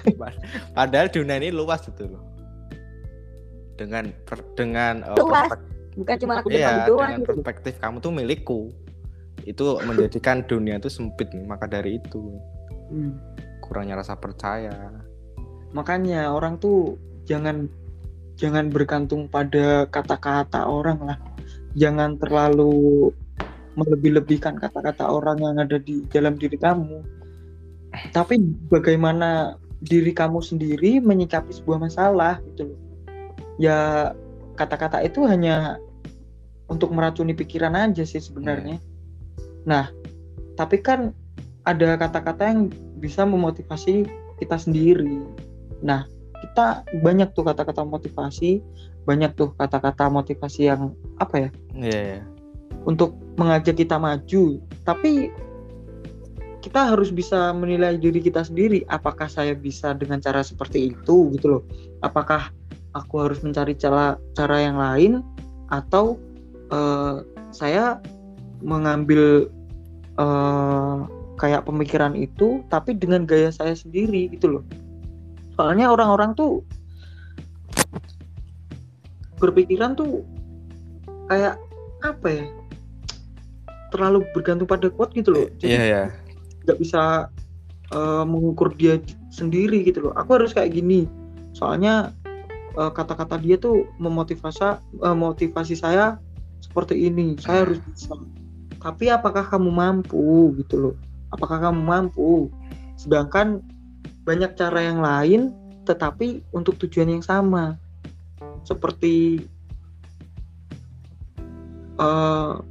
padahal 0.78 1.08
dunia 1.10 1.36
ini 1.36 1.50
luas 1.50 1.84
gitu 1.84 2.08
loh. 2.08 2.24
Dengan 3.76 4.12
per- 4.24 4.48
dengan 4.54 5.04
uh, 5.04 5.16
Luas. 5.16 5.48
perspek- 5.48 5.68
bukan 5.96 6.16
cuma 6.18 6.34
aku 6.38 6.48
iya, 6.50 6.86
doang 6.86 7.10
dengan 7.10 7.20
gitu 7.20 7.30
perspektif 7.34 7.74
kamu 7.78 7.98
tuh 8.00 8.12
milikku. 8.12 8.62
Itu 9.44 9.80
menjadikan 9.82 10.44
dunia 10.44 10.78
itu 10.78 10.88
sempit 10.88 11.28
maka 11.44 11.66
dari 11.66 11.98
itu 11.98 12.40
Hmm. 12.88 13.18
kurangnya 13.60 13.98
rasa 13.98 14.16
percaya. 14.16 14.72
makanya 15.70 16.34
orang 16.34 16.58
tuh 16.58 16.98
jangan 17.24 17.70
jangan 18.34 18.74
bergantung 18.74 19.30
pada 19.30 19.86
kata-kata 19.86 20.66
orang 20.66 20.98
lah 21.04 21.18
jangan 21.76 22.18
terlalu 22.18 23.14
melebih-lebihkan 23.80 24.60
kata-kata 24.60 25.08
orang 25.08 25.40
yang 25.40 25.56
ada 25.58 25.80
di 25.80 26.04
dalam 26.12 26.36
diri 26.36 26.60
kamu. 26.60 27.00
Tapi 28.14 28.38
bagaimana 28.70 29.58
diri 29.80 30.12
kamu 30.12 30.44
sendiri 30.44 31.00
menyikapi 31.00 31.56
sebuah 31.56 31.80
masalah 31.80 32.44
gitu 32.54 32.74
loh. 32.74 32.80
Ya 33.60 34.12
kata-kata 34.60 35.00
itu 35.04 35.24
hanya 35.24 35.80
untuk 36.68 36.92
meracuni 36.92 37.32
pikiran 37.34 37.74
aja 37.74 38.04
sih 38.04 38.20
sebenarnya. 38.20 38.78
Nah 39.64 39.90
tapi 40.60 40.84
kan 40.84 41.16
ada 41.64 41.96
kata-kata 41.96 42.44
yang 42.52 42.62
bisa 43.00 43.24
memotivasi 43.24 44.06
kita 44.38 44.56
sendiri. 44.60 45.24
Nah 45.82 46.06
kita 46.40 46.84
banyak 47.04 47.32
tuh 47.36 47.48
kata-kata 47.48 47.84
motivasi 47.84 48.64
banyak 49.08 49.32
tuh 49.36 49.56
kata-kata 49.58 50.06
motivasi 50.12 50.70
yang 50.70 50.94
apa 51.18 51.48
ya 51.48 51.50
Iya, 51.74 52.00
iya. 52.00 52.22
untuk 52.86 53.16
mengajak 53.40 53.80
kita 53.80 53.96
maju 53.96 54.60
tapi 54.84 55.32
kita 56.60 56.92
harus 56.92 57.10
bisa 57.10 57.56
menilai 57.56 57.96
diri 57.96 58.20
kita 58.20 58.44
sendiri 58.44 58.84
apakah 58.92 59.32
saya 59.32 59.56
bisa 59.56 59.96
dengan 59.96 60.20
cara 60.20 60.44
seperti 60.44 60.92
itu 60.92 61.32
gitu 61.34 61.48
loh. 61.48 61.64
Apakah 62.04 62.52
aku 62.92 63.16
harus 63.24 63.40
mencari 63.40 63.80
cara 63.80 64.20
cara 64.36 64.58
yang 64.60 64.76
lain 64.76 65.24
atau 65.72 66.20
eh, 66.68 67.24
saya 67.56 68.04
mengambil 68.60 69.48
eh, 70.20 70.98
kayak 71.40 71.64
pemikiran 71.64 72.12
itu 72.20 72.60
tapi 72.68 72.92
dengan 72.92 73.24
gaya 73.24 73.56
saya 73.56 73.72
sendiri 73.72 74.28
gitu 74.36 74.60
loh. 74.60 74.64
Soalnya 75.56 75.88
orang-orang 75.88 76.36
tuh 76.36 76.64
berpikiran 79.40 79.96
tuh 79.96 80.28
kayak 81.32 81.56
apa 82.04 82.28
ya 82.28 82.46
terlalu 83.90 84.26
bergantung 84.32 84.70
pada 84.70 84.88
quote 84.90 85.14
gitu 85.14 85.30
loh. 85.34 85.46
Eh, 85.46 85.52
Jadi 85.62 85.74
yeah, 85.74 85.86
yeah. 85.86 86.08
gak 86.66 86.80
bisa 86.80 87.28
uh, 87.94 88.24
mengukur 88.26 88.74
dia 88.74 89.02
sendiri 89.34 89.86
gitu 89.86 90.10
loh. 90.10 90.14
Aku 90.18 90.38
harus 90.38 90.54
kayak 90.54 90.74
gini. 90.74 91.06
Soalnya 91.54 92.14
eh, 92.78 92.92
kata-kata 92.94 93.36
uh, 93.36 93.42
dia 93.42 93.58
tuh 93.58 93.90
memotivasi 93.98 94.80
uh, 95.02 95.18
motivasi 95.18 95.76
saya 95.76 96.22
seperti 96.62 97.10
ini. 97.10 97.36
Saya 97.42 97.62
hmm. 97.62 97.64
harus 97.66 97.80
bisa. 97.90 98.14
Tapi 98.80 99.06
apakah 99.12 99.44
kamu 99.44 99.70
mampu 99.70 100.56
gitu 100.62 100.76
loh? 100.80 100.96
Apakah 101.36 101.70
kamu 101.70 101.82
mampu? 101.84 102.48
Sedangkan 102.96 103.60
banyak 104.24 104.56
cara 104.56 104.80
yang 104.80 105.04
lain 105.04 105.52
tetapi 105.84 106.46
untuk 106.54 106.78
tujuan 106.86 107.10
yang 107.10 107.26
sama. 107.26 107.76
Seperti 108.64 109.44
uh, 112.00 112.62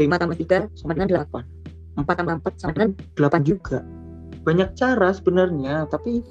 5 0.00 0.08
tambah 0.16 0.36
3 0.40 0.72
sama 0.80 0.96
dengan 0.96 1.28
8 1.28 1.60
4 2.00 2.08
tambah 2.08 2.34
4 2.40 2.60
sama 2.60 2.72
dengan 2.72 2.90
8 3.20 3.44
juga. 3.44 3.84
Banyak 4.40 4.72
cara 4.72 5.12
sebenarnya 5.12 5.84
tapi 5.92 6.24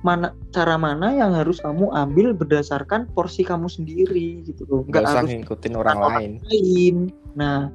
mana 0.00 0.32
cara 0.48 0.80
mana 0.80 1.12
yang 1.12 1.36
harus 1.36 1.60
kamu 1.60 1.92
ambil 1.92 2.32
berdasarkan 2.32 3.10
porsi 3.12 3.44
kamu 3.44 3.68
sendiri 3.68 4.40
gitu 4.46 4.64
loh. 4.70 4.80
Nggak 4.88 5.02
usah 5.04 5.18
harus 5.24 5.30
ngikutin 5.34 5.74
orang, 5.76 5.96
orang 5.98 6.14
lain. 6.16 6.32
lain. 6.46 6.96
Nah 7.36 7.68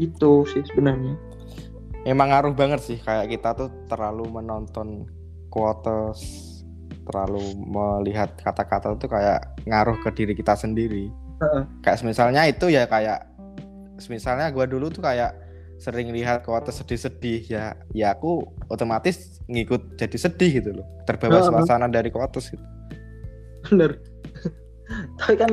itu 0.00 0.48
sih 0.50 0.64
sebenarnya. 0.66 1.14
Emang 2.02 2.34
ngaruh 2.34 2.56
banget 2.56 2.82
sih 2.82 2.98
kayak 2.98 3.30
kita 3.30 3.54
tuh 3.54 3.70
terlalu 3.86 4.26
menonton 4.26 5.06
quotes 5.52 6.50
terlalu 7.02 7.42
melihat 7.58 8.34
kata-kata 8.38 8.94
tuh 8.98 9.10
kayak 9.10 9.42
ngaruh 9.66 9.98
ke 10.02 10.10
diri 10.14 10.34
kita 10.34 10.54
sendiri. 10.58 11.10
Uh 11.42 11.62
-uh. 11.62 11.64
kayak 11.82 12.06
misalnya 12.06 12.46
itu 12.46 12.70
ya 12.70 12.86
kayak 12.86 13.31
misalnya 14.08 14.48
gua 14.54 14.64
dulu 14.66 14.88
tuh 14.88 15.04
kayak 15.04 15.34
sering 15.82 16.14
lihat 16.14 16.46
quotes 16.46 16.78
sedih-sedih 16.78 17.42
ya 17.50 17.74
ya 17.90 18.14
aku 18.14 18.46
otomatis 18.70 19.42
ngikut 19.50 19.98
jadi 19.98 20.14
sedih 20.14 20.50
gitu 20.62 20.70
loh 20.78 20.86
terbawa 21.10 21.42
Heeh. 21.42 21.48
suasana 21.50 21.90
dari 21.90 22.08
quotes 22.14 22.54
gitu. 22.54 22.62
Bener. 23.70 23.98
Tapi 25.18 25.34
kan 25.34 25.50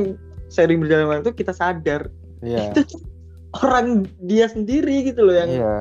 sering 0.53 0.85
berjalan 0.85 1.09
waktu 1.09 1.33
kita 1.33 1.53
sadar. 1.53 2.13
Iya. 2.45 2.73
Itu 2.77 2.85
orang 3.65 4.05
dia 4.21 4.45
sendiri 4.45 5.09
gitu 5.09 5.25
loh 5.25 5.33
yang 5.33 5.49
iya. 5.49 5.77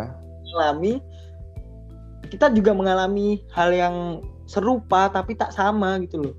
mengalami. 0.48 1.04
Kita 2.28 2.52
juga 2.52 2.72
mengalami 2.72 3.44
hal 3.52 3.72
yang 3.72 4.24
serupa 4.48 5.12
tapi 5.12 5.36
tak 5.36 5.52
sama 5.52 6.00
gitu 6.00 6.24
loh 6.24 6.34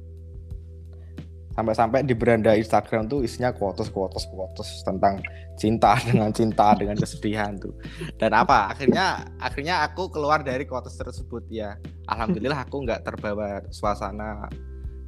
sampai-sampai 1.60 2.08
di 2.08 2.16
beranda 2.16 2.56
Instagram 2.56 3.12
tuh 3.12 3.28
isinya 3.28 3.52
quotes 3.52 3.92
quotes 3.92 4.24
quotes 4.32 4.80
tentang 4.88 5.20
cinta 5.60 6.00
dengan 6.08 6.32
cinta 6.32 6.72
dengan 6.80 6.96
kesedihan 6.96 7.60
tuh. 7.60 7.76
Dan 8.16 8.32
apa? 8.32 8.72
Akhirnya 8.72 9.28
akhirnya 9.44 9.84
aku 9.84 10.08
keluar 10.08 10.40
dari 10.40 10.64
quotes 10.64 10.96
tersebut 10.96 11.44
ya. 11.52 11.76
Alhamdulillah 12.08 12.64
aku 12.64 12.88
nggak 12.88 13.04
terbawa 13.04 13.60
suasana 13.76 14.48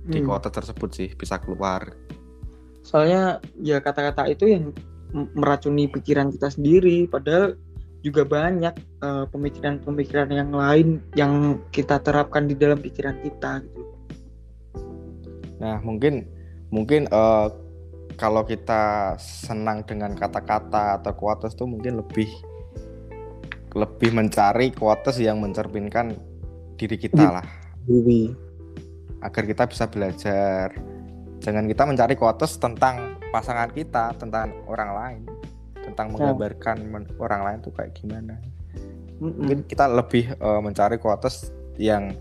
di 0.03 0.19
Hmm. 0.19 0.27
quotes 0.27 0.51
tersebut 0.51 0.89
sih 0.91 1.09
bisa 1.15 1.39
keluar. 1.39 1.87
Soalnya 2.83 3.39
ya 3.63 3.79
kata-kata 3.79 4.27
itu 4.27 4.51
yang 4.51 4.75
meracuni 5.31 5.87
pikiran 5.87 6.35
kita 6.35 6.51
sendiri. 6.51 7.07
Padahal 7.07 7.55
juga 8.03 8.27
banyak 8.27 8.75
eh, 8.75 9.25
pemikiran-pemikiran 9.31 10.35
yang 10.35 10.51
lain 10.51 10.99
yang 11.15 11.63
kita 11.71 12.01
terapkan 12.03 12.43
di 12.49 12.59
dalam 12.59 12.81
pikiran 12.81 13.15
kita 13.23 13.63
gitu. 13.63 13.87
Nah 15.61 15.77
mungkin 15.85 16.25
mungkin 16.71 17.05
eh, 17.05 17.47
kalau 18.15 18.43
kita 18.47 19.15
senang 19.19 19.83
dengan 19.87 20.15
kata-kata 20.15 20.99
atau 20.99 21.11
quotes 21.15 21.55
tuh 21.55 21.67
mungkin 21.67 21.99
lebih 21.99 22.27
lebih 23.71 24.11
mencari 24.11 24.75
quotes 24.75 25.15
yang 25.19 25.39
mencerminkan 25.39 26.11
diri 26.75 26.97
kita 26.99 27.39
lah 27.39 27.47
Diri. 27.87 28.31
agar 29.23 29.43
kita 29.47 29.63
bisa 29.69 29.85
belajar. 29.87 30.75
Jangan 31.41 31.65
kita 31.65 31.83
mencari 31.87 32.13
quotes 32.19 32.57
tentang 32.61 33.17
pasangan 33.33 33.71
kita, 33.71 34.13
tentang 34.19 34.53
orang 34.67 34.91
lain, 34.93 35.21
tentang 35.81 36.13
menggambarkan 36.13 36.77
men- 36.85 37.11
orang 37.17 37.41
lain 37.47 37.57
tuh 37.63 37.73
kayak 37.73 37.95
gimana. 37.95 38.37
Mm-mm. 39.21 39.45
Mungkin 39.45 39.59
kita 39.65 39.87
lebih 39.87 40.35
eh, 40.35 40.61
mencari 40.61 40.99
quotes 40.99 41.49
yang 41.79 42.13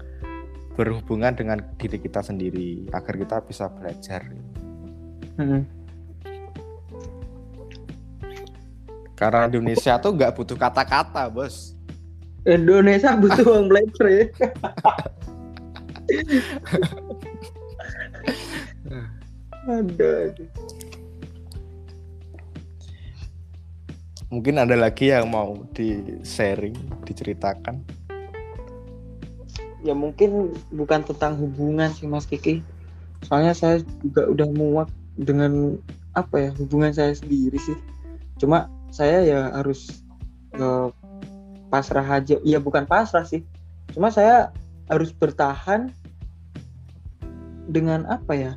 berhubungan 0.78 1.34
dengan 1.36 1.58
diri 1.76 2.00
kita 2.00 2.24
sendiri 2.24 2.88
agar 2.94 3.14
kita 3.18 3.36
bisa 3.44 3.68
belajar. 3.68 4.22
Mm-mm. 5.40 5.64
Karena 9.16 9.48
Indonesia 9.48 9.96
tuh 9.96 10.12
nggak 10.16 10.32
butuh 10.36 10.56
kata-kata, 10.56 11.28
bos. 11.32 11.72
Indonesia 12.44 13.16
butuh 13.20 13.44
uang 13.44 13.68
belajar 13.68 14.06
ya 14.08 14.24
ada 19.68 20.12
Mungkin 24.30 24.62
ada 24.62 24.78
lagi 24.78 25.10
yang 25.10 25.26
mau 25.26 25.66
di 25.74 26.00
sharing, 26.22 26.72
diceritakan. 27.04 27.82
ya 29.80 29.96
mungkin 29.96 30.52
bukan 30.76 31.00
tentang 31.08 31.40
hubungan 31.40 31.88
sih 31.96 32.04
Mas 32.04 32.28
Kiki 32.28 32.60
soalnya 33.24 33.56
saya 33.56 33.80
juga 34.04 34.28
udah 34.28 34.48
muak 34.52 34.88
dengan 35.20 35.76
apa 36.16 36.48
ya 36.48 36.50
hubungan 36.56 36.90
saya 36.90 37.12
sendiri 37.12 37.60
sih. 37.60 37.76
Cuma 38.40 38.72
saya 38.90 39.22
ya 39.22 39.40
harus 39.52 40.02
eh, 40.56 40.88
pasrah 41.68 42.06
aja. 42.08 42.40
Ya 42.42 42.58
bukan 42.58 42.88
pasrah 42.88 43.22
sih. 43.28 43.44
Cuma 43.92 44.08
saya 44.10 44.50
harus 44.90 45.12
bertahan 45.14 45.92
dengan 47.70 48.08
apa 48.08 48.32
ya? 48.34 48.52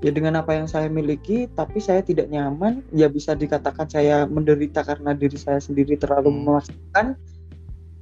Ya 0.00 0.10
dengan 0.16 0.40
apa 0.40 0.56
yang 0.56 0.64
saya 0.64 0.88
miliki 0.88 1.46
tapi 1.52 1.78
saya 1.78 2.00
tidak 2.00 2.32
nyaman. 2.32 2.80
Ya 2.96 3.06
bisa 3.12 3.36
dikatakan 3.36 3.86
saya 3.86 4.24
menderita 4.24 4.80
karena 4.82 5.12
diri 5.12 5.36
saya 5.36 5.60
sendiri 5.60 6.00
terlalu 6.00 6.32
Hmm. 6.32 6.40
memaksakan. 6.48 7.06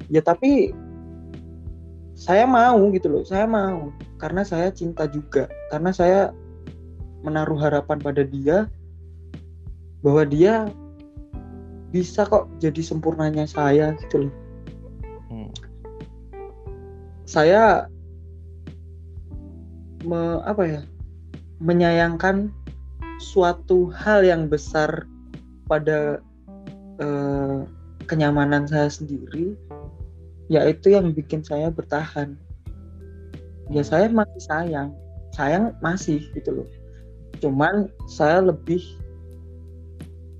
Ya 0.08 0.22
tapi 0.24 0.72
saya 2.14 2.46
mau 2.46 2.78
gitu 2.94 3.10
loh. 3.10 3.22
Saya 3.26 3.44
mau. 3.44 3.90
Karena 4.16 4.46
saya 4.46 4.70
cinta 4.70 5.10
juga. 5.10 5.50
Karena 5.68 5.90
saya 5.90 6.30
menaruh 7.22 7.58
harapan 7.58 7.98
pada 7.98 8.22
dia 8.22 8.70
bahwa 10.02 10.22
dia 10.22 10.70
bisa 11.90 12.28
kok 12.28 12.46
jadi 12.62 12.78
sempurnanya 12.84 13.48
saya 13.48 13.96
gitu 14.04 14.28
loh. 14.28 14.34
Hmm. 15.28 15.52
saya 17.28 17.84
me, 20.04 20.40
apa 20.48 20.62
ya 20.64 20.80
menyayangkan 21.60 22.48
suatu 23.20 23.90
hal 23.92 24.24
yang 24.24 24.48
besar 24.48 25.04
pada 25.68 26.22
eh, 27.02 27.58
kenyamanan 28.08 28.64
saya 28.64 28.88
sendiri 28.88 29.52
yaitu 30.48 30.96
yang 30.96 31.12
bikin 31.12 31.44
saya 31.44 31.68
bertahan. 31.68 32.38
Ya 33.68 33.84
saya 33.84 34.08
masih 34.08 34.40
sayang. 34.48 34.96
Sayang 35.36 35.76
masih 35.84 36.24
gitu 36.32 36.64
loh 36.64 36.68
cuman 37.38 37.86
saya 38.10 38.42
lebih 38.42 38.82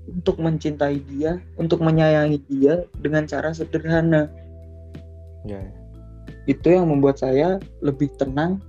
untuk 0.09 0.41
mencintai 0.41 0.99
dia 1.05 1.37
untuk 1.55 1.79
menyayangi 1.85 2.41
dia 2.49 2.83
dengan 2.99 3.25
cara 3.29 3.53
sederhana 3.53 4.27
Ya. 5.47 5.63
itu 6.51 6.67
yang 6.67 6.91
membuat 6.91 7.15
saya 7.23 7.63
lebih 7.79 8.11
tenang 8.19 8.59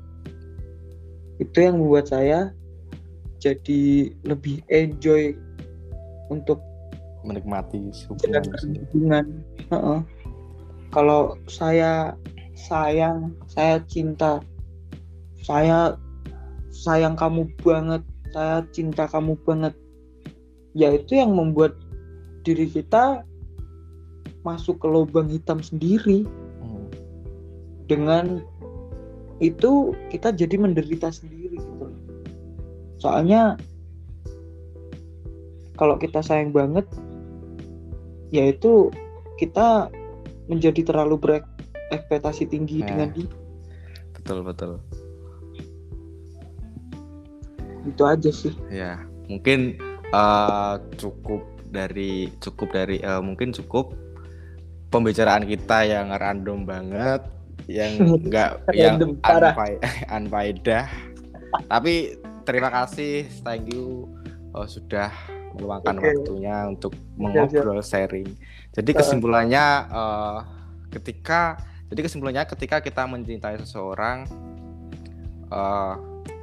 itu 1.42 1.58
yang 1.58 1.82
membuat 1.82 2.06
saya 2.06 2.54
jadi 3.42 4.14
lebih 4.22 4.62
enjoy 4.70 5.34
untuk 6.30 6.62
menikmati 7.26 7.90
hubungan 8.06 8.44
hubungan 8.86 9.24
Heeh. 9.66 9.98
kalau 10.94 11.34
saya 11.50 12.14
sayang 12.54 13.34
saya 13.50 13.82
cinta 13.90 14.38
saya 15.42 15.98
sayang 16.70 17.18
kamu 17.18 17.50
banget 17.66 18.04
saya 18.30 18.62
cinta 18.70 19.10
kamu 19.10 19.34
banget 19.42 19.74
ya 20.72 20.94
itu 20.94 21.18
yang 21.18 21.34
membuat 21.34 21.74
diri 22.46 22.70
kita 22.70 23.26
masuk 24.46 24.80
ke 24.80 24.86
lubang 24.88 25.28
hitam 25.28 25.60
sendiri 25.60 26.24
Hmm. 26.62 26.86
dengan 27.90 28.40
itu 29.40 29.96
kita 30.12 30.30
jadi 30.36 30.60
menderita 30.60 31.08
sendiri 31.08 31.56
gitu. 31.56 31.88
Soalnya 33.00 33.56
kalau 35.74 35.96
kita 35.96 36.20
sayang 36.20 36.52
banget 36.52 36.84
yaitu 38.30 38.92
kita 39.40 39.88
menjadi 40.46 40.84
terlalu 40.84 41.16
berekspektasi 41.18 42.46
tinggi 42.46 42.84
Nah. 42.84 42.86
dengan 42.92 43.08
dia. 43.16 43.30
Betul 44.12 44.44
betul. 44.44 44.76
Itu 47.86 48.02
aja 48.04 48.30
sih. 48.30 48.52
Ya, 48.68 49.00
mungkin 49.26 49.76
eh, 50.10 50.74
cukup 50.98 51.42
dari 51.70 52.28
cukup 52.42 52.74
dari 52.74 52.98
eh, 53.00 53.22
mungkin 53.22 53.54
cukup 53.54 53.94
pembicaraan 54.90 55.46
kita 55.46 55.86
yang 55.86 56.10
random 56.10 56.66
banget, 56.66 57.22
yang 57.70 57.94
enggak 58.26 58.58
yang 58.74 58.98
unfaedah. 60.16 60.86
Tapi 61.70 62.18
terima 62.46 62.70
kasih, 62.70 63.26
thank 63.46 63.70
you 63.70 64.10
eh, 64.54 64.66
sudah 64.66 65.10
meluangkan 65.54 65.98
Oke. 65.98 66.06
waktunya 66.14 66.56
untuk 66.70 66.92
mengobrol 67.18 67.82
sharing. 67.82 68.28
Jadi 68.70 68.90
Eh. 68.94 68.96
kesimpulannya 68.98 69.64
eh, 69.90 70.38
ketika 70.94 71.58
jadi 71.90 72.06
kesimpulannya 72.06 72.46
ketika 72.46 72.78
kita 72.78 73.02
mencintai 73.06 73.58
seseorang 73.58 74.26
eh, 75.50 75.94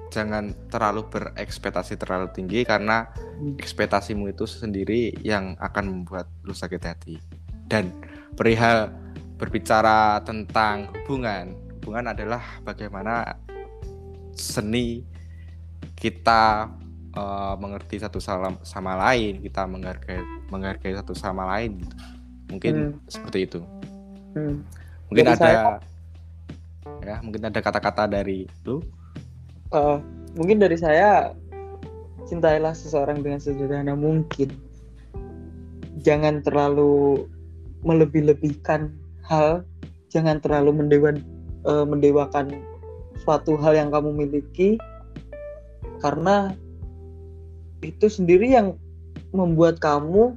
jangan 0.10 0.55
terlalu 0.72 1.08
berekspektasi 1.12 1.99
terlalu 1.99 2.32
tinggi 2.32 2.64
karena 2.64 3.08
Hmm. 3.38 3.53
ekspektasimu 3.62 4.34
itu 4.34 4.49
sendiri 4.49 5.14
yang 5.22 5.53
akan 5.62 5.86
membuat 6.01 6.26
lu 6.41 6.53
sakit 6.53 6.82
hati. 6.82 7.16
dan 7.68 7.91
perihal 8.39 8.88
berbicara 9.36 10.24
tentang 10.24 10.88
hubungan 11.03 11.51
hubungan 11.78 12.16
adalah 12.16 12.39
bagaimana 12.64 13.36
seni 14.32 15.03
kita 15.99 16.72
uh, 17.12 17.60
mengerti 17.60 17.99
satu 17.99 18.24
sama, 18.24 18.55
sama 18.64 18.95
lain 18.95 19.43
kita 19.43 19.68
menghargai 19.68 20.24
menghargai 20.47 20.95
satu 20.95 21.12
sama 21.12 21.43
lain 21.43 21.84
gitu. 21.84 21.95
mungkin 22.55 22.74
hmm. 22.74 23.12
seperti 23.12 23.39
itu 23.43 23.60
hmm. 24.39 24.58
mungkin 25.12 25.26
Jadi 25.28 25.36
ada 25.36 25.43
saya... 25.43 25.62
ya 27.03 27.16
mungkin 27.20 27.51
ada 27.51 27.60
kata-kata 27.60 28.08
dari 28.08 28.47
lu 28.64 28.80
uh, 29.72 29.99
mungkin 30.38 30.61
dari 30.61 30.78
saya 30.78 31.34
cintailah 32.28 32.76
seseorang 32.76 33.24
dengan 33.24 33.39
sederhana 33.39 33.95
mungkin. 33.95 34.51
Jangan 36.03 36.43
terlalu 36.45 37.26
melebih-lebihkan 37.82 38.93
hal. 39.26 39.63
Jangan 40.11 40.39
terlalu 40.43 40.84
mendewan 40.84 41.15
uh, 41.68 41.84
mendewakan 41.88 42.63
suatu 43.24 43.55
hal 43.57 43.76
yang 43.76 43.89
kamu 43.89 44.13
miliki. 44.13 44.78
Karena 46.03 46.53
itu 47.82 48.07
sendiri 48.11 48.53
yang 48.53 48.78
membuat 49.34 49.80
kamu 49.82 50.36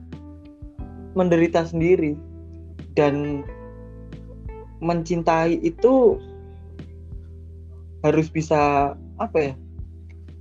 menderita 1.12 1.66
sendiri. 1.66 2.16
Dan 2.99 3.45
mencintai 4.81 5.61
itu 5.61 6.16
harus 8.01 8.33
bisa 8.33 8.97
apa 9.21 9.53
ya 9.53 9.55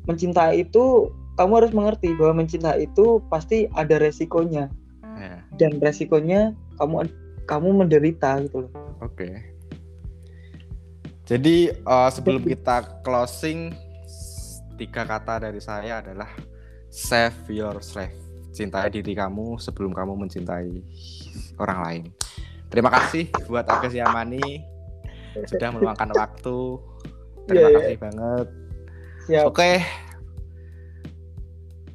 mencintai 0.07 0.65
itu 0.65 1.11
kamu 1.37 1.51
harus 1.63 1.71
mengerti 1.71 2.11
bahwa 2.19 2.43
mencintai 2.43 2.89
itu 2.89 3.23
pasti 3.31 3.69
ada 3.77 3.95
resikonya. 4.01 4.67
Yeah. 5.19 5.43
dan 5.59 5.83
resikonya 5.83 6.55
kamu 6.79 7.11
kamu 7.43 7.69
menderita 7.83 8.39
gitu 8.47 8.67
loh. 8.67 8.71
Oke. 9.03 9.27
Okay. 9.27 9.33
jadi 11.27 11.75
uh, 11.83 12.07
sebelum 12.07 12.47
kita 12.47 13.03
closing 13.03 13.75
tiga 14.79 15.03
kata 15.03 15.43
dari 15.43 15.59
saya 15.59 15.99
adalah 15.99 16.31
save 16.87 17.35
yourself 17.51 18.09
cintai 18.55 18.87
diri 18.89 19.11
kamu 19.11 19.59
sebelum 19.59 19.91
kamu 19.91 20.23
mencintai 20.23 20.71
orang 21.59 21.79
lain. 21.83 22.03
Terima 22.71 22.87
kasih 22.87 23.27
buat 23.51 23.67
Agus 23.67 23.91
Yamani 23.91 24.63
sudah 25.51 25.69
meluangkan 25.75 26.15
waktu. 26.15 26.79
Terima 27.43 27.69
yeah, 27.69 27.75
kasih 27.75 27.95
yeah. 27.99 28.03
banget 28.07 28.47
oke 29.45 29.61
okay. 29.61 29.85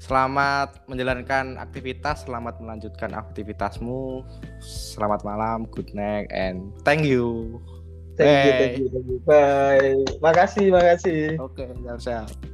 Selamat 0.05 0.85
menjalankan 0.85 1.57
aktivitas, 1.57 2.29
selamat 2.29 2.61
melanjutkan 2.61 3.17
aktivitasmu. 3.17 4.21
Selamat 4.61 5.25
malam, 5.25 5.65
good 5.73 5.97
night, 5.97 6.29
and 6.29 6.77
thank 6.85 7.09
you. 7.09 7.57
Thank 8.21 8.29
you, 8.29 8.53
thank 8.53 8.77
you, 8.77 8.87
thank 8.93 9.07
you. 9.09 9.19
Bye. 9.25 9.97
Makasih, 10.21 10.69
makasih. 10.69 11.41
Oke, 11.41 11.65
okay, 11.65 11.69
siap-siap. 11.81 12.54